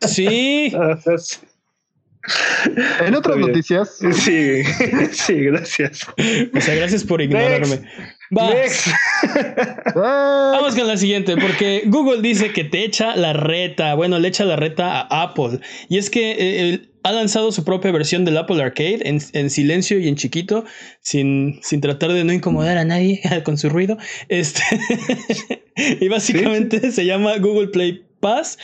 Sí. 0.06 0.73
en 2.99 3.15
otras 3.15 3.38
noticias. 3.38 3.97
Sí, 4.12 4.62
sí, 5.13 5.36
gracias. 5.45 6.06
O 6.54 6.60
sea, 6.60 6.75
gracias 6.75 7.06
por 7.06 7.21
ignorarme. 7.21 7.88
Vamos 9.96 10.76
con 10.76 10.88
la 10.88 10.96
siguiente, 10.96 11.36
porque 11.36 11.84
Google 11.86 12.22
dice 12.22 12.54
que 12.54 12.63
te 12.63 12.86
echa 12.86 13.15
la 13.15 13.34
reta. 13.34 13.94
Bueno, 13.96 14.20
le 14.20 14.30
echa 14.30 14.46
la 14.46 14.56
reta 14.56 15.02
a 15.02 15.24
Apple. 15.24 15.60
Y 15.89 15.98
es 15.98 16.10
que 16.10 16.36
eh, 16.39 16.82
ha 17.04 17.12
lanzado 17.12 17.52
su 17.52 17.65
propia 17.65 17.91
versión 17.91 18.24
del 18.24 18.38
Apple 18.38 18.62
Arcade 18.62 19.02
en, 19.04 19.50
silencio 19.50 20.00
y 20.00 20.08
en 20.08 20.15
chiquito, 20.15 20.63
sin, 21.02 21.60
sin, 21.62 21.82
tratar 21.82 22.13
de 22.13 22.24
no 22.24 22.32
incomodar 22.32 22.78
a 22.78 22.86
nadie 22.86 23.22
con 23.44 23.58
su 23.58 23.70
ruido. 23.70 23.98
Este 24.30 24.62
y 26.00 26.08
básicamente 26.08 26.91
se 26.91 27.06
llama 27.06 27.38
Google 27.38 27.67
Play 27.67 28.06
Pass 28.22 28.58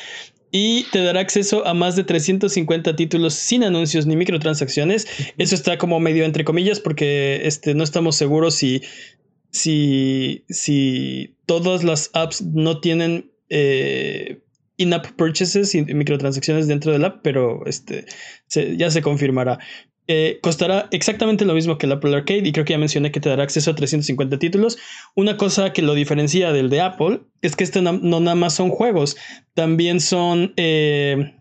y 0.52 0.86
te 0.92 1.04
dará 1.04 1.20
acceso 1.20 1.68
a 1.68 1.74
más 1.74 1.98
de 1.98 2.06
350 2.06 2.96
títulos 2.96 3.34
sin 3.34 3.66
anuncios 3.66 4.06
ni 4.06 4.16
microtransacciones. 4.16 5.08
Eso 5.38 5.56
está 5.56 5.78
como 5.78 6.00
medio 6.00 6.24
entre 6.24 6.46
comillas 6.46 6.80
porque 6.80 7.42
este, 7.44 7.74
no 7.74 7.84
estamos 7.84 8.16
seguros 8.16 8.56
si 8.56 8.82
si, 9.52 10.46
si 10.50 11.36
todas 11.46 11.84
las 11.84 12.10
apps 12.14 12.42
no 12.42 12.80
tienen 12.80 13.32
eh, 13.50 14.42
in-app 14.78 15.08
purchases 15.16 15.74
y 15.76 15.84
microtransacciones 15.84 16.68
dentro 16.68 16.92
del 16.92 17.06
app, 17.06 17.20
pero 17.24 17.66
este, 17.66 18.06
ya 18.78 18.92
se 18.92 19.02
confirmará. 19.02 19.60
Eh, 20.10 20.40
costará 20.42 20.88
exactamente 20.92 21.44
lo 21.44 21.54
mismo 21.54 21.78
que 21.78 21.86
el 21.86 21.92
Apple 21.92 22.16
Arcade 22.16 22.48
y 22.48 22.54
creo 22.54 22.64
que 22.64 22.72
ya 22.72 22.78
mencioné 22.78 23.12
que 23.12 23.20
te 23.20 23.28
dará 23.28 23.44
acceso 23.44 23.72
a 23.72 23.76
350 23.76 24.40
títulos. 24.40 24.78
Una 25.16 25.36
cosa 25.36 25.74
que 25.74 25.82
lo 25.82 25.96
diferencia 25.96 26.54
del 26.54 26.70
de 26.70 26.80
Apple 26.80 27.22
es 27.42 27.58
que 27.58 27.66
este 27.66 27.82
no, 27.82 27.92
nada 27.92 28.36
más 28.36 28.54
son 28.54 28.70
juegos, 28.70 29.18
también 29.54 30.00
son, 30.00 30.54
eh, 30.56 31.36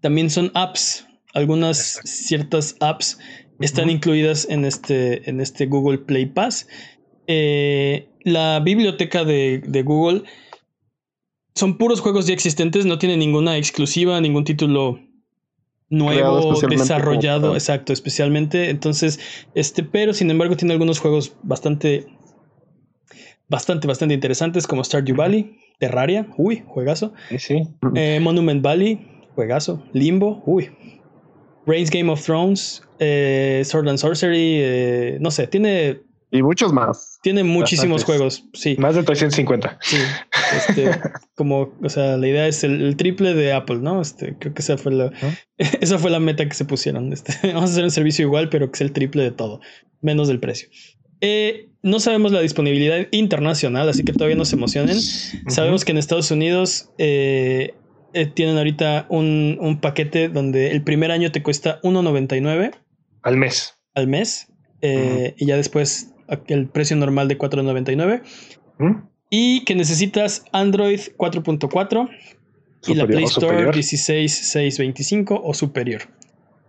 también 0.00 0.30
son 0.30 0.50
apps. 0.54 1.06
Algunas 1.34 2.00
ciertas 2.04 2.74
apps 2.80 3.18
están 3.60 3.90
incluidas 3.90 4.48
en 4.50 4.64
este, 4.64 5.28
en 5.30 5.40
este 5.40 5.66
Google 5.66 5.98
Play 5.98 6.26
Pass 6.26 6.66
eh, 7.32 8.08
la 8.24 8.58
biblioteca 8.58 9.24
de, 9.24 9.82
Google 9.84 10.24
son 11.54 11.78
puros 11.78 12.00
juegos 12.00 12.26
ya 12.26 12.34
existentes, 12.34 12.86
no 12.86 12.98
tiene 12.98 13.16
ninguna 13.16 13.56
exclusiva, 13.56 14.20
ningún 14.20 14.42
título 14.42 14.98
nuevo, 15.90 16.60
desarrollado, 16.68 17.54
exacto, 17.54 17.92
especialmente. 17.92 18.68
Entonces, 18.68 19.20
este, 19.54 19.84
pero 19.84 20.12
sin 20.12 20.28
embargo 20.28 20.56
tiene 20.56 20.72
algunos 20.72 20.98
juegos 20.98 21.36
bastante, 21.44 22.08
bastante, 23.48 23.86
bastante 23.86 24.14
interesantes 24.14 24.66
como 24.66 24.82
Stardew 24.82 25.14
Valley, 25.14 25.56
Terraria, 25.78 26.26
uy, 26.36 26.64
juegazo. 26.66 27.12
Sí. 27.38 27.62
Eh, 27.94 28.18
Monument 28.20 28.60
Valley, 28.60 29.06
juegazo. 29.36 29.84
Limbo, 29.92 30.42
uy. 30.46 30.68
Reigns 31.64 31.90
Game 31.90 32.10
of 32.10 32.24
Thrones, 32.24 32.82
eh, 32.98 33.62
Sword 33.64 33.88
and 33.88 33.98
Sorcery, 33.98 35.18
no 35.20 35.30
sé, 35.30 35.46
tiene 35.46 36.09
y 36.30 36.42
muchos 36.42 36.72
más. 36.72 37.18
Tiene 37.22 37.42
muchísimos 37.42 38.04
juegos, 38.04 38.44
sí. 38.52 38.76
Más 38.78 38.94
de 38.94 39.02
350. 39.02 39.78
Sí. 39.82 39.96
Este, 40.56 40.90
como, 41.34 41.72
o 41.82 41.88
sea, 41.88 42.16
la 42.16 42.28
idea 42.28 42.46
es 42.46 42.62
el, 42.62 42.96
triple 42.96 43.34
de 43.34 43.52
Apple, 43.52 43.78
¿no? 43.78 44.00
Este, 44.00 44.36
creo 44.38 44.54
que 44.54 44.62
esa 44.62 44.78
fue 44.78 44.92
la, 44.92 45.12
esa 45.58 45.98
fue 45.98 46.10
la 46.10 46.20
meta 46.20 46.48
que 46.48 46.54
se 46.54 46.64
pusieron. 46.64 47.12
Este, 47.12 47.34
vamos 47.52 47.70
a 47.70 47.72
hacer 47.72 47.84
un 47.84 47.90
servicio 47.90 48.24
igual, 48.24 48.48
pero 48.48 48.70
que 48.70 48.78
sea 48.78 48.86
el 48.86 48.92
triple 48.92 49.24
de 49.24 49.32
todo, 49.32 49.60
menos 50.00 50.28
del 50.28 50.38
precio. 50.38 50.68
Eh, 51.20 51.68
no 51.82 51.98
sabemos 51.98 52.32
la 52.32 52.40
disponibilidad 52.40 53.06
internacional, 53.10 53.88
así 53.88 54.04
que 54.04 54.12
todavía 54.12 54.36
no 54.36 54.44
se 54.44 54.56
emocionen. 54.56 54.98
Sabemos 55.48 55.84
que 55.84 55.92
en 55.92 55.98
Estados 55.98 56.30
Unidos 56.30 56.90
eh, 56.96 57.74
eh, 58.14 58.26
tienen 58.26 58.56
ahorita 58.56 59.06
un, 59.10 59.58
un 59.60 59.80
paquete 59.80 60.28
donde 60.28 60.70
el 60.70 60.82
primer 60.82 61.10
año 61.10 61.30
te 61.32 61.42
cuesta 61.42 61.80
1.99 61.82 62.72
al 63.22 63.36
mes. 63.36 63.74
Al 63.94 64.06
mes. 64.06 64.46
Y 64.82 65.44
ya 65.44 65.56
después 65.56 66.09
el 66.46 66.68
precio 66.68 66.96
normal 66.96 67.28
de 67.28 67.38
4.99. 67.38 68.22
¿Mm? 68.78 69.08
Y 69.30 69.64
que 69.64 69.74
necesitas 69.74 70.44
Android 70.52 71.00
4.4 71.16 72.08
y 72.86 72.94
la 72.94 73.06
Play 73.06 73.24
Store 73.24 73.70
16.625 73.70 75.40
o 75.42 75.54
superior. 75.54 76.02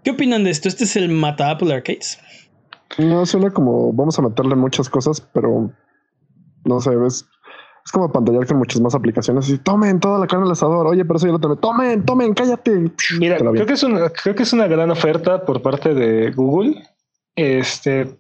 ¿Qué 0.03 0.11
opinan 0.11 0.43
de 0.43 0.51
esto? 0.51 0.67
¿Este 0.67 0.83
es 0.83 0.95
el 0.95 1.09
Mata 1.09 1.49
Apple 1.49 1.73
Arcades? 1.73 2.19
No, 2.97 3.25
suena 3.25 3.51
como 3.51 3.93
vamos 3.93 4.17
a 4.19 4.21
meterle 4.21 4.55
muchas 4.55 4.89
cosas, 4.89 5.21
pero 5.33 5.71
no 6.65 6.79
sé, 6.81 6.95
ves. 6.95 7.25
Es 7.83 7.91
como 7.91 8.11
pantallar 8.11 8.45
con 8.45 8.57
muchas 8.57 8.79
más 8.79 8.93
aplicaciones. 8.93 9.49
Y 9.49 9.57
tomen 9.57 9.99
toda 9.99 10.19
la 10.19 10.27
carne 10.27 10.45
al 10.45 10.51
asador. 10.51 10.85
Oye, 10.85 11.03
pero 11.03 11.17
eso 11.17 11.25
ya 11.25 11.33
lo 11.33 11.39
tomé. 11.39 11.55
Tomen, 11.55 12.05
tomen, 12.05 12.33
cállate. 12.33 12.91
Mira, 13.17 13.37
creo 13.37 13.65
que 13.65 13.73
es 13.73 13.81
una, 13.81 14.09
creo 14.09 14.35
que 14.35 14.43
es 14.43 14.53
una 14.53 14.67
gran 14.67 14.91
oferta 14.91 15.45
por 15.45 15.63
parte 15.63 15.95
de 15.95 16.31
Google. 16.31 16.83
Este, 17.35 18.19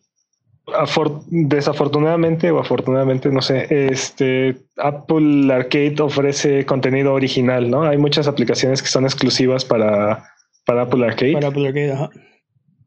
desafortunadamente 1.27 2.51
o 2.51 2.59
afortunadamente, 2.59 3.29
no 3.29 3.41
sé, 3.41 3.67
este 3.91 4.57
Apple 4.77 5.53
Arcade 5.53 5.95
ofrece 5.99 6.65
contenido 6.65 7.13
original, 7.13 7.69
¿no? 7.69 7.83
Hay 7.83 7.97
muchas 7.97 8.27
aplicaciones 8.27 8.81
que 8.81 8.87
son 8.87 9.05
exclusivas 9.05 9.65
para, 9.65 10.23
para 10.65 10.83
Apple 10.83 11.05
Arcade. 11.05 11.33
Para 11.33 11.47
Apple 11.47 11.67
Arcade, 11.67 11.91
ajá. 11.91 12.09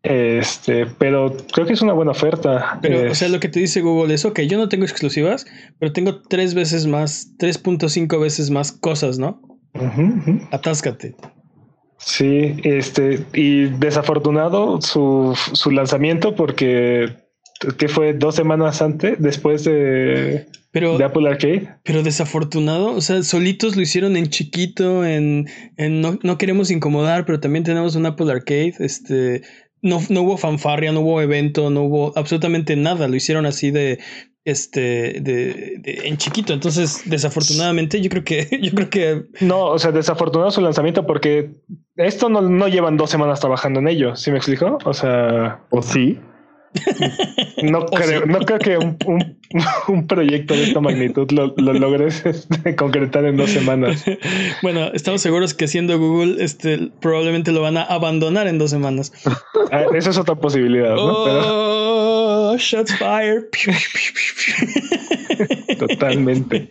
Este, 0.05 0.85
pero 0.99 1.35
creo 1.53 1.67
que 1.67 1.73
es 1.73 1.81
una 1.81 1.95
buena 1.95 2.11
oferta. 2.11 2.79
Pero, 2.83 3.11
o 3.11 3.15
sea, 3.15 3.31
lo 3.31 3.41
que 3.41 3.49
te 3.49 3.59
dice 3.59 3.81
Google 3.81 4.13
es, 4.13 4.27
ok, 4.27 4.41
yo 4.41 4.59
no 4.59 4.69
tengo 4.69 4.85
exclusivas, 4.85 5.47
pero 5.79 5.93
tengo 5.93 6.21
tres 6.21 6.55
veces 6.55 6.87
más, 6.87 7.35
3.5 7.39 8.21
veces 8.21 8.51
más 8.51 8.71
cosas, 8.71 9.19
¿no? 9.19 9.41
Atáscate. 10.51 11.17
Sí, 11.97 12.55
este, 12.65 13.25
y 13.33 13.65
desafortunado 13.65 14.81
su, 14.83 15.35
su 15.35 15.71
lanzamiento 15.71 16.35
porque 16.35 17.24
que 17.79 17.89
fue 17.89 18.13
dos 18.13 18.35
semanas 18.35 18.83
antes, 18.83 19.17
después 19.19 19.65
de, 19.65 20.47
pero, 20.71 20.99
de 20.99 21.05
Apple 21.05 21.29
Arcade. 21.29 21.77
Pero 21.85 22.03
desafortunado, 22.03 22.93
o 22.93 23.01
sea, 23.01 23.23
solitos 23.23 23.77
lo 23.77 23.83
hicieron 23.83 24.17
en 24.17 24.29
chiquito, 24.29 25.05
en, 25.05 25.47
en 25.77 26.01
no, 26.01 26.19
no, 26.23 26.39
queremos 26.39 26.71
incomodar, 26.71 27.25
pero 27.25 27.41
también 27.41 27.65
tenemos 27.65 27.95
un 27.97 28.07
Apple 28.07 28.31
Arcade, 28.31 28.75
este, 28.81 29.43
no, 29.85 30.01
no 30.09 30.23
hubo 30.23 30.37
fanfarria, 30.37 30.93
no 30.93 31.01
hubo 31.01 31.21
evento, 31.21 31.71
no 31.71 31.83
hubo 31.83 32.13
absolutamente 32.17 32.75
nada. 32.75 33.07
Lo 33.07 33.17
hicieron 33.17 33.47
así 33.47 33.71
de 33.71 34.01
este 34.45 35.21
de, 35.21 35.81
en 36.05 36.17
chiquito. 36.17 36.53
Entonces, 36.55 37.03
desafortunadamente, 37.05 38.01
yo 38.01 38.11
creo 38.11 38.25
que, 38.25 38.49
yo 38.63 38.73
creo 38.73 38.91
que. 38.91 39.25
No, 39.41 39.67
o 39.67 39.79
sea, 39.79 39.93
desafortunado 39.93 40.51
su 40.51 40.63
lanzamiento 40.63 41.07
porque 41.07 41.51
esto 41.97 42.31
no, 42.31 42.41
no 42.41 42.67
llevan 42.69 42.97
dos 42.97 43.11
semanas 43.11 43.41
trabajando 43.41 43.81
en 43.81 43.89
ello. 43.89 44.17
¿Sí 44.17 44.31
me 44.31 44.39
explico? 44.39 44.79
O 44.85 44.95
sea. 44.95 45.61
¿O 45.71 45.83
sí? 45.83 46.19
No 47.63 47.87
creo, 47.87 48.27
no 48.27 48.41
creo 48.41 48.59
que 48.59 48.79
un, 48.79 48.99
un, 49.89 50.07
proyecto 50.07 50.55
de 50.55 50.65
esta 50.65 50.81
magnitud 50.81 51.31
lo, 51.31 51.55
lo 51.57 51.73
logres 51.73 52.25
este, 52.27 52.75
concretar 52.77 53.25
en 53.25 53.37
dos 53.37 53.51
semanas. 53.51 54.05
Bueno, 54.63 54.91
estamos 54.93 55.21
seguros 55.21 55.55
que 55.55 55.69
siendo 55.69 55.99
Google, 55.99 56.43
este, 56.43 56.91
probablemente 57.01 57.53
lo 57.53 57.61
van 57.61 57.77
a 57.77 57.83
abandonar 57.83 58.47
en 58.47 58.59
dos 58.59 58.71
semanas. 58.71 59.13
Ah, 59.71 59.85
esa 59.95 60.11
es 60.11 60.19
otra 60.19 60.35
posibilidad, 60.35 60.95
¿no? 60.95 61.13
Oh, 61.13 62.57
shots 62.59 62.95
fired. 62.97 63.45
Totalmente. 65.79 66.69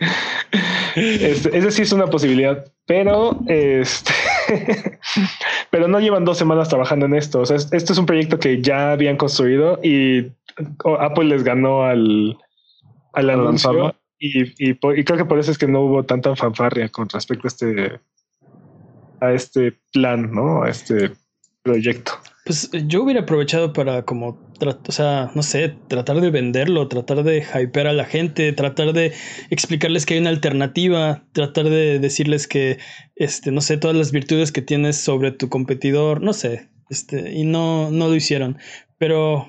Este, 0.96 1.56
esa 1.56 1.70
sí 1.70 1.82
es 1.82 1.92
una 1.92 2.06
posibilidad, 2.06 2.64
pero 2.86 3.38
este, 3.46 4.12
pero 5.70 5.88
no 5.88 6.00
llevan 6.00 6.24
dos 6.24 6.38
semanas 6.38 6.68
trabajando 6.68 7.06
en 7.06 7.14
esto. 7.14 7.40
O 7.40 7.46
sea, 7.46 7.56
esto 7.56 7.92
es 7.92 7.98
un 7.98 8.06
proyecto 8.06 8.38
que 8.38 8.60
ya 8.62 8.92
habían 8.92 9.16
construido 9.16 9.80
y 9.82 10.32
Apple 10.98 11.24
les 11.24 11.44
ganó 11.44 11.84
al, 11.84 12.38
al 13.12 13.30
anuncio. 13.30 13.94
Y, 14.18 14.70
y, 14.70 14.74
creo 14.76 15.18
que 15.18 15.24
por 15.24 15.38
eso 15.38 15.50
es 15.50 15.58
que 15.58 15.66
no 15.66 15.80
hubo 15.80 16.04
tanta 16.04 16.34
fanfarria 16.34 16.88
con 16.88 17.08
respecto 17.08 17.46
a 17.46 17.48
este, 17.48 18.00
a 19.20 19.32
este 19.32 19.78
plan, 19.92 20.32
¿no? 20.32 20.62
A 20.62 20.70
este 20.70 21.12
proyecto. 21.62 22.12
Pues 22.44 22.70
yo 22.86 23.02
hubiera 23.02 23.22
aprovechado 23.22 23.72
para 23.72 24.04
como, 24.04 24.38
o 24.60 24.92
sea, 24.92 25.30
no 25.34 25.42
sé, 25.42 25.78
tratar 25.88 26.20
de 26.20 26.30
venderlo, 26.30 26.88
tratar 26.88 27.22
de 27.22 27.38
hypear 27.42 27.86
a 27.86 27.94
la 27.94 28.04
gente, 28.04 28.52
tratar 28.52 28.92
de 28.92 29.14
explicarles 29.48 30.04
que 30.04 30.14
hay 30.14 30.20
una 30.20 30.28
alternativa, 30.28 31.24
tratar 31.32 31.70
de 31.70 31.98
decirles 31.98 32.46
que, 32.46 32.78
este, 33.16 33.50
no 33.50 33.62
sé, 33.62 33.78
todas 33.78 33.96
las 33.96 34.12
virtudes 34.12 34.52
que 34.52 34.60
tienes 34.60 34.98
sobre 34.98 35.32
tu 35.32 35.48
competidor, 35.48 36.20
no 36.20 36.34
sé, 36.34 36.68
este, 36.90 37.32
y 37.32 37.44
no, 37.44 37.90
no 37.90 38.08
lo 38.08 38.14
hicieron. 38.14 38.58
Pero 38.98 39.48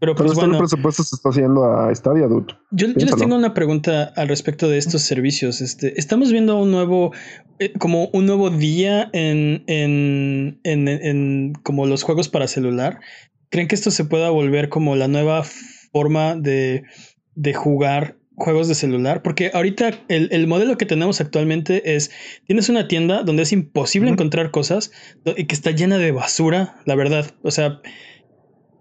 pero, 0.00 0.14
pues, 0.14 0.32
bueno, 0.32 0.54
el 0.54 0.58
presupuesto 0.58 1.02
se 1.02 1.14
está 1.14 1.28
haciendo 1.28 1.62
a 1.64 1.94
Stadia, 1.94 2.26
dude. 2.26 2.54
Yo, 2.70 2.86
yo, 2.88 3.04
les 3.06 3.16
tengo 3.16 3.36
una 3.36 3.52
pregunta 3.52 4.10
al 4.16 4.28
respecto 4.28 4.66
de 4.66 4.78
estos 4.78 5.02
servicios. 5.02 5.60
Este, 5.60 6.00
estamos 6.00 6.32
viendo 6.32 6.56
un 6.56 6.70
nuevo, 6.70 7.12
eh, 7.58 7.74
como 7.78 8.08
un 8.14 8.24
nuevo 8.24 8.48
día 8.48 9.10
en, 9.12 9.62
en, 9.66 10.58
en, 10.64 10.88
en, 10.88 11.52
como 11.62 11.84
los 11.84 12.02
juegos 12.02 12.30
para 12.30 12.48
celular. 12.48 13.00
¿Creen 13.50 13.68
que 13.68 13.74
esto 13.74 13.90
se 13.90 14.06
pueda 14.06 14.30
volver 14.30 14.70
como 14.70 14.96
la 14.96 15.06
nueva 15.06 15.44
forma 15.92 16.34
de, 16.34 16.84
de 17.34 17.52
jugar 17.52 18.16
juegos 18.36 18.68
de 18.68 18.74
celular? 18.74 19.20
Porque 19.20 19.50
ahorita 19.52 19.90
el, 20.08 20.30
el, 20.32 20.46
modelo 20.46 20.78
que 20.78 20.86
tenemos 20.86 21.20
actualmente 21.20 21.94
es, 21.94 22.10
tienes 22.46 22.70
una 22.70 22.88
tienda 22.88 23.22
donde 23.22 23.42
es 23.42 23.52
imposible 23.52 24.08
encontrar 24.08 24.50
cosas 24.50 24.92
y 25.36 25.44
que 25.44 25.54
está 25.54 25.72
llena 25.72 25.98
de 25.98 26.12
basura, 26.12 26.76
la 26.86 26.94
verdad. 26.94 27.34
O 27.42 27.50
sea, 27.50 27.82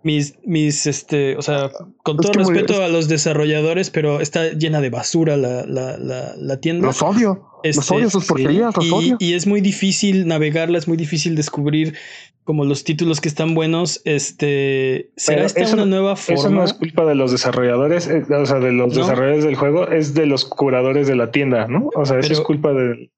mis, 0.03 0.35
mis, 0.45 0.87
este, 0.87 1.35
o 1.35 1.41
sea, 1.41 1.71
con 2.03 2.17
todo 2.17 2.31
respeto 2.33 2.83
a 2.83 2.87
los 2.87 3.07
desarrolladores, 3.07 3.89
pero 3.89 4.21
está 4.21 4.51
llena 4.53 4.81
de 4.81 4.89
basura 4.89 5.35
la, 5.37 5.65
la, 5.65 5.97
la, 5.97 6.33
la 6.37 6.59
tienda. 6.59 6.87
Los 6.87 7.01
odio. 7.01 7.45
los 7.63 7.77
este, 7.77 7.95
odio, 7.95 8.09
sus 8.09 8.25
porquerías, 8.25 8.75
los 8.75 8.85
y, 8.85 8.91
odio. 8.91 9.17
Y 9.19 9.33
es 9.33 9.47
muy 9.47 9.61
difícil 9.61 10.27
navegarla, 10.27 10.77
es 10.77 10.87
muy 10.87 10.97
difícil 10.97 11.35
descubrir 11.35 11.95
como 12.43 12.65
los 12.65 12.83
títulos 12.83 13.21
que 13.21 13.27
están 13.27 13.53
buenos. 13.53 14.01
Este, 14.05 15.11
¿será 15.17 15.45
esta 15.45 15.73
una 15.73 15.85
nueva 15.85 16.15
forma? 16.15 16.39
Eso 16.39 16.49
no 16.49 16.63
es 16.63 16.73
culpa 16.73 17.05
de 17.05 17.15
los 17.15 17.31
desarrolladores, 17.31 18.07
eh, 18.07 18.23
o 18.29 18.45
sea, 18.45 18.59
de 18.59 18.71
los 18.71 18.95
desarrolladores 18.95 19.43
del 19.43 19.55
juego, 19.55 19.87
es 19.87 20.13
de 20.13 20.25
los 20.25 20.45
curadores 20.45 21.07
de 21.07 21.15
la 21.15 21.31
tienda, 21.31 21.67
¿no? 21.67 21.89
O 21.95 22.05
sea, 22.05 22.19
eso 22.19 22.33
es 22.33 22.41
culpa 22.41 22.73
de 22.73 23.11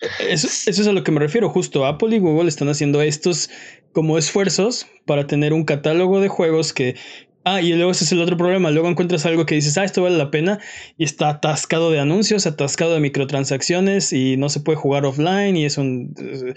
eso, 0.00 0.46
eso, 0.46 0.82
es 0.82 0.86
a 0.86 0.92
lo 0.92 1.02
que 1.04 1.12
me 1.12 1.20
refiero. 1.20 1.48
Justo 1.48 1.86
Apple 1.86 2.16
y 2.16 2.18
Google 2.18 2.48
están 2.48 2.68
haciendo 2.68 3.00
estos 3.00 3.50
como 3.92 4.18
esfuerzos 4.18 4.86
para 5.06 5.26
tener 5.26 5.52
un 5.52 5.64
catálogo 5.64 6.20
de 6.20 6.28
juegos 6.28 6.72
que. 6.72 6.96
Ah, 7.44 7.62
y 7.62 7.72
luego 7.74 7.92
ese 7.92 8.04
es 8.04 8.12
el 8.12 8.20
otro 8.20 8.36
problema. 8.36 8.70
Luego 8.70 8.88
encuentras 8.88 9.24
algo 9.24 9.46
que 9.46 9.54
dices, 9.54 9.78
ah, 9.78 9.84
esto 9.84 10.02
vale 10.02 10.18
la 10.18 10.32
pena 10.32 10.58
y 10.98 11.04
está 11.04 11.28
atascado 11.28 11.92
de 11.92 12.00
anuncios, 12.00 12.44
atascado 12.46 12.94
de 12.94 13.00
microtransacciones 13.00 14.12
y 14.12 14.36
no 14.36 14.48
se 14.48 14.60
puede 14.60 14.76
jugar 14.76 15.06
offline 15.06 15.56
y 15.56 15.64
es 15.64 15.78
un. 15.78 16.14
Uh, 16.18 16.52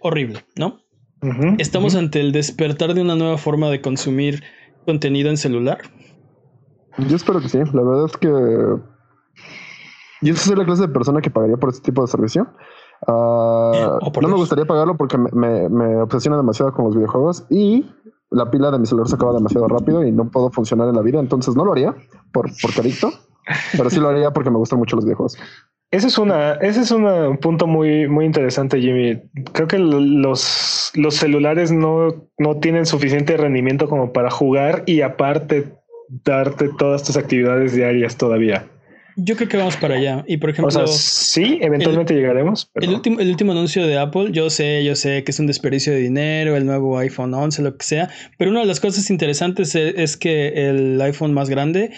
horrible, 0.00 0.44
¿no? 0.56 0.80
Estamos 1.58 1.96
ante 1.96 2.20
el 2.20 2.30
despertar 2.30 2.94
de 2.94 3.00
una 3.00 3.16
nueva 3.16 3.38
forma 3.38 3.68
de 3.70 3.80
consumir 3.80 4.44
contenido 4.84 5.30
en 5.30 5.36
celular. 5.36 5.78
Yo 6.98 7.16
espero 7.16 7.40
que 7.40 7.48
sí. 7.48 7.58
La 7.58 7.82
verdad 7.82 8.06
es 8.06 8.16
que 8.16 8.28
yo 10.22 10.34
soy 10.36 10.56
la 10.56 10.64
clase 10.64 10.82
de 10.82 10.88
persona 10.88 11.20
que 11.20 11.30
pagaría 11.30 11.56
por 11.56 11.70
este 11.70 11.82
tipo 11.82 12.02
de 12.02 12.08
servicio. 12.08 12.48
Uh, 13.06 13.98
no 14.22 14.28
me 14.28 14.36
gustaría 14.36 14.64
pagarlo 14.64 14.96
porque 14.96 15.18
me, 15.18 15.68
me, 15.68 15.96
obsesiona 16.00 16.36
demasiado 16.36 16.72
con 16.72 16.86
los 16.86 16.96
videojuegos 16.96 17.44
y 17.50 17.84
la 18.30 18.50
pila 18.50 18.70
de 18.70 18.78
mi 18.78 18.86
celular 18.86 19.08
se 19.08 19.16
acaba 19.16 19.34
demasiado 19.34 19.68
rápido 19.68 20.02
y 20.02 20.12
no 20.12 20.30
puedo 20.30 20.50
funcionar 20.50 20.88
en 20.88 20.96
la 20.96 21.02
vida. 21.02 21.20
Entonces 21.20 21.54
no 21.54 21.64
lo 21.64 21.72
haría 21.72 21.94
por, 22.32 22.50
porque 22.62 22.80
adicto, 22.80 23.10
pero 23.76 23.90
sí 23.90 24.00
lo 24.00 24.08
haría 24.08 24.32
porque 24.32 24.50
me 24.50 24.58
gustan 24.58 24.78
mucho 24.78 24.96
los 24.96 25.04
videojuegos. 25.04 25.36
Ese 25.92 26.08
es 26.08 26.18
una, 26.18 26.54
ese 26.54 26.80
es 26.80 26.90
un 26.90 27.38
punto 27.38 27.66
muy, 27.66 28.08
muy 28.08 28.24
interesante, 28.24 28.80
Jimmy. 28.80 29.22
Creo 29.52 29.68
que 29.68 29.78
los, 29.78 30.92
los 30.94 31.14
celulares 31.14 31.70
no, 31.70 32.08
no 32.38 32.56
tienen 32.56 32.86
suficiente 32.86 33.36
rendimiento 33.36 33.88
como 33.88 34.12
para 34.12 34.30
jugar 34.30 34.82
y 34.86 35.02
aparte 35.02 35.76
darte 36.24 36.70
todas 36.76 37.04
tus 37.04 37.16
actividades 37.16 37.74
diarias 37.74 38.16
todavía. 38.16 38.66
Yo 39.18 39.34
creo 39.34 39.48
que 39.48 39.56
vamos 39.56 39.78
para 39.78 39.96
allá. 39.96 40.24
Y 40.28 40.36
por 40.36 40.50
ejemplo. 40.50 40.86
sí, 40.86 41.58
eventualmente 41.62 42.14
llegaremos. 42.14 42.70
El, 42.74 42.90
último, 42.90 43.18
el 43.18 43.30
último 43.30 43.52
anuncio 43.52 43.86
de 43.86 43.96
Apple, 43.96 44.28
yo 44.30 44.50
sé, 44.50 44.84
yo 44.84 44.94
sé 44.94 45.24
que 45.24 45.30
es 45.30 45.40
un 45.40 45.46
desperdicio 45.46 45.94
de 45.94 46.00
dinero, 46.00 46.54
el 46.54 46.66
nuevo 46.66 46.98
iPhone 46.98 47.32
11, 47.32 47.62
lo 47.62 47.76
que 47.78 47.84
sea. 47.84 48.10
Pero 48.36 48.50
una 48.50 48.60
de 48.60 48.66
las 48.66 48.78
cosas 48.78 49.08
interesantes 49.08 49.74
e, 49.74 50.02
es, 50.02 50.18
que 50.18 50.68
el 50.68 51.00
iPhone 51.00 51.32
más 51.32 51.48
grande 51.48 51.92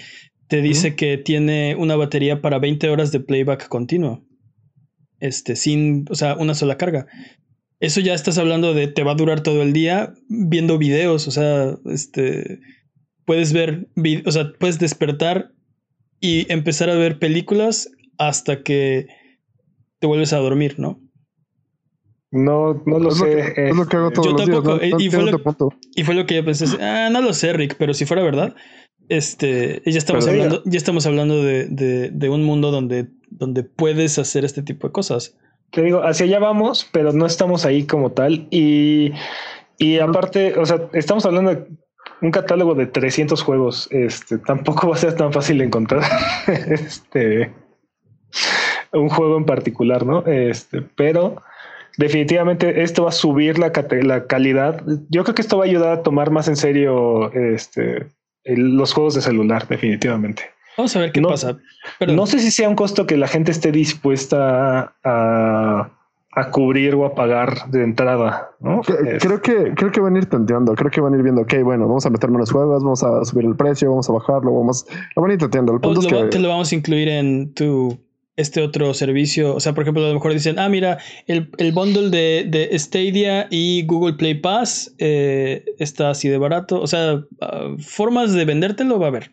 te 0.46 0.62
dice 0.62 0.94
que 0.94 1.18
tiene 1.18 1.74
una 1.76 1.96
batería 1.96 2.40
para 2.40 2.60
20 2.60 2.88
horas 2.88 3.10
de 3.10 3.18
playback 3.18 3.66
continuo. 3.66 4.24
Este, 5.18 5.56
sin, 5.56 6.04
o 6.10 6.14
sea, 6.14 6.36
una 6.36 6.54
sola 6.54 6.76
carga. 6.76 7.08
Eso 7.80 8.00
ya 8.00 8.14
estás 8.14 8.38
hablando 8.38 8.74
de 8.74 8.86
te 8.86 9.02
va 9.02 9.12
a 9.12 9.16
durar 9.16 9.42
todo 9.42 9.62
el 9.62 9.72
día 9.72 10.14
viendo 10.28 10.78
videos, 10.78 11.26
o 11.26 11.30
sea, 11.32 11.76
este, 11.86 12.60
puedes 13.24 13.52
ver, 13.52 13.88
o 14.24 14.32
sea, 14.32 14.52
puedes 14.58 14.78
despertar 14.78 15.52
y 16.20 16.50
empezar 16.52 16.90
a 16.90 16.96
ver 16.96 17.18
películas 17.18 17.90
hasta 18.18 18.62
que 18.62 19.06
te 19.98 20.06
vuelves 20.06 20.32
a 20.32 20.38
dormir, 20.38 20.76
¿no? 20.78 21.00
No, 22.30 22.82
no 22.84 22.98
lo 22.98 23.10
sé. 23.10 23.54
es 23.56 23.74
lo 23.74 23.86
que 23.86 23.96
hago 23.96 24.10
todos 24.10 24.26
yo 24.26 24.32
los 24.32 24.44
tampoco, 24.44 24.78
días, 24.78 25.00
y, 25.00 25.10
fue 25.10 25.22
lo, 25.22 25.30
y, 25.94 26.04
fue 26.04 26.14
lo, 26.14 26.26
que 26.26 26.34
yo 26.34 26.44
pensé. 26.44 26.66
Ah, 26.82 27.08
no 27.10 27.22
lo 27.22 27.32
sé, 27.32 27.52
Rick, 27.54 27.76
pero 27.78 27.94
si 27.94 28.04
fuera 28.04 28.22
verdad, 28.22 28.54
este, 29.08 29.80
ya 29.86 29.96
estamos 29.96 30.26
hablando, 30.28 30.62
ya 30.66 30.76
estamos 30.76 31.06
hablando 31.06 31.42
de, 31.42 31.66
de, 31.68 32.10
de, 32.10 32.28
un 32.28 32.44
mundo 32.44 32.70
donde, 32.70 33.06
donde 33.30 33.62
puedes 33.62 34.18
hacer 34.18 34.44
este 34.44 34.62
tipo 34.62 34.88
de 34.88 34.92
cosas. 34.92 35.38
Te 35.70 35.82
digo, 35.82 36.02
hacia 36.02 36.26
allá 36.26 36.38
vamos, 36.38 36.86
pero 36.92 37.12
no 37.12 37.24
estamos 37.24 37.64
ahí 37.64 37.86
como 37.86 38.12
tal. 38.12 38.46
Y, 38.50 39.12
y 39.78 39.98
aparte, 39.98 40.58
o 40.58 40.66
sea, 40.66 40.88
estamos 40.92 41.24
hablando 41.24 41.54
de 41.54 41.66
un 42.20 42.30
catálogo 42.30 42.74
de 42.74 42.86
300 42.86 43.42
juegos, 43.42 43.88
este, 43.90 44.38
tampoco 44.38 44.88
va 44.88 44.94
a 44.94 44.98
ser 44.98 45.14
tan 45.14 45.32
fácil 45.32 45.60
encontrar. 45.60 46.02
este. 46.46 47.52
un 48.92 49.08
juego 49.08 49.36
en 49.36 49.44
particular, 49.44 50.04
¿no? 50.04 50.24
Este, 50.26 50.82
pero 50.82 51.42
definitivamente 51.96 52.82
esto 52.82 53.04
va 53.04 53.10
a 53.10 53.12
subir 53.12 53.58
la, 53.58 53.72
la 54.02 54.26
calidad. 54.26 54.82
Yo 55.10 55.24
creo 55.24 55.34
que 55.34 55.42
esto 55.42 55.58
va 55.58 55.64
a 55.64 55.68
ayudar 55.68 55.92
a 55.92 56.02
tomar 56.02 56.30
más 56.30 56.48
en 56.48 56.56
serio 56.56 57.32
este, 57.32 58.06
los 58.44 58.92
juegos 58.92 59.14
de 59.14 59.20
celular, 59.20 59.66
definitivamente. 59.68 60.44
Vamos 60.76 60.94
a 60.94 61.00
ver 61.00 61.12
qué 61.12 61.20
pasa. 61.20 61.58
Pero 61.98 62.12
no 62.12 62.26
sé 62.26 62.38
si 62.38 62.52
sea 62.52 62.68
un 62.68 62.76
costo 62.76 63.04
que 63.06 63.16
la 63.16 63.26
gente 63.26 63.50
esté 63.50 63.72
dispuesta 63.72 64.94
a, 65.02 65.10
a 65.10 65.97
cubrir 66.50 66.94
o 66.94 67.04
a 67.04 67.14
pagar 67.14 67.70
de 67.70 67.84
entrada. 67.84 68.50
¿no? 68.60 68.80
Creo 68.82 69.40
que 69.40 69.74
creo 69.74 69.92
que 69.92 70.00
van 70.00 70.16
a 70.16 70.18
ir 70.18 70.26
tanteando, 70.26 70.74
creo 70.74 70.90
que 70.90 71.00
van 71.00 71.14
a 71.14 71.16
ir 71.16 71.22
viendo, 71.22 71.42
ok, 71.42 71.54
bueno, 71.62 71.86
vamos 71.86 72.06
a 72.06 72.10
meter 72.10 72.30
menos 72.30 72.50
juegos, 72.50 72.82
vamos 72.82 73.02
a 73.02 73.24
subir 73.24 73.44
el 73.44 73.56
precio, 73.56 73.90
vamos 73.90 74.08
a 74.08 74.12
bajarlo, 74.12 74.52
vamos, 74.54 74.86
lo 75.14 75.22
van 75.22 75.30
a 75.30 75.34
ir 75.34 75.40
tanteando. 75.40 75.74
El 75.74 75.80
punto 75.80 76.00
es 76.00 76.06
que 76.06 76.24
te 76.24 76.38
lo 76.38 76.48
vamos 76.48 76.72
a 76.72 76.74
incluir 76.74 77.08
en 77.08 77.52
tu 77.54 77.98
este 78.38 78.62
otro 78.62 78.94
servicio. 78.94 79.54
O 79.54 79.60
sea, 79.60 79.74
por 79.74 79.82
ejemplo, 79.82 80.04
a 80.04 80.08
lo 80.08 80.14
mejor 80.14 80.32
dicen, 80.32 80.58
ah, 80.58 80.68
mira, 80.68 80.98
el, 81.26 81.50
el 81.58 81.72
bundle 81.72 82.08
de, 82.08 82.46
de, 82.48 82.78
Stadia 82.78 83.48
y 83.50 83.84
Google 83.84 84.14
Play 84.14 84.34
Pass 84.34 84.94
eh, 84.98 85.64
está 85.78 86.10
así 86.10 86.28
de 86.28 86.38
barato. 86.38 86.80
O 86.80 86.86
sea, 86.86 87.24
ah, 87.40 87.74
formas 87.80 88.32
de 88.32 88.44
vendértelo 88.44 88.98
va 88.98 89.06
a 89.06 89.08
haber. 89.08 89.32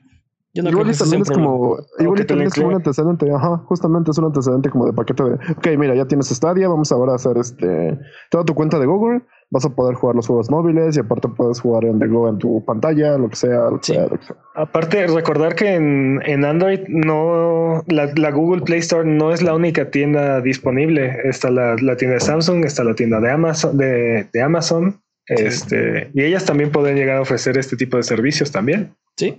Yo 0.56 0.64
no 0.64 0.70
igual 0.70 0.97
también 0.97 1.22
es 1.22 1.30
como, 1.30 1.78
igual 1.99 2.26
también 2.26 2.47
es 2.47 2.53
como 2.53 2.70
un 2.70 2.76
antecedente, 2.76 3.30
ajá, 3.30 3.58
justamente 3.66 4.12
es 4.12 4.18
un 4.18 4.26
antecedente 4.26 4.70
como 4.70 4.86
de 4.86 4.93
paquete 4.93 5.24
de, 5.24 5.34
ok, 5.34 5.68
mira, 5.78 5.93
ya 5.95 6.06
tienes 6.06 6.30
Stadia, 6.30 6.70
vamos 6.70 6.93
ahora 6.93 7.12
a 7.12 7.16
hacer 7.16 7.38
este, 7.38 7.99
toda 8.32 8.45
tu 8.45 8.56
cuenta 8.56 8.80
de 8.80 8.86
Google, 8.86 9.24
vas 9.51 9.66
a 9.66 9.76
poder 9.76 9.95
jugar 9.95 10.16
los 10.16 10.28
juegos 10.28 10.49
móviles 10.49 10.95
y 10.95 11.01
aparte 11.01 11.28
puedes 11.28 11.60
jugar 11.60 11.84
en 11.84 11.99
The 11.99 12.08
Go 12.08 12.30
en 12.30 12.38
tu 12.38 12.64
pantalla, 12.64 13.18
lo 13.18 13.28
que 13.28 13.36
sea, 13.36 13.70
lo 13.70 13.80
que 13.80 13.88
sea, 13.88 14.08
Aparte, 14.56 15.08
recordar 15.08 15.56
que 15.56 15.76
en, 15.76 16.22
en 16.26 16.45
Android 16.45 16.80
no, 16.88 17.84
la, 17.88 18.10
la, 18.16 18.32
Google 18.32 18.62
Play 18.62 18.80
Store 18.80 19.06
no 19.06 19.34
es 19.34 19.41
la 19.41 19.53
única 19.53 19.91
tienda 19.91 20.39
disponible, 20.39 21.18
está 21.26 21.51
la, 21.51 21.76
la 21.82 21.97
tienda 21.97 22.14
de 22.14 22.22
Samsung, 22.22 22.64
está 22.64 22.86
la 22.86 22.95
tienda 22.95 23.20
de 23.20 23.30
Amazon, 23.30 23.78
de, 23.78 24.30
de 24.32 24.41
Amazon, 24.41 25.01
este, 25.28 26.12
y 26.14 26.24
ellas 26.24 26.45
también 26.45 26.72
pueden 26.72 26.95
llegar 26.95 27.18
a 27.18 27.22
ofrecer 27.22 27.58
este 27.58 27.76
tipo 27.76 27.97
de 27.97 28.03
servicios 28.03 28.53
también. 28.53 28.95
Sí. 29.18 29.36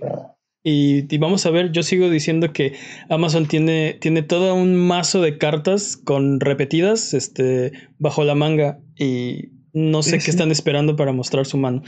Y, 0.69 1.17
vamos 1.17 1.45
a 1.45 1.49
ver, 1.49 1.71
yo 1.71 1.81
sigo 1.81 2.09
diciendo 2.09 2.51
que 2.51 2.73
Amazon 3.07 3.47
tiene, 3.47 3.93
tiene 4.01 4.21
todo 4.21 4.53
un 4.53 4.75
mazo 4.75 5.21
de 5.21 5.37
cartas 5.37 5.95
con 5.95 6.41
repetidas 6.41 7.13
este, 7.13 7.71
bajo 7.99 8.25
la 8.25 8.35
manga 8.35 8.77
y 8.97 9.45
no 9.71 10.03
sé 10.03 10.19
qué 10.19 10.29
están 10.29 10.51
esperando 10.51 10.97
para 10.97 11.13
mostrar 11.13 11.45
su 11.45 11.55
mano. 11.55 11.83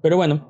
Pero 0.00 0.16
bueno, 0.16 0.48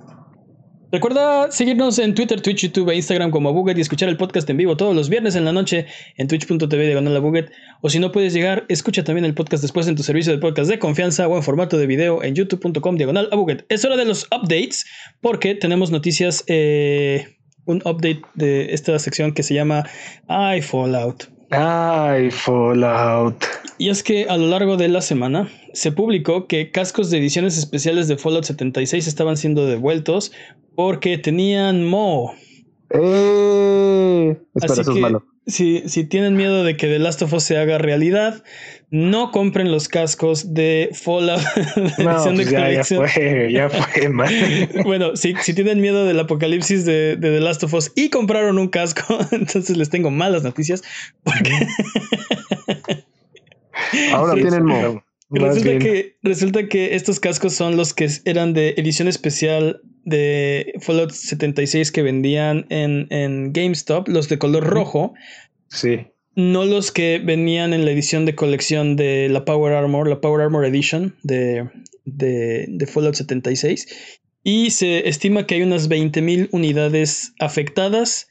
Recuerda 0.92 1.50
seguirnos 1.50 1.98
en 1.98 2.14
Twitter, 2.14 2.42
Twitch, 2.42 2.64
YouTube 2.64 2.90
e 2.90 2.96
Instagram 2.96 3.30
como 3.30 3.54
Buget 3.54 3.78
y 3.78 3.80
escuchar 3.80 4.10
el 4.10 4.18
podcast 4.18 4.48
en 4.50 4.58
vivo 4.58 4.76
todos 4.76 4.94
los 4.94 5.08
viernes 5.08 5.34
en 5.36 5.46
la 5.46 5.52
noche 5.52 5.86
en 6.18 6.28
twitch.tv 6.28 6.84
diagonal 6.84 7.18
Buget. 7.22 7.50
O 7.80 7.88
si 7.88 7.98
no 7.98 8.12
puedes 8.12 8.34
llegar, 8.34 8.66
escucha 8.68 9.02
también 9.02 9.24
el 9.24 9.32
podcast 9.32 9.62
después 9.62 9.88
en 9.88 9.96
tu 9.96 10.02
servicio 10.02 10.34
de 10.34 10.38
podcast 10.38 10.68
de 10.70 10.78
confianza 10.78 11.26
o 11.28 11.36
en 11.38 11.42
formato 11.42 11.78
de 11.78 11.86
video 11.86 12.22
en 12.22 12.34
youtube.com 12.34 12.96
diagonal 12.96 13.30
Buget. 13.32 13.64
Es 13.70 13.86
hora 13.86 13.96
de 13.96 14.04
los 14.04 14.24
updates 14.24 14.84
porque 15.22 15.54
tenemos 15.54 15.90
noticias 15.90 16.44
eh, 16.46 17.38
un 17.66 17.78
update 17.84 18.22
de 18.34 18.72
esta 18.72 18.98
sección 18.98 19.32
que 19.32 19.42
se 19.42 19.54
llama 19.54 19.84
I 20.28 20.60
Fallout. 20.60 21.28
Ay, 21.50 22.30
Fallout. 22.30 23.44
Y 23.76 23.90
es 23.90 24.02
que 24.02 24.26
a 24.28 24.38
lo 24.38 24.46
largo 24.46 24.78
de 24.78 24.88
la 24.88 25.02
semana 25.02 25.50
se 25.74 25.92
publicó 25.92 26.46
que 26.46 26.70
cascos 26.70 27.10
de 27.10 27.18
ediciones 27.18 27.58
especiales 27.58 28.08
de 28.08 28.16
Fallout 28.16 28.44
76 28.44 29.06
estaban 29.06 29.36
siendo 29.36 29.66
devueltos 29.66 30.32
porque 30.74 31.18
tenían 31.18 31.84
Mo. 31.84 32.34
Eh, 32.92 34.36
espera, 34.54 34.82
eso 34.82 34.92
es 34.92 34.98
malo 34.98 35.24
si, 35.46 35.82
si 35.86 36.04
tienen 36.04 36.36
miedo 36.36 36.62
de 36.64 36.76
que 36.76 36.86
The 36.86 36.98
Last 36.98 37.22
of 37.22 37.32
Us 37.32 37.44
se 37.44 37.56
haga 37.56 37.78
realidad, 37.78 38.44
no 38.90 39.30
compren 39.32 39.72
los 39.72 39.88
cascos 39.88 40.54
de 40.54 40.90
Fallout 40.92 41.40
no, 41.98 42.34
pues 42.34 42.50
ya, 42.50 42.84
fue, 42.84 43.52
ya 43.52 43.68
fue, 43.68 44.08
bueno, 44.84 45.16
si, 45.16 45.34
si 45.40 45.54
tienen 45.54 45.80
miedo 45.80 46.04
del 46.06 46.20
apocalipsis 46.20 46.84
de, 46.84 47.16
de, 47.16 47.30
The 47.30 47.40
Last 47.40 47.64
of 47.64 47.74
Us 47.74 47.92
y 47.96 48.10
compraron 48.10 48.58
un 48.58 48.68
casco, 48.68 49.18
entonces 49.32 49.76
les 49.76 49.90
tengo 49.90 50.10
malas 50.10 50.42
noticias. 50.42 50.82
Porque 51.22 51.50
Ahora 54.12 54.34
tienen 54.34 54.64
mo. 54.64 55.04
Resulta 55.30 55.78
que, 55.78 56.16
resulta 56.22 56.68
que 56.68 56.94
estos 56.94 57.18
cascos 57.18 57.54
son 57.54 57.76
los 57.78 57.94
que 57.94 58.06
eran 58.26 58.52
de 58.52 58.74
edición 58.76 59.08
especial 59.08 59.80
de 60.04 60.74
Fallout 60.80 61.10
76 61.10 61.92
que 61.92 62.02
vendían 62.02 62.66
en, 62.68 63.06
en 63.10 63.52
GameStop, 63.52 64.08
los 64.08 64.28
de 64.28 64.38
color 64.38 64.64
rojo. 64.64 65.14
Sí. 65.68 66.06
No 66.34 66.64
los 66.64 66.92
que 66.92 67.20
venían 67.22 67.74
en 67.74 67.84
la 67.84 67.90
edición 67.90 68.24
de 68.24 68.34
colección 68.34 68.96
de 68.96 69.28
la 69.28 69.44
Power 69.44 69.74
Armor, 69.74 70.08
la 70.08 70.20
Power 70.20 70.42
Armor 70.42 70.64
Edition 70.64 71.14
de, 71.22 71.68
de, 72.04 72.66
de 72.68 72.86
Fallout 72.86 73.14
76. 73.14 74.18
Y 74.44 74.70
se 74.70 75.08
estima 75.08 75.46
que 75.46 75.56
hay 75.56 75.62
unas 75.62 75.88
20.000 75.88 76.48
unidades 76.52 77.32
afectadas. 77.38 78.28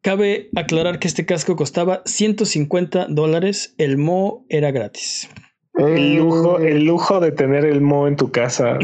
Cabe 0.00 0.50
aclarar 0.54 1.00
que 1.00 1.08
este 1.08 1.26
casco 1.26 1.56
costaba 1.56 2.02
150 2.04 3.06
dólares, 3.08 3.74
el 3.78 3.96
Mo 3.96 4.46
era 4.48 4.70
gratis. 4.70 5.28
El 5.76 6.16
lujo, 6.16 6.58
el 6.58 6.84
lujo 6.84 7.20
de 7.20 7.32
tener 7.32 7.66
el 7.66 7.82
Mo 7.82 8.08
en 8.08 8.16
tu 8.16 8.30
casa 8.30 8.78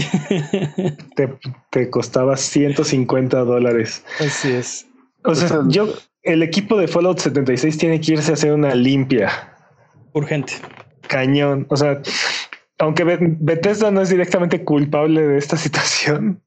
te, 1.71 1.91
costaba 1.91 2.37
150 2.37 3.39
dólares. 3.45 4.05
Así 4.21 4.53
es. 4.53 4.87
O 5.25 5.35
sea, 5.35 5.61
yo, 5.69 5.89
el 6.23 6.43
equipo 6.43 6.77
de 6.77 6.89
Fallout 6.89 7.19
76 7.19 7.79
tiene 7.79 8.01
que 8.01 8.13
irse 8.13 8.31
a 8.31 8.35
hacer 8.35 8.53
una 8.53 8.75
limpia. 8.75 9.55
Urgente. 10.13 10.55
Cañón. 11.09 11.67
O 11.71 11.77
sea, 11.77 12.03
aunque 12.79 13.05
Bethesda 13.05 13.91
no 13.91 14.03
es 14.03 14.11
directamente 14.11 14.65
culpable 14.65 15.23
de 15.23 15.39
esta 15.39 15.57
situación, 15.57 16.43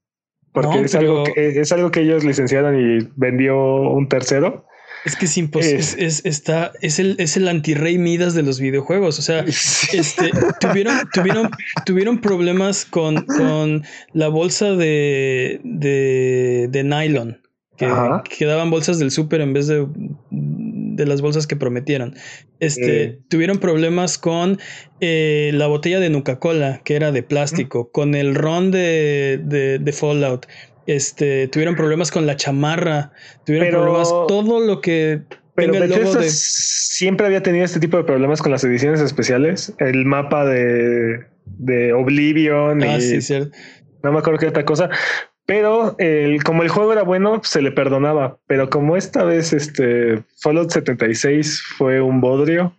porque 0.52 0.82
es, 0.82 0.94
algo 0.94 1.24
que, 1.24 1.60
es 1.60 1.72
algo 1.72 1.90
que 1.90 2.00
ellos 2.00 2.24
licenciaron 2.24 2.78
y 2.78 3.08
vendió 3.16 3.56
un 3.56 4.08
tercero. 4.08 4.66
Es 5.06 5.14
que 5.14 5.26
es 5.26 5.38
imposible. 5.38 5.78
Es, 5.78 6.24
está, 6.24 6.72
es 6.82 6.98
el, 6.98 7.14
es 7.18 7.36
el 7.36 7.46
anti-rey 7.46 7.96
Midas 7.96 8.34
de 8.34 8.42
los 8.42 8.58
videojuegos. 8.58 9.20
O 9.20 9.22
sea, 9.22 9.44
este, 9.92 10.32
tuvieron, 10.60 10.98
tuvieron, 11.14 11.50
tuvieron 11.86 12.20
problemas 12.20 12.84
con, 12.84 13.24
con 13.24 13.84
la 14.12 14.28
bolsa 14.28 14.72
de, 14.72 15.60
de, 15.62 16.68
de 16.70 16.84
nylon. 16.84 17.40
Que, 17.76 17.88
que, 18.36 18.46
daban 18.46 18.70
bolsas 18.70 18.98
del 18.98 19.10
súper 19.10 19.42
en 19.42 19.52
vez 19.52 19.66
de, 19.66 19.86
de 20.30 21.06
las 21.06 21.20
bolsas 21.20 21.46
que 21.46 21.54
prometieron. 21.54 22.16
Este, 22.58 23.02
eh. 23.02 23.18
Tuvieron 23.28 23.58
problemas 23.58 24.18
con 24.18 24.58
eh, 25.00 25.50
la 25.54 25.68
botella 25.68 26.00
de 26.00 26.10
Nuca-Cola, 26.10 26.80
que 26.84 26.96
era 26.96 27.12
de 27.12 27.22
plástico, 27.22 27.92
con 27.92 28.14
el 28.14 28.34
ron 28.34 28.72
de, 28.72 29.40
de, 29.44 29.78
de 29.78 29.92
Fallout 29.92 30.46
este, 30.86 31.48
tuvieron 31.48 31.74
problemas 31.74 32.10
con 32.10 32.26
la 32.26 32.36
chamarra, 32.36 33.12
tuvieron 33.44 33.70
problemas, 33.70 34.08
todo 34.08 34.60
lo 34.60 34.80
que 34.80 35.22
pero 35.56 35.72
tenga 35.72 36.22
siempre 36.28 37.26
había 37.26 37.42
tenido 37.42 37.64
este 37.64 37.80
tipo 37.80 37.96
de 37.96 38.04
problemas 38.04 38.42
con 38.42 38.52
las 38.52 38.62
ediciones 38.62 39.00
especiales. 39.00 39.74
El 39.78 40.04
mapa 40.04 40.44
de, 40.44 41.26
de 41.46 41.92
Oblivion. 41.94 42.82
Ah, 42.84 43.00
sí, 43.00 43.20
cierto. 43.20 43.56
No 44.02 44.12
me 44.12 44.18
acuerdo 44.18 44.38
qué 44.38 44.46
otra 44.48 44.64
cosa. 44.64 44.90
Pero 45.46 45.96
el, 45.98 46.42
como 46.42 46.62
el 46.62 46.68
juego 46.68 46.92
era 46.92 47.02
bueno, 47.02 47.40
se 47.42 47.62
le 47.62 47.72
perdonaba. 47.72 48.38
Pero 48.46 48.68
como 48.68 48.96
esta 48.96 49.24
vez 49.24 49.52
este 49.52 50.22
Fallout 50.42 50.70
76 50.70 51.62
fue 51.78 52.00
un 52.00 52.20
bodrio. 52.20 52.76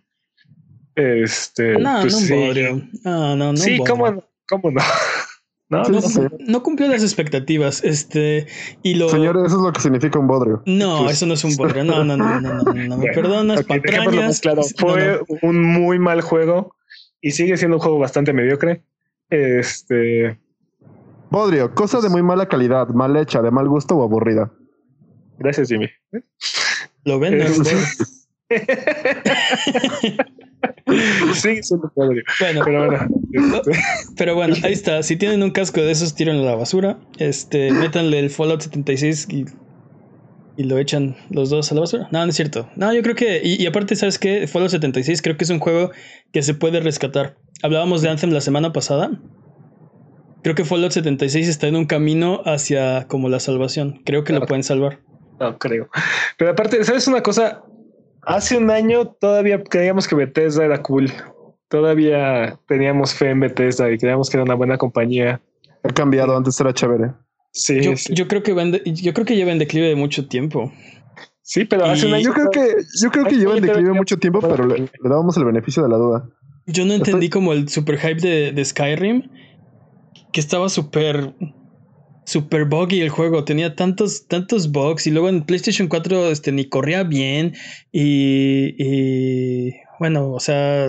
Este, 0.94 1.78
no, 1.78 2.00
pues 2.02 2.28
no 2.28 2.36
un 2.36 2.46
bodrio. 2.46 2.82
No, 3.04 3.36
no, 3.36 3.52
no. 3.52 3.56
Sí, 3.56 3.78
¿cómo, 3.78 4.24
cómo 4.48 4.70
no? 4.70 4.80
No, 5.70 5.82
no, 6.46 6.62
cumplió 6.62 6.88
las 6.88 7.02
expectativas. 7.02 7.84
Este, 7.84 8.46
y 8.82 8.94
lo. 8.94 9.10
Señores, 9.10 9.44
eso 9.46 9.56
es 9.56 9.62
lo 9.62 9.72
que 9.72 9.80
significa 9.80 10.18
un 10.18 10.26
bodrio. 10.26 10.62
No, 10.64 11.00
pues, 11.02 11.16
eso 11.16 11.26
no 11.26 11.34
es 11.34 11.44
un 11.44 11.56
bodrio. 11.56 11.84
No, 11.84 12.04
no, 12.04 12.16
no, 12.16 12.40
no, 12.40 12.62
no, 12.62 12.72
no, 12.72 12.96
me 12.96 13.12
perdonas, 13.12 13.64
patrañas. 13.64 14.40
Claro, 14.40 14.62
fue 14.78 15.20
un 15.42 15.62
muy 15.62 15.98
mal 15.98 16.22
juego 16.22 16.74
y 17.20 17.32
sigue 17.32 17.56
siendo 17.58 17.76
un 17.76 17.82
juego 17.82 17.98
bastante 17.98 18.32
mediocre. 18.32 18.82
Este. 19.28 20.40
Bodrio, 21.30 21.74
cosa 21.74 22.00
de 22.00 22.08
muy 22.08 22.22
mala 22.22 22.46
calidad, 22.46 22.88
mal 22.88 23.14
hecha, 23.16 23.42
de 23.42 23.50
mal 23.50 23.68
gusto 23.68 23.94
o 23.96 24.02
aburrida. 24.02 24.50
Gracias, 25.38 25.68
Jimmy. 25.68 25.88
Lo 27.04 27.18
ven. 27.18 27.38
Sigue 31.34 31.62
siendo 31.62 31.92
Bueno, 31.94 32.62
pero 32.64 32.86
bueno. 32.86 33.06
Este. 33.32 33.72
Pero 34.16 34.34
bueno, 34.34 34.56
ahí 34.62 34.72
está. 34.72 35.02
Si 35.02 35.16
tienen 35.16 35.42
un 35.42 35.50
casco 35.50 35.80
de 35.80 35.90
esos, 35.90 36.14
tírenlo 36.14 36.44
a 36.44 36.46
la 36.52 36.54
basura. 36.56 36.98
Este, 37.18 37.70
métanle 37.72 38.18
el 38.18 38.30
Fallout 38.30 38.62
76 38.62 39.28
y, 39.30 39.44
y 40.56 40.64
lo 40.64 40.78
echan 40.78 41.16
los 41.30 41.50
dos 41.50 41.70
a 41.70 41.74
la 41.74 41.82
basura. 41.82 42.08
No, 42.10 42.24
no 42.24 42.30
es 42.30 42.36
cierto. 42.36 42.70
No, 42.76 42.92
yo 42.94 43.02
creo 43.02 43.14
que. 43.14 43.42
Y, 43.44 43.66
aparte, 43.66 43.96
¿sabes 43.96 44.18
qué? 44.18 44.46
Fallout 44.46 44.70
76 44.70 45.20
creo 45.20 45.36
que 45.36 45.44
es 45.44 45.50
un 45.50 45.58
juego 45.58 45.90
que 46.32 46.42
se 46.42 46.54
puede 46.54 46.80
rescatar. 46.80 47.36
Hablábamos 47.62 48.00
de 48.02 48.08
Anthem 48.08 48.30
la 48.30 48.40
semana 48.40 48.72
pasada. 48.72 49.10
Creo 50.42 50.54
que 50.54 50.64
Fallout 50.64 50.92
76 50.92 51.48
está 51.48 51.66
en 51.66 51.76
un 51.76 51.84
camino 51.84 52.40
hacia 52.46 53.06
como 53.08 53.28
la 53.28 53.40
salvación. 53.40 54.00
Creo 54.06 54.24
que 54.24 54.32
lo 54.32 54.46
pueden 54.46 54.62
salvar. 54.62 55.00
No 55.38 55.58
creo. 55.58 55.90
Pero 56.38 56.52
aparte, 56.52 56.82
¿sabes 56.84 57.06
una 57.08 57.22
cosa? 57.22 57.64
Hace 58.28 58.58
un 58.58 58.70
año 58.70 59.06
todavía 59.06 59.64
creíamos 59.64 60.06
que 60.06 60.14
Bethesda 60.14 60.62
era 60.62 60.82
cool. 60.82 61.10
Todavía 61.68 62.60
teníamos 62.68 63.14
fe 63.14 63.30
en 63.30 63.40
Bethesda 63.40 63.90
y 63.90 63.96
creíamos 63.96 64.28
que 64.28 64.36
era 64.36 64.44
una 64.44 64.54
buena 64.54 64.76
compañía. 64.76 65.40
Ha 65.82 65.88
cambiado, 65.88 66.36
antes 66.36 66.60
era 66.60 66.74
chévere. 66.74 67.12
Sí, 67.52 67.80
yo, 67.80 67.92
yo 68.10 68.28
creo 68.28 68.42
que 68.42 68.52
vende, 68.52 68.82
yo 68.84 69.14
creo 69.14 69.24
que 69.24 69.34
lleva 69.34 69.50
en 69.50 69.58
declive 69.58 69.88
de 69.88 69.96
mucho 69.96 70.28
tiempo. 70.28 70.70
Sí, 71.40 71.64
pero 71.64 71.86
hace 71.86 72.06
un 72.06 72.12
año. 72.12 72.24
Yo 72.24 72.34
creo 72.34 72.50
que, 72.50 72.76
yo 73.00 73.10
creo 73.10 73.24
que 73.24 73.36
lleva 73.36 73.56
en 73.56 73.62
declive 73.62 73.94
mucho 73.94 74.18
tiempo, 74.18 74.40
pero 74.40 74.66
le, 74.66 74.90
dábamos 75.02 75.34
el 75.38 75.46
beneficio 75.46 75.82
de 75.82 75.88
la 75.88 75.96
duda. 75.96 76.28
Yo 76.66 76.84
no 76.84 76.92
entendí 76.92 77.30
como 77.30 77.54
el 77.54 77.70
super 77.70 77.96
hype 77.96 78.20
de, 78.20 78.52
de 78.52 78.62
Skyrim, 78.62 79.22
que 80.34 80.40
estaba 80.40 80.68
súper 80.68 81.32
super 82.28 82.66
buggy 82.66 83.00
el 83.00 83.08
juego, 83.08 83.44
tenía 83.44 83.74
tantos, 83.74 84.26
tantos 84.26 84.70
bugs 84.70 85.06
y 85.06 85.10
luego 85.10 85.28
en 85.28 85.44
PlayStation 85.44 85.88
4 85.88 86.30
este, 86.30 86.52
ni 86.52 86.68
corría 86.68 87.02
bien 87.02 87.54
y, 87.90 88.74
y 88.78 89.74
bueno, 89.98 90.30
o 90.32 90.40
sea, 90.40 90.88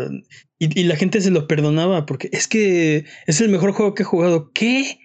y, 0.60 0.84
la 0.84 0.96
gente 0.98 1.22
se 1.22 1.32
lo 1.32 1.48
perdonaba 1.48 2.06
porque 2.06 2.30
es 2.34 2.48
que 2.48 3.06
es 3.26 3.40
el 3.40 3.50
mejor 3.50 3.72
juego 3.72 3.94
que 3.94 4.04
he 4.04 4.06
jugado. 4.06 4.52
¿Qué? 4.54 5.00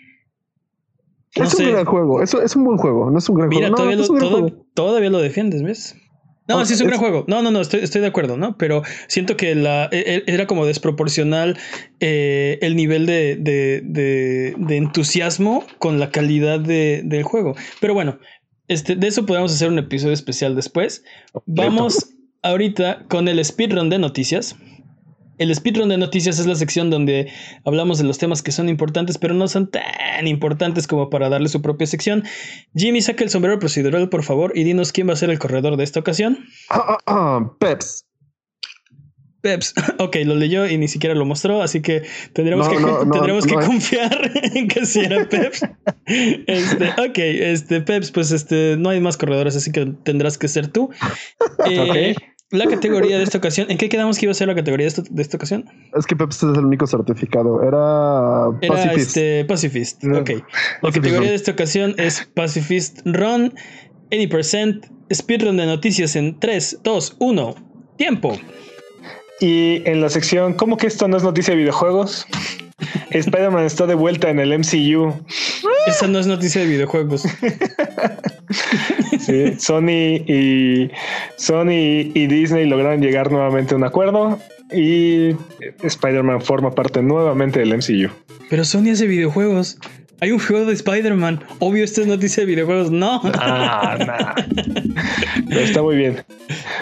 es 1.34 1.54
un 1.54 1.70
gran 1.70 1.84
juego, 1.84 2.22
es, 2.22 2.34
es 2.34 2.56
un 2.56 2.64
buen 2.64 2.78
juego, 2.78 3.10
no 3.10 3.18
es 3.18 3.28
un 3.28 3.36
gran 3.36 3.48
Mira, 3.48 3.68
juego. 3.68 3.76
Todavía, 3.76 4.40
lo, 4.40 4.52
todavía 4.74 5.10
lo 5.10 5.18
defiendes, 5.18 5.62
¿ves? 5.62 5.96
No, 6.46 6.64
sí 6.66 6.74
es 6.74 6.80
un 6.80 6.88
gran 6.88 7.00
juego. 7.00 7.24
No, 7.26 7.40
no, 7.40 7.50
no, 7.50 7.60
estoy, 7.60 7.80
estoy 7.80 8.02
de 8.02 8.06
acuerdo, 8.06 8.36
¿no? 8.36 8.58
Pero 8.58 8.82
siento 9.08 9.36
que 9.36 9.54
la, 9.54 9.88
e, 9.90 10.22
e, 10.26 10.32
era 10.32 10.46
como 10.46 10.66
desproporcional 10.66 11.58
eh, 12.00 12.58
el 12.60 12.76
nivel 12.76 13.06
de, 13.06 13.36
de, 13.36 14.54
de, 14.56 14.76
entusiasmo 14.76 15.64
con 15.78 15.98
la 15.98 16.10
calidad 16.10 16.60
del 16.60 17.22
juego. 17.22 17.54
Pero 17.80 17.94
bueno, 17.94 18.18
este, 18.68 18.94
de 18.94 19.06
eso 19.06 19.24
podemos 19.24 19.52
hacer 19.52 19.68
un 19.68 19.78
episodio 19.78 20.12
especial 20.12 20.54
después. 20.54 21.02
Vamos 21.46 22.10
ahorita 22.42 23.06
con 23.08 23.28
el 23.28 23.42
speedrun 23.42 23.88
de 23.88 23.98
noticias. 23.98 24.56
El 25.38 25.54
speedrun 25.54 25.88
de 25.88 25.98
noticias 25.98 26.38
es 26.38 26.46
la 26.46 26.54
sección 26.54 26.90
donde 26.90 27.30
hablamos 27.64 27.98
de 27.98 28.04
los 28.04 28.18
temas 28.18 28.42
que 28.42 28.52
son 28.52 28.68
importantes, 28.68 29.18
pero 29.18 29.34
no 29.34 29.48
son 29.48 29.70
tan 29.70 30.26
importantes 30.26 30.86
como 30.86 31.10
para 31.10 31.28
darle 31.28 31.48
su 31.48 31.60
propia 31.60 31.86
sección. 31.86 32.24
Jimmy, 32.74 33.02
saca 33.02 33.24
el 33.24 33.30
sombrero 33.30 33.58
procedural, 33.58 34.08
por 34.08 34.22
favor, 34.22 34.52
y 34.54 34.64
dinos 34.64 34.92
quién 34.92 35.08
va 35.08 35.14
a 35.14 35.16
ser 35.16 35.30
el 35.30 35.38
corredor 35.38 35.76
de 35.76 35.84
esta 35.84 36.00
ocasión. 36.00 36.46
Ah, 36.70 36.84
ah, 36.88 36.98
ah, 37.06 37.56
Peps. 37.58 38.06
Peps, 39.44 39.74
ok, 39.98 40.16
lo 40.24 40.34
leyó 40.36 40.66
y 40.66 40.78
ni 40.78 40.88
siquiera 40.88 41.14
lo 41.14 41.26
mostró, 41.26 41.62
así 41.62 41.82
que 41.82 42.02
tendremos 42.32 42.66
que, 42.68 42.76
tendremos 43.12 43.46
que 43.46 43.54
confiar 43.54 44.30
en 44.54 44.68
que 44.68 44.86
sí 44.86 45.00
era 45.00 45.28
Peps. 45.28 45.66
Este, 46.06 46.88
ok, 46.92 47.18
este, 47.18 47.80
Peps, 47.82 48.10
pues 48.10 48.32
este, 48.32 48.76
no 48.78 48.88
hay 48.88 49.00
más 49.00 49.16
corredores, 49.16 49.54
así 49.54 49.70
que 49.70 49.86
tendrás 50.02 50.38
que 50.38 50.48
ser 50.48 50.68
tú. 50.68 50.90
Eh, 51.68 52.14
la 52.54 52.66
categoría 52.66 53.18
de 53.18 53.24
esta 53.24 53.38
ocasión, 53.38 53.70
¿en 53.70 53.78
qué 53.78 53.88
quedamos 53.88 54.18
que 54.18 54.26
iba 54.26 54.30
a 54.30 54.34
ser 54.34 54.48
la 54.48 54.54
categoría 54.54 54.88
de 54.88 55.22
esta, 55.22 55.36
ocasión? 55.36 55.64
Es 55.96 56.06
que 56.06 56.16
Peps 56.16 56.36
es 56.36 56.56
el 56.56 56.64
único 56.64 56.86
certificado. 56.86 57.62
Era 57.62 58.58
Pacifist. 58.66 59.08
Este, 59.08 59.44
Pacifist. 59.44 60.04
Ok. 60.04 60.30
La 60.82 60.92
categoría 60.92 61.30
de 61.30 61.34
esta 61.34 61.52
ocasión 61.52 61.94
es 61.98 62.28
Pacifist 62.34 63.00
Run, 63.04 63.54
Any 64.12 64.26
Percent, 64.26 64.86
Speedrun 65.12 65.56
de 65.56 65.66
noticias 65.66 66.16
en 66.16 66.38
3, 66.38 66.80
2, 66.82 67.16
1. 67.18 67.54
Tiempo. 67.96 68.38
Y 69.40 69.82
en 69.88 70.00
la 70.00 70.08
sección, 70.08 70.54
¿cómo 70.54 70.76
que 70.76 70.86
esto 70.86 71.08
no 71.08 71.16
es 71.16 71.22
noticia 71.22 71.52
de 71.52 71.60
videojuegos? 71.60 72.26
Spider-Man 73.10 73.64
está 73.64 73.86
de 73.86 73.94
vuelta 73.94 74.30
en 74.30 74.38
el 74.38 74.58
MCU. 74.58 75.14
Esa 75.86 76.06
no 76.08 76.18
es 76.18 76.26
noticia 76.26 76.62
de 76.62 76.66
videojuegos. 76.66 77.22
sí, 79.20 79.54
Sony 79.58 80.24
y 80.26 80.90
Sony 81.36 82.10
y 82.14 82.26
Disney 82.26 82.66
lograron 82.66 83.00
llegar 83.00 83.30
nuevamente 83.30 83.74
a 83.74 83.76
un 83.76 83.84
acuerdo 83.84 84.38
y 84.72 85.36
Spider-Man 85.82 86.42
forma 86.42 86.70
parte 86.70 87.02
nuevamente 87.02 87.60
del 87.60 87.76
MCU. 87.76 88.10
Pero 88.48 88.64
Sony 88.64 88.90
hace 88.92 89.06
videojuegos. 89.06 89.78
Hay 90.20 90.30
un 90.32 90.38
juego 90.38 90.64
de 90.64 90.72
Spider-Man. 90.72 91.44
Obvio, 91.58 91.84
esta 91.84 92.00
es 92.00 92.06
noticia 92.06 92.42
de 92.42 92.46
videojuegos. 92.46 92.90
No. 92.90 93.20
Ah, 93.34 94.34
está 95.50 95.82
muy 95.82 95.96
bien. 95.96 96.24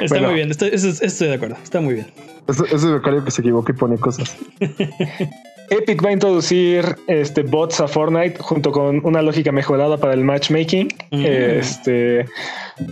Está 0.00 0.20
muy 0.20 0.34
bien. 0.34 0.50
Estoy, 0.50 0.70
estoy, 0.72 1.28
de 1.28 1.34
acuerdo. 1.34 1.57
Está 1.62 1.80
muy 1.80 1.94
bien. 1.94 2.07
Es, 2.46 2.61
es 2.61 2.84
el 2.84 2.94
becario 2.94 3.24
que 3.24 3.30
se 3.30 3.40
equivoca 3.40 3.72
y 3.72 3.74
pone 3.74 3.96
cosas. 3.96 4.36
Epic 5.70 6.04
va 6.04 6.10
a 6.10 6.12
introducir 6.12 6.96
este, 7.06 7.42
bots 7.42 7.80
a 7.80 7.88
Fortnite 7.88 8.36
junto 8.38 8.72
con 8.72 9.04
una 9.04 9.22
lógica 9.22 9.52
mejorada 9.52 9.96
para 9.96 10.14
el 10.14 10.24
matchmaking. 10.24 10.88
Mm. 11.10 11.24
Este, 11.24 12.26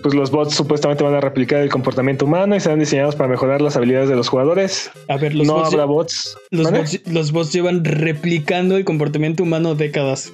pues 0.02 0.14
los 0.14 0.30
bots 0.30 0.54
supuestamente 0.54 1.04
van 1.04 1.14
a 1.14 1.20
replicar 1.20 1.60
el 1.60 1.70
comportamiento 1.70 2.24
humano 2.24 2.56
y 2.56 2.60
serán 2.60 2.78
diseñados 2.78 3.16
para 3.16 3.28
mejorar 3.28 3.60
las 3.60 3.76
habilidades 3.76 4.08
de 4.08 4.16
los 4.16 4.28
jugadores. 4.28 4.90
A 5.08 5.16
ver, 5.16 5.34
los 5.34 5.46
no 5.46 5.54
bots 5.54 5.68
habrá 5.68 5.84
bots. 5.84 6.38
Los, 6.50 7.32
bots. 7.32 7.52
llevan 7.52 7.84
replicando 7.84 8.76
el 8.76 8.84
comportamiento 8.84 9.42
humano 9.42 9.74
décadas. 9.74 10.32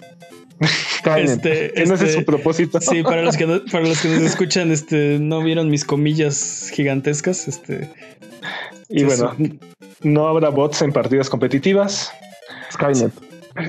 este, 1.17 1.73
no 1.87 1.95
es 1.95 2.01
su 2.01 2.07
este, 2.07 2.23
propósito. 2.23 2.81
Sí, 2.81 3.03
para 3.03 3.23
los 3.23 3.37
que 3.37 3.47
para 3.71 3.87
los 3.87 4.01
que 4.01 4.09
nos 4.09 4.23
escuchan, 4.23 4.71
este, 4.73 5.19
no 5.19 5.43
vieron 5.43 5.71
mis 5.71 5.85
comillas 5.85 6.71
gigantescas. 6.73 7.49
Este, 7.49 7.91
y 8.89 9.05
bueno, 9.05 9.35
no 10.03 10.29
habrá 10.29 10.49
bots 10.49 10.83
en 10.83 10.93
partidas 10.93 11.29
competitivas. 11.29 12.13
Skynet. 12.73 13.13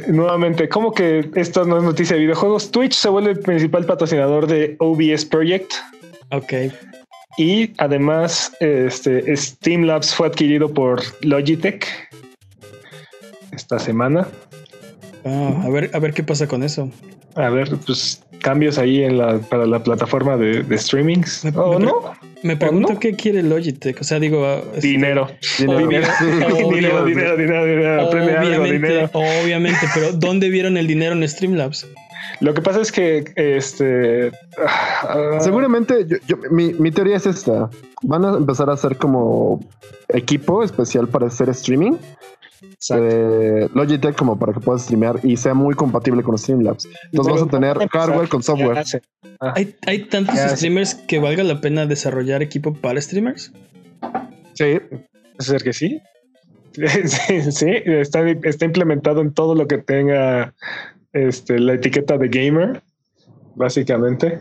Nuevamente, 0.08 0.68
¿cómo 0.68 0.94
que 0.94 1.30
esto 1.36 1.64
no 1.64 1.78
es 1.78 1.84
noticia 1.84 2.16
de 2.16 2.24
videojuegos? 2.24 2.72
Twitch 2.72 2.94
se 2.94 3.08
vuelve 3.08 3.32
el 3.32 3.40
principal 3.40 3.86
patrocinador 3.86 4.48
de 4.48 4.76
OBS 4.80 5.26
Project. 5.26 5.72
Ok. 6.32 6.54
Y 7.38 7.74
además, 7.78 8.52
este 8.60 9.36
Streamlabs 9.36 10.14
fue 10.14 10.28
adquirido 10.28 10.74
por 10.74 11.02
Logitech 11.22 11.88
esta 13.52 13.80
semana. 13.80 14.28
Ah, 15.28 15.64
a 15.66 15.70
ver, 15.70 15.92
a 15.94 16.00
ver 16.00 16.14
qué 16.14 16.24
pasa 16.24 16.48
con 16.48 16.64
eso. 16.64 16.90
A 17.36 17.50
ver, 17.50 17.70
pues 17.86 18.24
cambios 18.40 18.78
ahí 18.78 19.04
en 19.04 19.18
la, 19.18 19.40
para 19.40 19.66
la 19.66 19.84
plataforma 19.84 20.38
de, 20.38 20.64
de 20.64 20.78
streamings. 20.78 21.46
¿O 21.56 21.80
no? 21.80 22.14
Me 22.44 22.56
pregunto 22.56 23.00
qué 23.00 23.14
quiere 23.16 23.44
Logitech. 23.44 24.00
O 24.00 24.04
sea, 24.04 24.20
digo. 24.20 24.46
Ah, 24.46 24.62
dinero. 24.82 25.28
Dinero, 25.60 25.88
dinero, 25.88 27.06
dinero, 27.06 27.66
dinero, 27.66 28.10
Obviamente, 28.10 29.10
obviamente, 29.14 29.80
pero 29.94 30.12
¿dónde 30.14 30.50
vieron 30.50 30.78
el 30.78 30.88
dinero 30.88 31.14
en 31.14 31.28
Streamlabs? 31.28 31.88
Lo 32.40 32.54
que 32.54 32.62
pasa 32.62 32.82
es 32.82 32.92
que 32.92 33.26
este 33.36 34.32
ah, 34.64 35.38
seguramente 35.40 36.06
yo, 36.28 36.38
mi, 36.52 36.74
mi, 36.74 36.92
teoría 36.92 37.18
es 37.18 37.26
esta. 37.26 37.70
Van 38.04 38.26
a 38.26 38.38
empezar 38.38 38.70
a 38.70 38.74
hacer 38.74 38.98
como 38.98 39.60
equipo 40.10 40.64
especial 40.64 41.08
para 41.08 41.28
hacer 41.28 41.50
streaming 41.50 41.94
de 42.90 43.70
Logitech 43.74 44.16
como 44.16 44.38
para 44.38 44.54
que 44.54 44.60
puedas 44.60 44.84
streamear 44.84 45.20
y 45.24 45.38
sea 45.38 45.54
muy 45.54 45.76
compatible 45.76 46.24
con 46.24 46.38
Streamlabs. 46.38 46.88
Entonces 47.12 47.34
vas 47.34 47.44
a 47.44 47.48
tener 47.48 47.90
hardware 47.90 48.30
con 48.30 48.44
software. 48.44 48.84
Ah. 49.40 49.54
¿Hay, 49.86 50.00
tantos 50.04 50.36
streamers 50.36 50.96
que 50.96 51.20
valga 51.20 51.44
la 51.44 51.62
pena 51.62 51.86
desarrollar 51.86 52.42
equipo 52.42 52.74
para 52.74 53.00
streamers? 53.02 53.52
Sí, 54.54 54.80
es 55.40 55.46
ser 55.46 55.64
que 55.64 55.74
sí. 55.74 56.02
sí, 57.52 57.72
está, 57.86 58.30
está, 58.30 58.66
implementado 58.66 59.22
en 59.22 59.34
todo 59.34 59.56
lo 59.56 59.68
que 59.68 59.80
tenga 59.80 60.54
este, 61.14 61.60
la 61.60 61.74
etiqueta 61.74 62.18
de 62.18 62.28
gamer, 62.28 62.82
básicamente. 63.56 64.40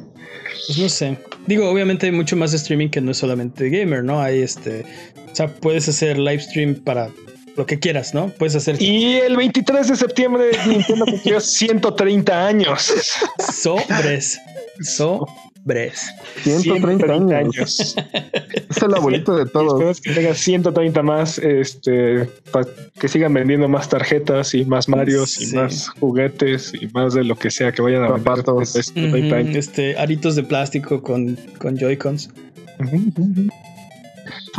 Pues 0.67 0.79
no 0.79 0.89
sé. 0.89 1.17
Digo, 1.47 1.71
obviamente 1.71 2.07
hay 2.07 2.13
mucho 2.13 2.37
más 2.37 2.53
streaming 2.53 2.89
que 2.89 3.01
no 3.01 3.13
es 3.13 3.19
solamente 3.19 3.71
gamer, 3.71 4.05
¿no? 4.05 4.21
Hay 4.21 4.41
este. 4.41 4.85
O 5.31 5.35
sea, 5.35 5.49
puedes 5.49 5.89
hacer 5.89 6.19
live 6.19 6.41
stream 6.41 6.75
para 6.75 7.11
lo 7.57 7.67
que 7.67 7.79
quieras, 7.79 8.15
¿no? 8.15 8.29
Puedes 8.29 8.55
hacer. 8.55 8.81
Y 8.81 9.15
el 9.15 9.37
23 9.37 9.89
de 9.89 9.97
septiembre 9.97 10.51
Nintendo 10.67 11.07
cumplió 11.07 11.41
130 11.41 12.47
años. 12.47 12.93
Sobres. 13.39 14.39
Sobres. 14.83 16.07
130, 16.45 17.37
años. 17.37 17.97
es 18.71 18.83
el 18.83 18.95
abuelito 18.95 19.35
de 19.37 19.47
todos. 19.47 19.73
Esperemos 19.73 20.01
que 20.01 20.13
tenga 20.13 20.35
130 20.35 21.03
más, 21.03 21.39
este, 21.39 22.29
para 22.53 22.67
que 23.01 23.09
sigan 23.09 23.35
vendiendo 23.35 23.69
más 23.69 23.89
tarjetas 23.89 24.55
y 24.55 24.65
más 24.65 24.89
Marios 24.89 25.41
y 25.41 25.55
más 25.57 25.89
juguetes 25.89 26.73
y 26.81 26.87
más 26.89 27.15
de 27.15 27.25
lo 27.25 27.37
que 27.37 27.51
sea 27.51 27.73
que 27.73 27.83
vayan 27.83 28.05
a 28.05 28.13
vender. 28.13 28.45
Este, 28.63 29.59
este, 29.59 29.99
aritos 29.99 30.37
de 30.37 30.45
plástico 30.45 31.03
con, 31.03 31.37
con 31.59 31.77
Joy-Cons. 31.77 32.31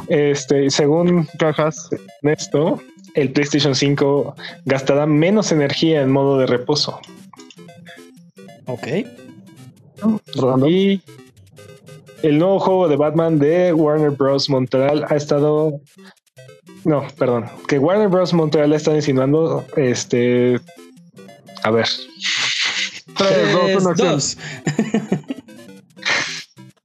Este, 0.10 0.70
según 0.70 1.28
cajas 1.38 1.90
esto, 2.30 2.82
el 3.14 3.32
PlayStation 3.32 3.76
5 3.76 4.36
gastará 4.66 5.06
menos 5.06 5.52
energía 5.52 6.02
en 6.02 6.12
modo 6.12 6.38
de 6.38 6.46
reposo. 6.46 7.00
Ok. 8.68 8.88
Y 10.68 11.02
el 12.22 12.40
nuevo 12.40 12.60
juego 12.60 12.88
de 12.88 12.96
Batman 12.96 13.40
de 13.40 13.74
Warner 13.74 14.12
Bros. 14.12 14.50
Montreal 14.50 15.06
ha 15.10 15.16
estado. 15.16 15.80
No, 16.84 17.08
perdón. 17.18 17.46
Que 17.68 17.80
Warner 17.80 18.08
Bros. 18.08 18.34
Montreal 18.34 18.74
está 18.74 18.94
insinuando. 18.94 19.66
Este. 19.76 20.60
A 21.64 21.72
ver. 21.72 21.88
3, 23.16 23.52
2, 23.76 23.84
1, 23.84 23.96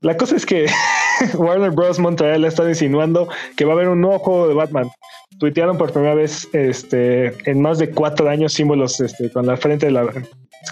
La 0.00 0.16
cosa 0.16 0.36
es 0.36 0.46
que 0.46 0.66
Warner 1.34 1.70
Bros. 1.70 1.98
Montreal 1.98 2.44
ha 2.44 2.48
estado 2.48 2.68
insinuando 2.68 3.28
que 3.56 3.64
va 3.64 3.72
a 3.72 3.74
haber 3.74 3.88
un 3.88 4.00
nuevo 4.00 4.18
juego 4.18 4.48
de 4.48 4.54
Batman. 4.54 4.90
Tuitearon 5.38 5.76
por 5.76 5.92
primera 5.92 6.14
vez 6.14 6.48
este, 6.52 7.34
en 7.50 7.60
más 7.60 7.78
de 7.78 7.90
cuatro 7.90 8.28
años 8.28 8.52
símbolos 8.52 9.00
este, 9.00 9.30
con 9.30 9.46
la 9.46 9.56
frente 9.56 9.86
de 9.86 9.92
la, 9.92 10.06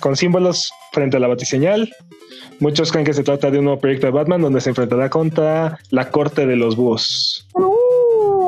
con 0.01 0.17
símbolos 0.17 0.73
frente 0.93 1.17
a 1.17 1.21
la 1.21 1.29
batiseñal. 1.29 1.93
Muchos 2.61 2.93
creen 2.93 3.07
que 3.07 3.15
se 3.15 3.23
trata 3.23 3.51
de 3.51 3.59
un 3.59 3.65
nuevo 3.65 3.81
proyecto 3.81 4.07
de 4.07 4.13
Batman 4.13 4.43
donde 4.43 4.61
se 4.61 4.71
enfrentará 4.71 5.09
contra 5.11 5.79
la 5.91 6.11
corte 6.11 6.47
de 6.47 6.57
los 6.57 6.77
búhos. 6.77 7.47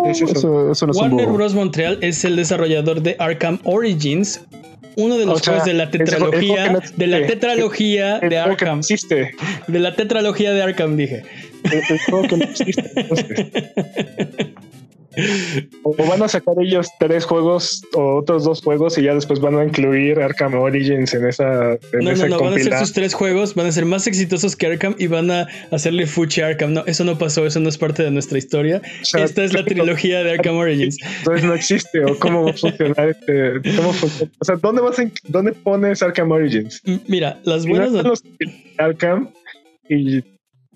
Warner 0.04 1.28
Bros. 1.28 1.54
Montreal 1.54 1.98
es 2.00 2.24
el 2.24 2.36
desarrollador 2.36 3.02
de 3.02 3.16
Arkham 3.18 3.58
Origins, 3.64 4.40
uno 4.96 5.16
de 5.16 5.26
los 5.26 5.42
juegos 5.42 5.64
de 5.64 5.74
la 5.74 5.90
tetralogía, 5.90 6.78
de 6.96 7.06
la 7.06 7.26
tetralogía 7.26 8.18
de 8.18 8.38
Arkham. 8.38 8.78
Existe. 8.80 9.30
De 9.66 9.78
la 9.78 9.94
tetralogía 9.94 10.52
de 10.52 10.62
Arkham, 10.62 10.96
dije. 10.96 11.22
El, 11.64 11.98
juego 12.10 12.28
que 12.28 12.36
no 12.36 12.44
existe. 12.44 12.92
O 15.82 15.94
van 16.06 16.22
a 16.22 16.28
sacar 16.28 16.54
ellos 16.60 16.88
tres 16.98 17.24
juegos 17.24 17.82
o 17.94 18.16
otros 18.16 18.44
dos 18.44 18.62
juegos 18.62 18.96
y 18.98 19.02
ya 19.02 19.14
después 19.14 19.40
van 19.40 19.56
a 19.58 19.64
incluir 19.64 20.20
Arkham 20.20 20.54
Origins 20.54 21.12
en 21.14 21.26
esa. 21.26 21.72
En 21.92 22.04
no, 22.04 22.12
no, 22.14 22.28
no, 22.28 22.40
van 22.40 22.54
a 22.54 22.58
ser 22.58 22.78
sus 22.78 22.92
tres 22.92 23.14
juegos, 23.14 23.54
van 23.54 23.66
a 23.66 23.72
ser 23.72 23.84
más 23.84 24.06
exitosos 24.06 24.56
que 24.56 24.66
Arkham 24.66 24.94
y 24.98 25.06
van 25.06 25.30
a 25.30 25.48
hacerle 25.70 26.06
Fuchi 26.06 26.40
Arkham. 26.40 26.72
No, 26.72 26.84
eso 26.86 27.04
no 27.04 27.18
pasó, 27.18 27.46
eso 27.46 27.60
no 27.60 27.68
es 27.68 27.78
parte 27.78 28.02
de 28.02 28.10
nuestra 28.10 28.38
historia. 28.38 28.80
Esta 29.14 29.44
es 29.44 29.52
la 29.52 29.64
trilogía 29.64 30.22
de 30.22 30.32
Arkham 30.32 30.56
Origins. 30.56 30.98
Entonces 31.18 31.44
no 31.44 31.54
existe, 31.54 32.04
o 32.04 32.18
cómo 32.18 32.44
va 32.44 32.50
a 32.50 32.54
funcionar 32.54 33.08
este. 33.08 33.76
Cómo 33.76 33.92
funciona? 33.92 34.32
O 34.38 34.44
sea, 34.44 34.56
¿dónde, 34.56 34.82
vas 34.82 34.98
a, 34.98 35.10
¿dónde 35.24 35.52
pones 35.52 36.02
Arkham 36.02 36.30
Origins? 36.30 36.80
Mira, 37.06 37.40
las 37.44 37.66
buenas. 37.66 37.92
Los 37.92 38.22
Arkham 38.78 39.30
y 39.88 40.22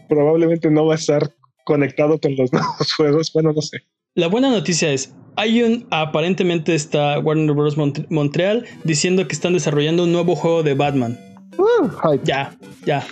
probablemente 0.08 0.70
no 0.70 0.86
va 0.86 0.94
a 0.94 0.96
estar 0.96 1.30
conectado 1.64 2.18
con 2.18 2.36
los 2.36 2.52
nuevos 2.52 2.92
juegos. 2.96 3.32
Bueno, 3.32 3.52
no 3.52 3.62
sé. 3.62 3.78
La 4.16 4.28
buena 4.28 4.48
noticia 4.50 4.90
es, 4.94 5.12
hay 5.36 5.62
un, 5.62 5.86
aparentemente 5.90 6.74
está 6.74 7.18
Warner 7.18 7.54
Bros. 7.54 7.76
Montreal 8.08 8.64
diciendo 8.82 9.28
que 9.28 9.34
están 9.34 9.52
desarrollando 9.52 10.04
un 10.04 10.12
nuevo 10.12 10.34
juego 10.34 10.62
de 10.62 10.72
Batman. 10.72 11.20
Uh, 11.58 12.16
ya, 12.24 12.56
ya. 12.86 13.06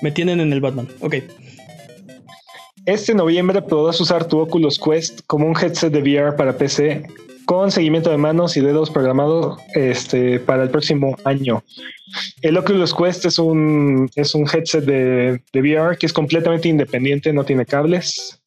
Me 0.00 0.10
tienen 0.10 0.40
en 0.40 0.52
el 0.52 0.60
Batman. 0.60 0.88
Ok. 0.98 1.18
Este 2.84 3.14
noviembre 3.14 3.62
podrás 3.62 4.00
usar 4.00 4.26
tu 4.26 4.40
Oculus 4.40 4.80
Quest 4.80 5.20
como 5.28 5.46
un 5.46 5.56
headset 5.56 5.92
de 5.92 6.00
VR 6.00 6.34
para 6.34 6.58
PC 6.58 7.06
con 7.46 7.70
seguimiento 7.70 8.10
de 8.10 8.16
manos 8.16 8.56
y 8.56 8.60
dedos 8.60 8.90
programado 8.90 9.56
este, 9.74 10.40
para 10.40 10.64
el 10.64 10.70
próximo 10.70 11.16
año. 11.22 11.62
El 12.40 12.56
Oculus 12.56 12.92
Quest 12.92 13.24
es 13.26 13.38
un, 13.38 14.10
es 14.16 14.34
un 14.34 14.48
headset 14.52 14.84
de, 14.84 15.40
de 15.52 15.60
VR 15.60 15.96
que 15.96 16.06
es 16.06 16.12
completamente 16.12 16.68
independiente, 16.68 17.32
no 17.32 17.44
tiene 17.44 17.64
cables 17.64 18.41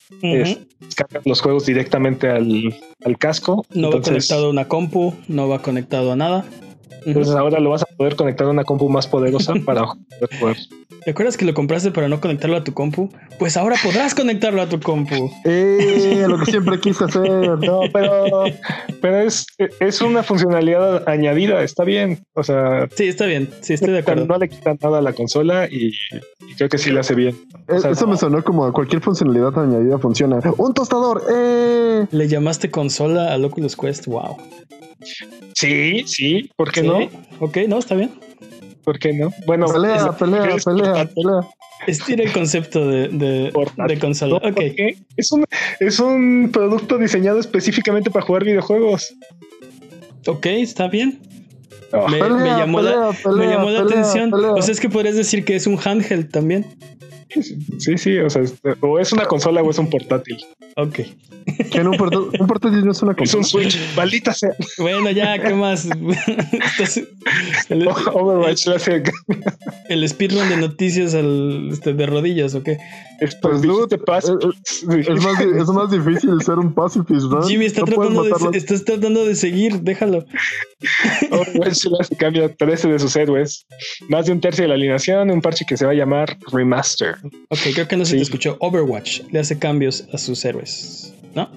los 1.26 1.41
juegos 1.41 1.66
directamente 1.66 2.30
al, 2.30 2.74
casco. 3.18 3.66
No 3.74 3.91
va 3.91 4.01
conectado 4.01 4.47
a 4.47 4.49
una 4.49 4.68
compu, 4.68 5.14
no 5.28 5.47
va 5.47 5.62
conectado 5.62 6.12
a 6.12 6.16
nada. 6.16 6.45
Entonces 7.06 7.36
ahora 7.36 7.60
lo 7.60 7.70
vas 7.70 7.84
a 7.84 7.86
poder 7.86 8.16
conectar 8.16 8.47
a 8.47 8.49
una 8.49 8.64
compu 8.64 8.89
más 8.89 9.08
poderosa 9.08 9.53
para 9.66 9.86
poder. 10.39 10.58
¿Te 11.06 11.12
acuerdas 11.12 11.38
que 11.38 11.45
lo 11.45 11.53
compraste 11.53 11.91
para 11.91 12.08
no 12.08 12.20
conectarlo 12.20 12.58
a 12.58 12.64
tu 12.64 12.74
compu? 12.74 13.12
Pues 13.38 13.58
ahora 13.58 13.76
podrás 13.84 14.16
conectarlo 14.16 14.62
a 14.62 14.68
tu 14.68 14.80
compu. 14.80 15.32
Eh, 15.45 16.26
lo 16.28 16.39
que 16.39 16.51
siempre 16.51 16.80
quise 16.80 17.03
hacer. 17.03 17.30
No, 17.30 17.82
pero, 17.93 18.45
pero 19.01 19.20
es, 19.20 19.45
es 19.80 20.01
una 20.01 20.24
funcionalidad 20.24 21.08
añadida, 21.08 21.62
está 21.62 21.84
bien. 21.84 22.26
O 22.34 22.43
sea, 22.43 22.88
sí, 22.95 23.08
está 23.08 23.26
bien. 23.26 23.49
Sí, 23.62 23.74
estoy 23.74 23.91
de 23.91 23.99
acuerdo. 23.99 24.26
No 24.26 24.38
le 24.38 24.49
quitan 24.49 24.80
nada 24.82 24.97
a 24.97 25.01
la 25.01 25.14
consola 25.14 25.68
y, 25.68 25.91
creo 26.58 26.70
que 26.70 26.80
sí 26.80 26.91
le 26.91 27.01
hace 27.01 27.14
bien. 27.14 27.36
Eh, 27.68 27.80
eso 27.91 28.08
me 28.08 28.18
sonó 28.18 28.43
como 28.43 28.66
a 28.66 28.74
cualquier 28.74 29.01
funcionalidad 29.01 29.58
añadida 29.60 29.99
funciona. 29.99 30.39
¡Un 30.58 30.74
tostador! 30.74 31.22
¡Eh! 31.32 32.08
Le 32.12 32.28
llamaste 32.28 32.72
consola 32.72 33.32
al 33.32 33.45
Oculus 33.45 33.76
Quest. 33.76 34.08
Wow. 34.08 34.38
Sí, 35.53 36.03
sí, 36.06 36.49
¿por 36.56 36.72
qué 36.72 36.84
no? 36.84 36.95
Ok, 37.39 37.58
no, 37.68 37.80
está 37.80 37.96
bien. 37.96 38.12
¿Por 38.84 39.00
qué 39.00 39.14
no? 39.14 39.34
Bueno, 39.46 39.66
pelea, 39.66 40.12
pelea, 40.12 40.58
pelea, 40.64 41.06
pelea. 41.06 41.41
Estira 41.88 42.24
el 42.24 42.32
concepto 42.32 42.88
de, 42.88 43.10
de, 43.10 44.00
consola. 44.00 44.39
Es, 45.18 45.32
un, 45.32 45.46
es 45.80 46.00
un 46.00 46.50
producto 46.54 46.98
diseñado 46.98 47.39
específicamente 47.39 48.12
para 48.12 48.26
jugar 48.26 48.43
videojuegos. 48.43 49.16
Ok, 50.28 50.46
está 50.46 50.88
bien. 50.88 51.20
me, 52.10 52.20
llamó 52.20 52.82
la, 52.82 53.12
me, 53.36 53.48
llamó 53.48 53.70
la, 53.70 53.82
atención. 53.82 54.34
O 54.34 54.62
sea, 54.62 54.72
es 54.72 54.80
que 54.80 54.89
podrías 54.89 55.16
decir 55.16 55.46
que 55.46 55.56
es 55.56 55.68
un 55.68 55.80
handheld 55.84 56.32
también. 56.32 56.66
Sí, 57.30 57.98
sí, 57.98 58.18
o 58.20 58.30
sea, 58.30 58.44
o 58.82 59.00
es 59.00 59.12
una 59.12 59.26
consola 59.26 59.62
o 59.62 59.70
es 59.70 59.78
un 59.78 59.90
portátil. 59.90 60.38
Ok. 60.78 61.00
Un, 61.76 61.98
portátil, 62.48 62.86
no 62.86 62.92
es 62.92 63.02
una 63.02 63.16
consola. 63.16 63.26
Es 63.26 63.34
un 63.36 63.44
Switch, 63.44 63.78
maldita 63.96 64.34
sea. 64.34 64.52
Bueno, 64.78 65.10
ya, 65.12 65.42
¿qué 65.42 65.54
más? 65.54 65.86
el, 67.70 67.88
Overwatch 67.88 68.68
El 69.90 70.10
speedrun 70.10 70.50
de 70.50 70.58
noticias 70.58 71.14
al, 71.14 71.70
este, 71.72 71.94
de 71.94 72.06
rodillas, 72.06 72.56
¿o 72.56 72.64
qué? 72.64 72.78
pues, 73.42 73.62
te 73.90 73.98
pasa. 73.98 74.34
Es, 74.66 75.24
más, 75.24 75.42
es, 75.42 75.68
más, 75.70 75.92
difícil 75.92 76.42
ser 76.42 76.60
un 76.60 76.74
pacifist, 76.74 77.26
¿no? 77.30 77.42
Jimmy 77.44 77.66
está 77.66 77.84
tratando, 77.84 78.24
de, 78.24 78.58
estás 78.58 78.84
tratando 78.84 79.26
de 79.26 79.36
seguir, 79.36 79.82
déjalo. 79.82 80.26
Overwatch 81.32 82.16
cambia 82.18 82.54
13 82.54 82.90
de 82.90 83.00
sus 83.00 83.16
héroes. 83.16 83.66
Más 84.10 84.26
de 84.26 84.34
un 84.34 84.42
tercio 84.42 84.64
de 84.64 84.70
la 84.70 84.76
alineación, 84.76 85.32
un 85.32 85.42
parche 85.42 85.66
que 85.68 85.78
se 85.78 85.86
va 85.86 85.92
a 85.92 85.96
llamar 85.96 86.38
Remaster. 86.52 87.14
Ok, 87.49 87.59
creo 87.74 87.88
que 87.88 87.97
no 87.97 88.05
se 88.05 88.16
te 88.16 88.22
escuchó. 88.22 88.57
Overwatch 88.59 89.22
le 89.32 89.39
hace 89.39 89.57
cambios 89.57 90.07
a 90.13 90.18
sus 90.18 90.43
héroes, 90.45 91.13
¿no? 91.34 91.49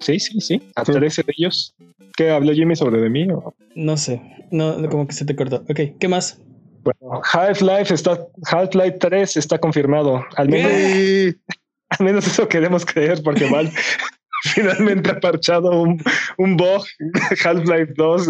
Sí, 0.00 0.18
sí, 0.18 0.40
sí. 0.40 0.62
A 0.74 0.84
13 0.84 1.22
de 1.22 1.32
ellos. 1.36 1.74
¿Qué 2.16 2.30
habló 2.30 2.52
Jimmy 2.52 2.76
sobre 2.76 3.00
de 3.00 3.08
mí? 3.08 3.26
No 3.74 3.96
sé. 3.96 4.20
No, 4.50 4.76
como 4.90 5.06
que 5.06 5.14
se 5.14 5.24
te 5.24 5.34
cortó. 5.34 5.64
Ok, 5.68 5.98
¿qué 5.98 6.08
más? 6.08 6.38
Bueno, 6.82 7.22
Half-Life 7.32 7.94
está, 7.94 8.26
Half-Life 8.44 8.98
3 8.98 9.36
está 9.36 9.58
confirmado. 9.58 10.24
Al 10.36 10.48
menos, 10.48 10.72
al 11.88 12.04
menos 12.04 12.26
eso 12.26 12.48
queremos 12.48 12.84
creer, 12.84 13.22
porque 13.22 13.48
mal 13.48 13.70
finalmente 14.42 15.10
ha 15.10 15.20
parchado 15.20 15.80
un, 15.80 16.02
un 16.38 16.56
bug 16.56 16.84
Half-Life 17.44 17.94
2 17.96 18.28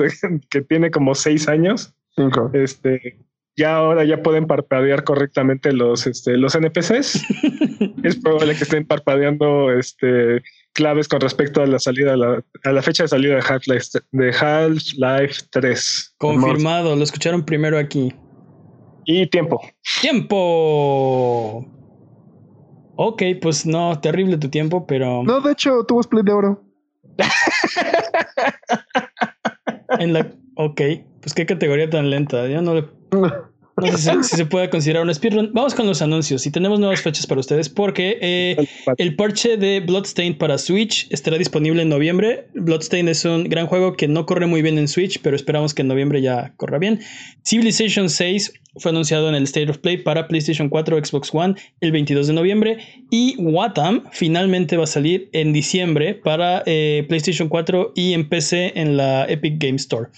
que 0.51 0.61
tiene 0.63 0.91
como 0.91 1.15
6 1.15 1.49
años. 1.49 1.95
Este, 2.53 3.19
ya 3.57 3.77
ahora 3.77 4.05
ya 4.05 4.23
pueden 4.23 4.47
parpadear 4.47 5.05
correctamente 5.05 5.73
los, 5.73 6.07
este, 6.07 6.37
los 6.37 6.55
NPCs. 6.55 7.23
es 8.03 8.17
probable 8.17 8.57
que 8.57 8.65
estén 8.65 8.87
parpadeando 8.87 9.73
este, 9.73 10.43
claves 10.73 11.09
con 11.09 11.21
respecto 11.21 11.63
a 11.63 11.67
la 11.67 11.79
salida, 11.79 12.15
a 12.15 12.73
la, 12.73 12.83
fecha 12.83 13.05
de 13.05 13.09
salida 13.09 13.37
de 13.37 13.43
Half-Life 13.43 14.01
de 14.11 14.35
Half-Life 14.35 15.43
3. 15.51 16.15
Confirmado, 16.19 16.97
lo 16.97 17.03
escucharon 17.03 17.45
primero 17.45 17.79
aquí. 17.79 18.13
Y 19.05 19.27
tiempo. 19.27 19.61
¡Tiempo! 20.01 21.67
Ok, 22.97 23.23
pues 23.41 23.67
no, 23.67 23.99
terrible 24.01 24.37
tu 24.37 24.49
tiempo, 24.49 24.87
pero. 24.87 25.23
No, 25.25 25.41
de 25.41 25.53
hecho, 25.53 25.85
tuvo 25.85 26.01
split 26.01 26.25
de 26.25 26.33
oro. 26.33 26.63
en 29.99 30.13
la. 30.13 30.31
Ok, 30.57 30.81
pues 31.21 31.35
qué 31.35 31.47
categoría 31.47 31.91
tan 31.91 32.11
lenta. 32.11 32.47
Yo 32.47 32.63
no 32.63 32.75
le. 32.75 32.85
No 33.77 33.97
sé 33.97 34.23
si, 34.23 34.37
se 34.37 34.47
puede 34.47 34.69
considerar 34.69 35.03
un 35.03 35.15
speedrun. 35.15 35.51
Vamos 35.55 35.75
con 35.75 35.87
los 35.87 36.03
anuncios 36.03 36.47
y 36.47 36.51
tenemos 36.51 36.79
nuevas 36.79 37.01
fechas 37.01 37.27
para 37.27 37.41
ustedes 37.41 37.69
porque 37.69 38.19
eh, 38.21 38.57
el 38.99 39.17
parche 39.17 39.57
de 39.57 39.81
Bloodstained 39.81 40.37
para 40.37 40.59
Switch 40.59 41.07
estará 41.11 41.39
disponible 41.39 41.83
en 41.83 41.89
noviembre. 41.89 42.49
Bloodstained 42.55 43.11
es 43.11 43.25
un 43.25 43.45
gran 43.45 43.67
juego 43.67 43.95
que 43.95 44.09
no 44.09 44.27
corre 44.27 44.47
muy 44.47 44.61
bien 44.61 44.79
en 44.79 44.89
Switch, 44.89 45.21
pero 45.23 45.37
esperamos 45.37 45.73
que 45.73 45.83
en 45.83 45.89
noviembre 45.89 46.21
ya 46.21 46.53
corra 46.57 46.79
bien. 46.79 47.01
Civilization 47.45 48.11
6 48.11 48.53
fue 48.77 48.91
anunciado 48.91 49.29
en 49.29 49.35
el 49.35 49.45
State 49.45 49.71
of 49.71 49.79
Play 49.79 49.99
para 49.99 50.29
PlayStation 50.29 50.69
4, 50.69 51.05
Xbox 51.05 51.31
One 51.33 51.55
el 51.81 51.93
22 51.93 52.27
de 52.27 52.33
noviembre 52.35 52.79
y 53.11 53.37
Watam 53.39 54.05
finalmente 54.13 54.77
va 54.77 54.85
a 54.85 54.87
salir 54.87 55.31
en 55.33 55.53
diciembre 55.53 56.15
para 56.15 56.63
eh, 56.67 57.05
PlayStation 57.09 57.49
4 57.49 57.93
y 57.95 58.13
en 58.13 58.29
PC 58.29 58.73
en 58.75 58.97
la 58.97 59.25
Epic 59.29 59.55
Game 59.59 59.77
Store. 59.77 60.09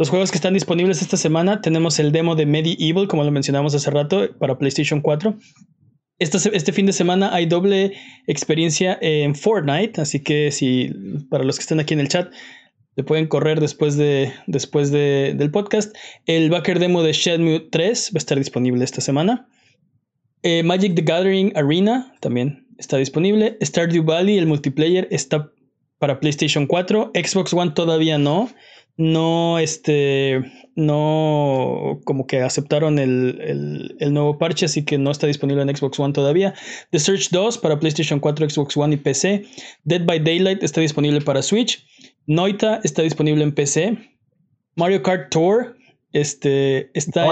Los 0.00 0.08
juegos 0.08 0.30
que 0.30 0.38
están 0.38 0.54
disponibles 0.54 1.02
esta 1.02 1.18
semana 1.18 1.60
tenemos 1.60 1.98
el 1.98 2.10
demo 2.10 2.34
de 2.34 2.46
Medieval, 2.46 3.06
como 3.06 3.22
lo 3.22 3.30
mencionamos 3.30 3.74
hace 3.74 3.90
rato, 3.90 4.30
para 4.38 4.56
PlayStation 4.56 5.02
4. 5.02 5.36
Este, 6.18 6.72
fin 6.72 6.86
de 6.86 6.94
semana 6.94 7.34
hay 7.34 7.44
doble 7.44 7.92
experiencia 8.26 8.96
en 9.02 9.34
Fortnite, 9.34 10.00
así 10.00 10.20
que 10.20 10.52
si 10.52 10.90
para 11.28 11.44
los 11.44 11.56
que 11.56 11.60
están 11.60 11.80
aquí 11.80 11.92
en 11.92 12.00
el 12.00 12.08
chat 12.08 12.32
le 12.96 13.04
pueden 13.04 13.26
correr 13.26 13.60
después, 13.60 13.98
de, 13.98 14.32
después 14.46 14.90
del 14.90 15.50
podcast. 15.50 15.94
El 16.24 16.48
backer 16.48 16.78
demo 16.78 17.02
de 17.02 17.12
Shenmue 17.12 17.68
3 17.70 18.12
va 18.14 18.16
a 18.16 18.18
estar 18.18 18.38
disponible 18.38 18.82
esta 18.82 19.02
semana. 19.02 19.50
Eh, 20.42 20.62
Magic 20.62 20.94
the 20.94 21.02
Gathering 21.02 21.52
Arena 21.56 22.14
también 22.20 22.66
está 22.78 22.96
disponible. 22.96 23.58
Stardew 23.62 24.02
Valley, 24.02 24.38
el 24.38 24.46
multiplayer, 24.46 25.08
está 25.10 25.52
para 25.98 26.20
PlayStation 26.20 26.66
4. 26.66 27.12
Xbox 27.14 27.52
One 27.52 27.72
todavía 27.72 28.16
no. 28.16 28.48
No, 29.00 29.58
este, 29.58 30.42
no, 30.76 32.00
como 32.04 32.26
que 32.26 32.42
aceptaron 32.42 32.98
el, 32.98 33.96
el, 33.98 34.12
nuevo 34.12 34.36
parche, 34.36 34.66
así 34.66 34.84
que 34.84 34.98
no 34.98 35.10
está 35.10 35.26
disponible 35.26 35.62
en 35.62 35.74
Xbox 35.74 35.98
One 35.98 36.12
todavía. 36.12 36.52
The 36.90 36.98
Search 36.98 37.30
2 37.30 37.56
para 37.58 37.80
PlayStation 37.80 38.20
4, 38.20 38.50
Xbox 38.50 38.76
One 38.76 38.94
y 38.94 38.98
PC. 38.98 39.46
Dead 39.84 40.04
by 40.04 40.22
Daylight 40.22 40.62
está 40.62 40.82
disponible 40.82 41.22
para 41.22 41.40
Switch. 41.40 41.82
Noita 42.26 42.80
está 42.84 43.00
disponible 43.00 43.42
en 43.42 43.54
PC. 43.54 43.96
Mario 44.76 45.02
Kart 45.02 45.30
Tour 45.30 45.76
este, 46.12 46.90
está 46.92 47.26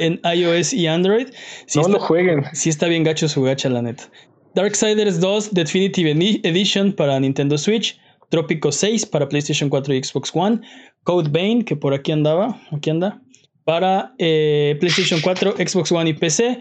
en, 0.00 0.20
iOS 0.24 0.72
y 0.72 0.88
Android. 0.88 1.28
no 1.76 1.88
lo 1.88 2.00
jueguen. 2.00 2.44
Sí 2.52 2.68
está 2.68 2.88
bien 2.88 3.04
gacho 3.04 3.28
su 3.28 3.42
gacha, 3.42 3.68
la 3.68 3.82
neta. 3.82 4.10
Darksiders 4.56 5.20
2 5.20 5.54
Definitive 5.54 6.10
Edition 6.42 6.92
para 6.92 7.20
Nintendo 7.20 7.56
Switch. 7.56 7.96
Trópico 8.30 8.72
6 8.72 9.06
para 9.06 9.28
PlayStation 9.28 9.68
4 9.68 9.94
y 9.94 10.02
Xbox 10.02 10.30
One. 10.34 10.60
Code 11.02 11.28
Vein, 11.30 11.62
que 11.62 11.76
por 11.76 11.92
aquí 11.92 12.12
andaba, 12.12 12.60
aquí 12.72 12.90
anda, 12.90 13.20
para 13.64 14.14
eh, 14.18 14.76
PlayStation 14.80 15.20
4, 15.20 15.56
Xbox 15.58 15.92
One 15.92 16.10
y 16.10 16.14
PC. 16.14 16.58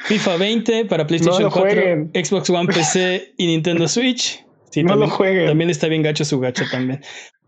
FIFA 0.00 0.36
20 0.36 0.84
para 0.86 1.06
PlayStation 1.06 1.50
4, 1.50 2.10
Xbox 2.14 2.50
One, 2.50 2.66
PC 2.72 3.34
y 3.36 3.46
Nintendo 3.46 3.86
Switch. 3.86 4.44
Sí, 4.70 4.82
no 4.82 4.90
también, 4.90 5.10
lo 5.10 5.16
jueguen. 5.16 5.46
También 5.46 5.70
está 5.70 5.88
bien 5.88 6.02
gacho 6.02 6.24
su 6.24 6.40
gacha 6.40 6.64
también. 6.70 7.00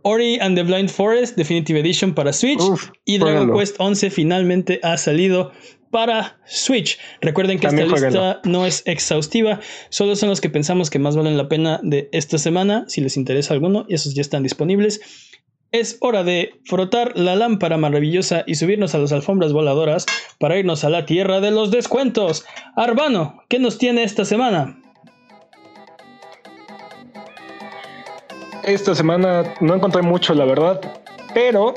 Ori 0.02 0.38
and 0.40 0.56
the 0.56 0.62
Blind 0.62 0.88
Forest 0.88 1.36
Definitive 1.36 1.78
Edition 1.78 2.14
para 2.14 2.32
Switch. 2.32 2.60
y 3.04 3.18
Dragon 3.18 3.52
Quest 3.52 3.76
11 3.78 4.10
finalmente 4.10 4.80
ha 4.82 4.96
salido 4.96 5.52
para 5.92 6.40
Switch. 6.46 6.98
Recuerden 7.20 7.60
que 7.60 7.68
esta 7.68 7.84
lista 7.84 8.40
no 8.44 8.66
es 8.66 8.82
exhaustiva, 8.86 9.60
solo 9.90 10.16
son 10.16 10.30
los 10.30 10.40
que 10.40 10.48
pensamos 10.48 10.88
que 10.90 10.98
más 10.98 11.14
valen 11.16 11.36
la 11.36 11.48
pena 11.48 11.78
de 11.82 12.08
esta 12.12 12.38
semana. 12.38 12.84
Si 12.88 13.02
les 13.02 13.16
interesa 13.16 13.54
alguno, 13.54 13.84
esos 13.88 14.14
ya 14.14 14.22
están 14.22 14.42
disponibles. 14.42 15.00
Es 15.70 15.98
hora 16.00 16.24
de 16.24 16.60
frotar 16.64 17.12
la 17.16 17.36
lámpara 17.36 17.76
maravillosa 17.76 18.42
y 18.46 18.54
subirnos 18.54 18.94
a 18.94 18.98
las 18.98 19.12
alfombras 19.12 19.52
voladoras 19.52 20.06
para 20.40 20.58
irnos 20.58 20.82
a 20.84 20.90
la 20.90 21.04
tierra 21.04 21.40
de 21.40 21.50
los 21.50 21.70
descuentos. 21.70 22.44
Arbano, 22.74 23.42
¿qué 23.48 23.58
nos 23.58 23.76
tiene 23.78 24.02
esta 24.02 24.24
semana? 24.24 24.78
Esta 28.64 28.94
semana 28.94 29.54
no 29.60 29.74
encontré 29.74 30.02
mucho, 30.02 30.34
la 30.34 30.46
verdad, 30.46 30.80
pero 31.34 31.74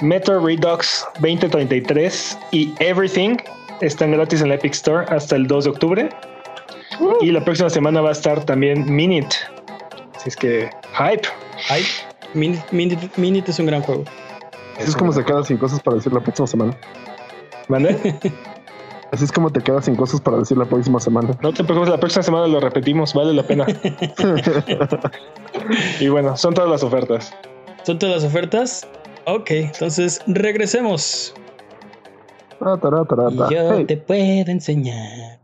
Metro 0.00 0.44
Redux 0.44 1.06
2033 1.20 2.38
y 2.50 2.74
Everything 2.80 3.36
están 3.80 4.12
gratis 4.12 4.40
en 4.40 4.48
la 4.48 4.56
Epic 4.56 4.72
Store 4.72 5.06
hasta 5.08 5.36
el 5.36 5.46
2 5.46 5.64
de 5.64 5.70
octubre. 5.70 6.08
Y 7.20 7.32
la 7.32 7.44
próxima 7.44 7.70
semana 7.70 8.00
va 8.00 8.10
a 8.10 8.12
estar 8.12 8.44
también 8.44 8.92
Minute. 8.92 9.36
Así 10.14 10.28
es 10.28 10.36
que, 10.36 10.70
hype. 10.94 11.28
Hype. 11.68 11.88
Minute, 12.34 13.50
es 13.50 13.58
un 13.58 13.66
gran 13.66 13.82
juego. 13.82 14.04
Así 14.76 14.90
es 14.90 14.96
como 14.96 15.12
se 15.12 15.24
queda 15.24 15.42
sin 15.44 15.56
cosas 15.56 15.80
para 15.80 15.96
decir 15.96 16.12
la 16.12 16.20
próxima 16.20 16.46
semana. 16.46 16.76
¿Mande? 17.68 18.18
Así 19.12 19.24
es 19.24 19.30
como 19.30 19.50
te 19.50 19.60
quedas 19.60 19.84
sin 19.84 19.94
cosas 19.94 20.20
para 20.20 20.38
decir 20.38 20.58
la 20.58 20.64
próxima 20.64 20.98
semana. 20.98 21.38
No 21.40 21.52
te 21.52 21.62
preocupes, 21.62 21.88
la 21.88 22.00
próxima 22.00 22.24
semana 22.24 22.48
lo 22.48 22.58
repetimos, 22.58 23.14
vale 23.14 23.32
la 23.32 23.44
pena. 23.44 23.64
y 26.00 26.08
bueno, 26.08 26.36
son 26.36 26.52
todas 26.52 26.68
las 26.68 26.82
ofertas. 26.82 27.32
¿Son 27.84 27.98
todas 27.98 28.16
las 28.16 28.24
ofertas? 28.24 28.88
Ok, 29.26 29.50
entonces 29.50 30.20
regresemos. 30.26 31.34
Yo 33.50 33.86
te 33.86 33.96
puedo 33.96 34.50
enseñar. 34.50 35.40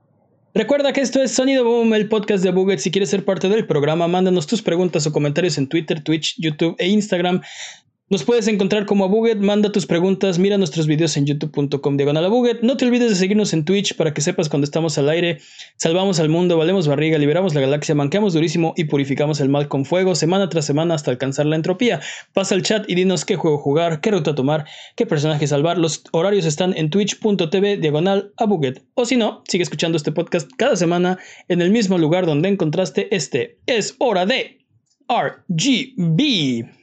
Recuerda 0.52 0.92
que 0.92 1.00
esto 1.00 1.22
es 1.22 1.32
Sonido 1.32 1.64
Boom, 1.64 1.94
el 1.94 2.08
podcast 2.08 2.42
de 2.42 2.50
Buget. 2.50 2.80
Si 2.80 2.90
quieres 2.90 3.10
ser 3.10 3.24
parte 3.24 3.48
del 3.48 3.66
programa, 3.66 4.08
mándanos 4.08 4.46
tus 4.46 4.60
preguntas 4.62 5.06
o 5.06 5.12
comentarios 5.12 5.56
en 5.58 5.68
Twitter, 5.68 6.02
Twitch, 6.02 6.34
YouTube 6.38 6.74
e 6.78 6.88
Instagram. 6.88 7.40
Nos 8.12 8.24
puedes 8.24 8.48
encontrar 8.48 8.86
como 8.86 9.04
a 9.04 9.06
Buget, 9.06 9.38
manda 9.38 9.70
tus 9.70 9.86
preguntas, 9.86 10.40
mira 10.40 10.58
nuestros 10.58 10.88
videos 10.88 11.16
en 11.16 11.26
youtube.com 11.26 11.96
diagonal 11.96 12.24
a 12.24 12.28
Buget. 12.28 12.60
No 12.60 12.76
te 12.76 12.84
olvides 12.84 13.10
de 13.10 13.14
seguirnos 13.14 13.52
en 13.52 13.64
Twitch 13.64 13.94
para 13.94 14.12
que 14.12 14.20
sepas 14.20 14.48
cuando 14.48 14.64
estamos 14.64 14.98
al 14.98 15.08
aire. 15.08 15.38
Salvamos 15.76 16.18
al 16.18 16.28
mundo, 16.28 16.58
valemos 16.58 16.88
barriga, 16.88 17.18
liberamos 17.18 17.54
la 17.54 17.60
galaxia, 17.60 17.94
manqueamos 17.94 18.32
durísimo 18.32 18.74
y 18.76 18.86
purificamos 18.86 19.40
el 19.40 19.48
mal 19.48 19.68
con 19.68 19.84
fuego 19.84 20.16
semana 20.16 20.48
tras 20.48 20.64
semana 20.64 20.94
hasta 20.94 21.12
alcanzar 21.12 21.46
la 21.46 21.54
entropía. 21.54 22.00
Pasa 22.32 22.56
al 22.56 22.62
chat 22.62 22.84
y 22.90 22.96
dinos 22.96 23.24
qué 23.24 23.36
juego 23.36 23.58
jugar, 23.58 24.00
qué 24.00 24.10
ruta 24.10 24.34
tomar, 24.34 24.66
qué 24.96 25.06
personaje 25.06 25.46
salvar. 25.46 25.78
Los 25.78 26.02
horarios 26.10 26.46
están 26.46 26.76
en 26.76 26.90
twitch.tv 26.90 27.76
diagonal 27.76 28.32
a 28.38 28.44
Buget. 28.44 28.82
O 28.94 29.04
si 29.04 29.16
no, 29.16 29.44
sigue 29.46 29.62
escuchando 29.62 29.96
este 29.96 30.10
podcast 30.10 30.50
cada 30.56 30.74
semana 30.74 31.20
en 31.46 31.62
el 31.62 31.70
mismo 31.70 31.96
lugar 31.96 32.26
donde 32.26 32.48
encontraste 32.48 33.14
este. 33.14 33.60
Es 33.66 33.94
hora 34.00 34.26
de 34.26 34.58
RGB. 35.08 36.79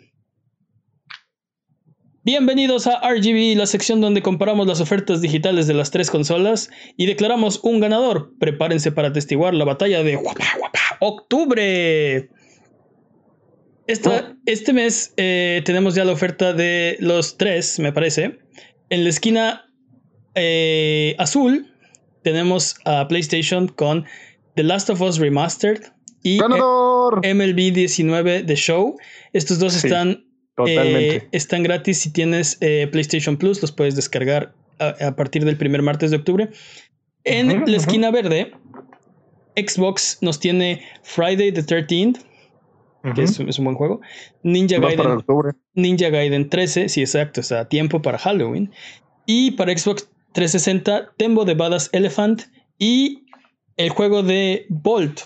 Bienvenidos 2.27 2.87
a 2.87 2.99
RGB, 3.09 3.55
la 3.55 3.65
sección 3.65 4.01
donde 4.01 4.21
comparamos 4.21 4.67
las 4.67 4.81
ofertas 4.81 5.21
digitales 5.21 5.65
de 5.65 5.73
las 5.73 5.91
tres 5.91 6.11
consolas 6.11 6.69
y 6.97 7.05
declaramos 7.05 7.61
un 7.63 7.79
ganador. 7.79 8.33
Prepárense 8.37 8.91
para 8.91 9.07
atestiguar 9.07 9.53
la 9.53 9.63
batalla 9.63 10.03
de 10.03 10.19
octubre. 10.99 12.29
Este 13.87 14.73
mes 14.73 15.13
eh, 15.15 15.61
tenemos 15.63 15.95
ya 15.95 16.03
la 16.03 16.11
oferta 16.11 16.51
de 16.51 16.97
los 16.99 17.37
tres, 17.37 17.79
me 17.79 17.93
parece. 17.93 18.39
En 18.89 19.05
la 19.05 19.09
esquina 19.09 19.71
eh, 20.35 21.15
azul 21.19 21.73
tenemos 22.23 22.75
a 22.83 23.07
PlayStation 23.07 23.69
con 23.69 24.03
The 24.55 24.63
Last 24.63 24.89
of 24.89 24.99
Us 24.99 25.17
Remastered 25.17 25.81
y 26.23 26.41
MLB 26.41 27.71
19 27.71 28.43
The 28.43 28.55
Show. 28.57 28.97
Estos 29.31 29.59
dos 29.59 29.81
están 29.81 30.26
Totalmente. 30.57 31.15
Eh, 31.17 31.27
están 31.33 31.61
gratis 31.61 31.99
si 31.99 32.11
tienes 32.11 32.57
eh, 32.61 32.87
PlayStation 32.91 33.37
Plus, 33.37 33.61
los 33.61 33.71
puedes 33.71 33.95
descargar 33.95 34.55
a, 34.79 35.15
partir 35.15 35.45
del 35.45 35.55
primer 35.55 35.83
martes 35.83 36.09
de 36.09 36.17
octubre. 36.17 36.49
En 37.23 37.69
la 37.69 37.77
esquina 37.77 38.09
verde, 38.09 38.51
Xbox 39.55 40.17
nos 40.21 40.39
tiene 40.39 40.81
Friday 41.03 41.51
the 41.51 41.63
13th, 41.63 42.19
que 43.13 43.23
es, 43.23 43.39
un 43.39 43.65
buen 43.65 43.77
juego. 43.77 44.01
Ninja 44.41 44.79
Gaiden, 44.79 45.23
Ninja 45.75 46.09
Gaiden 46.09 46.49
13, 46.49 46.89
sí, 46.89 47.01
exacto, 47.01 47.41
está 47.41 47.61
a 47.61 47.69
tiempo 47.69 48.01
para 48.01 48.17
Halloween. 48.17 48.71
Y 49.27 49.51
para 49.51 49.77
Xbox 49.77 50.09
360, 50.33 51.13
Tembo 51.17 51.45
de 51.45 51.53
Badass 51.53 51.89
Elephant 51.93 52.43
y 52.79 53.25
el 53.77 53.89
juego 53.89 54.23
de 54.23 54.65
Bolt, 54.69 55.21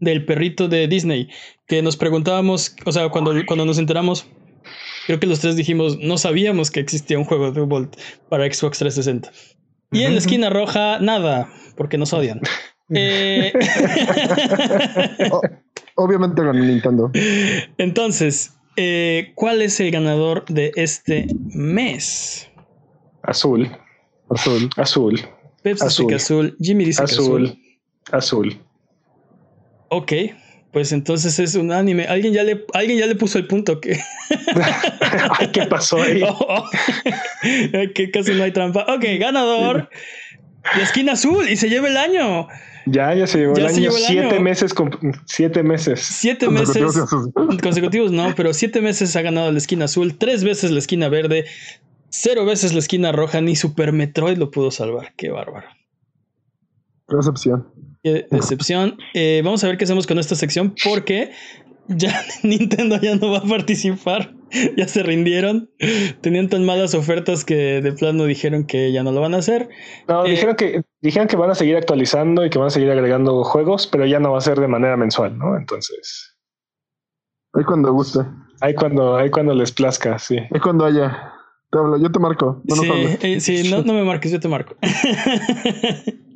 del 0.00 0.24
perrito 0.24 0.66
de 0.66 0.88
Disney, 0.88 1.28
que 1.68 1.82
nos 1.82 1.96
preguntábamos, 1.96 2.74
o 2.84 2.92
sea, 2.92 3.08
cuando, 3.10 3.32
cuando 3.46 3.64
nos 3.64 3.78
enteramos, 3.78 4.26
Creo 5.06 5.20
que 5.20 5.26
los 5.26 5.40
tres 5.40 5.56
dijimos, 5.56 5.98
no 5.98 6.18
sabíamos 6.18 6.70
que 6.70 6.80
existía 6.80 7.18
un 7.18 7.24
juego 7.24 7.52
de 7.52 7.62
Bolt 7.62 7.96
para 8.28 8.44
Xbox 8.44 8.78
360. 8.78 9.32
Y 9.92 10.02
en 10.02 10.12
la 10.12 10.18
esquina 10.18 10.50
roja, 10.50 10.98
nada, 11.00 11.50
porque 11.76 11.98
nos 11.98 12.12
odian. 12.12 12.40
Eh, 12.92 13.52
obviamente 15.94 16.42
con 16.42 16.58
Nintendo. 16.58 17.12
Entonces, 17.78 18.54
eh, 18.74 19.30
¿cuál 19.36 19.62
es 19.62 19.78
el 19.78 19.92
ganador 19.92 20.44
de 20.46 20.72
este 20.74 21.28
mes? 21.54 22.50
Azul. 23.22 23.70
Azul. 24.28 24.68
Azul. 24.76 25.20
Pepsi 25.62 25.86
azul. 25.86 26.14
azul. 26.14 26.56
Jimmy 26.60 26.84
dice 26.84 27.04
azul. 27.04 27.46
azul. 27.46 27.58
Azul. 28.10 28.60
Ok. 29.90 30.12
Pues 30.72 30.92
entonces 30.92 31.38
es 31.38 31.56
un 31.56 31.72
anime. 31.72 32.04
Alguien 32.04 32.32
ya 32.32 32.44
le, 32.44 32.64
alguien 32.74 32.98
ya 32.98 33.06
le 33.06 33.16
puso 33.16 33.38
el 33.38 33.46
punto 33.46 33.80
que. 33.80 33.98
Ay, 35.38 35.48
¿qué 35.52 35.66
pasó 35.66 36.00
ahí? 36.02 36.22
Oh, 36.28 36.64
que 37.94 38.10
casi 38.12 38.34
no 38.34 38.44
hay 38.44 38.52
trampa. 38.52 38.86
Ok, 38.88 39.04
ganador. 39.18 39.88
La 40.76 40.82
esquina 40.82 41.12
azul 41.12 41.48
y 41.48 41.56
se 41.56 41.68
lleva 41.68 41.88
el 41.88 41.96
año. 41.96 42.46
Ya, 42.86 43.14
ya 43.14 43.26
se 43.26 43.38
llevó 43.38 43.56
el 43.56 43.66
año. 43.66 43.90
siete 43.90 44.40
meses 44.40 44.74
siete 45.24 45.62
meses. 45.62 46.00
Siete 46.00 46.48
meses 46.48 46.82
consecutivos, 47.62 48.12
no, 48.12 48.34
pero 48.36 48.52
siete 48.54 48.80
meses 48.80 49.16
ha 49.16 49.22
ganado 49.22 49.50
la 49.50 49.58
esquina 49.58 49.86
azul, 49.86 50.16
tres 50.18 50.44
veces 50.44 50.70
la 50.70 50.78
esquina 50.78 51.08
verde, 51.08 51.46
cero 52.10 52.44
veces 52.44 52.72
la 52.72 52.80
esquina 52.80 53.12
roja, 53.12 53.40
ni 53.40 53.56
Super 53.56 53.92
Metroid 53.92 54.38
lo 54.38 54.50
pudo 54.50 54.70
salvar. 54.70 55.12
Qué 55.16 55.30
bárbaro. 55.30 55.68
Decepción. 57.08 57.66
Qué 58.02 58.26
decepción. 58.30 58.98
Eh, 59.14 59.42
vamos 59.44 59.62
a 59.62 59.68
ver 59.68 59.76
qué 59.76 59.84
hacemos 59.84 60.06
con 60.06 60.18
esta 60.18 60.34
sección 60.34 60.74
porque 60.84 61.32
ya 61.88 62.12
Nintendo 62.42 63.00
ya 63.00 63.16
no 63.16 63.30
va 63.30 63.38
a 63.38 63.42
participar. 63.42 64.34
Ya 64.76 64.88
se 64.88 65.04
rindieron. 65.04 65.70
Tenían 66.22 66.48
tan 66.48 66.64
malas 66.64 66.94
ofertas 66.94 67.44
que 67.44 67.80
de 67.80 67.92
plano 67.92 68.24
dijeron 68.24 68.64
que 68.64 68.90
ya 68.90 69.04
no 69.04 69.12
lo 69.12 69.20
van 69.20 69.34
a 69.34 69.36
hacer. 69.36 69.68
No, 70.08 70.26
eh, 70.26 70.30
dijeron 70.30 70.56
que 70.56 70.82
dijeron 71.00 71.28
que 71.28 71.36
van 71.36 71.50
a 71.50 71.54
seguir 71.54 71.76
actualizando 71.76 72.44
y 72.44 72.50
que 72.50 72.58
van 72.58 72.66
a 72.66 72.70
seguir 72.70 72.90
agregando 72.90 73.44
juegos, 73.44 73.86
pero 73.86 74.06
ya 74.06 74.18
no 74.18 74.32
va 74.32 74.38
a 74.38 74.40
ser 74.40 74.58
de 74.58 74.66
manera 74.66 74.96
mensual, 74.96 75.38
¿no? 75.38 75.56
Entonces. 75.56 76.36
Ahí 77.52 77.62
cuando 77.62 77.92
guste. 77.92 78.20
Ahí 78.60 78.74
cuando, 78.74 79.16
ahí 79.16 79.30
cuando 79.30 79.54
les 79.54 79.70
plazca, 79.70 80.18
sí. 80.18 80.38
Ahí 80.38 80.60
cuando 80.60 80.84
haya. 80.84 81.32
Te 81.70 81.78
hablo, 81.78 81.96
yo 81.98 82.10
te 82.10 82.18
marco. 82.18 82.60
sí, 82.66 82.88
eh, 83.22 83.40
sí, 83.40 83.70
no, 83.70 83.82
no 83.82 83.92
me 83.92 84.02
marques, 84.02 84.32
yo 84.32 84.40
te 84.40 84.48
marco. 84.48 84.74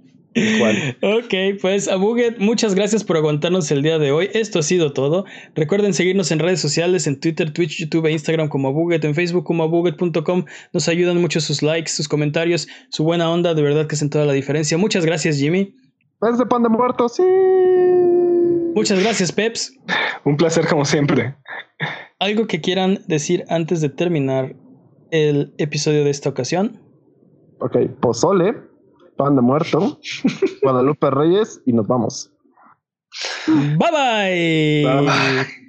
Ok, 1.00 1.60
pues 1.60 1.86
a 1.86 1.96
Buget, 1.96 2.38
muchas 2.38 2.74
gracias 2.74 3.04
por 3.04 3.16
aguantarnos 3.16 3.70
el 3.70 3.82
día 3.82 3.98
de 3.98 4.10
hoy. 4.10 4.30
Esto 4.34 4.58
ha 4.58 4.62
sido 4.62 4.92
todo. 4.92 5.24
Recuerden 5.54 5.94
seguirnos 5.94 6.32
en 6.32 6.40
redes 6.40 6.60
sociales, 6.60 7.06
en 7.06 7.20
Twitter, 7.20 7.52
Twitch, 7.52 7.78
YouTube 7.78 8.06
e 8.06 8.12
Instagram 8.12 8.48
como 8.48 8.72
Buget, 8.72 9.04
en 9.04 9.14
Facebook 9.14 9.44
como 9.44 9.68
Buget.com. 9.68 10.44
Nos 10.72 10.88
ayudan 10.88 11.20
mucho 11.20 11.40
sus 11.40 11.62
likes, 11.62 11.92
sus 11.92 12.08
comentarios, 12.08 12.66
su 12.88 13.04
buena 13.04 13.30
onda, 13.30 13.54
de 13.54 13.62
verdad 13.62 13.86
que 13.86 13.94
hacen 13.94 14.10
toda 14.10 14.24
la 14.24 14.32
diferencia. 14.32 14.76
Muchas 14.76 15.06
gracias, 15.06 15.38
Jimmy. 15.38 15.76
Es 16.22 16.38
de 16.38 16.46
pan 16.46 16.62
de 16.62 16.68
muerto, 16.68 17.08
sí. 17.08 17.22
Muchas 18.74 19.00
gracias, 19.00 19.30
Peps. 19.30 19.72
Un 20.24 20.36
placer 20.36 20.66
como 20.66 20.84
siempre. 20.84 21.36
¿Algo 22.18 22.46
que 22.46 22.60
quieran 22.60 23.00
decir 23.06 23.44
antes 23.48 23.80
de 23.80 23.88
terminar 23.88 24.56
el 25.10 25.54
episodio 25.58 26.02
de 26.02 26.10
esta 26.10 26.30
ocasión? 26.30 26.80
Ok, 27.60 27.76
pozole, 28.00 28.54
pan 29.16 29.36
de 29.36 29.42
muerto, 29.42 30.00
Guadalupe 30.62 31.10
Reyes 31.10 31.60
y 31.66 31.72
nos 31.72 31.86
vamos. 31.86 32.30
bye. 33.78 34.84
bye. 34.84 35.63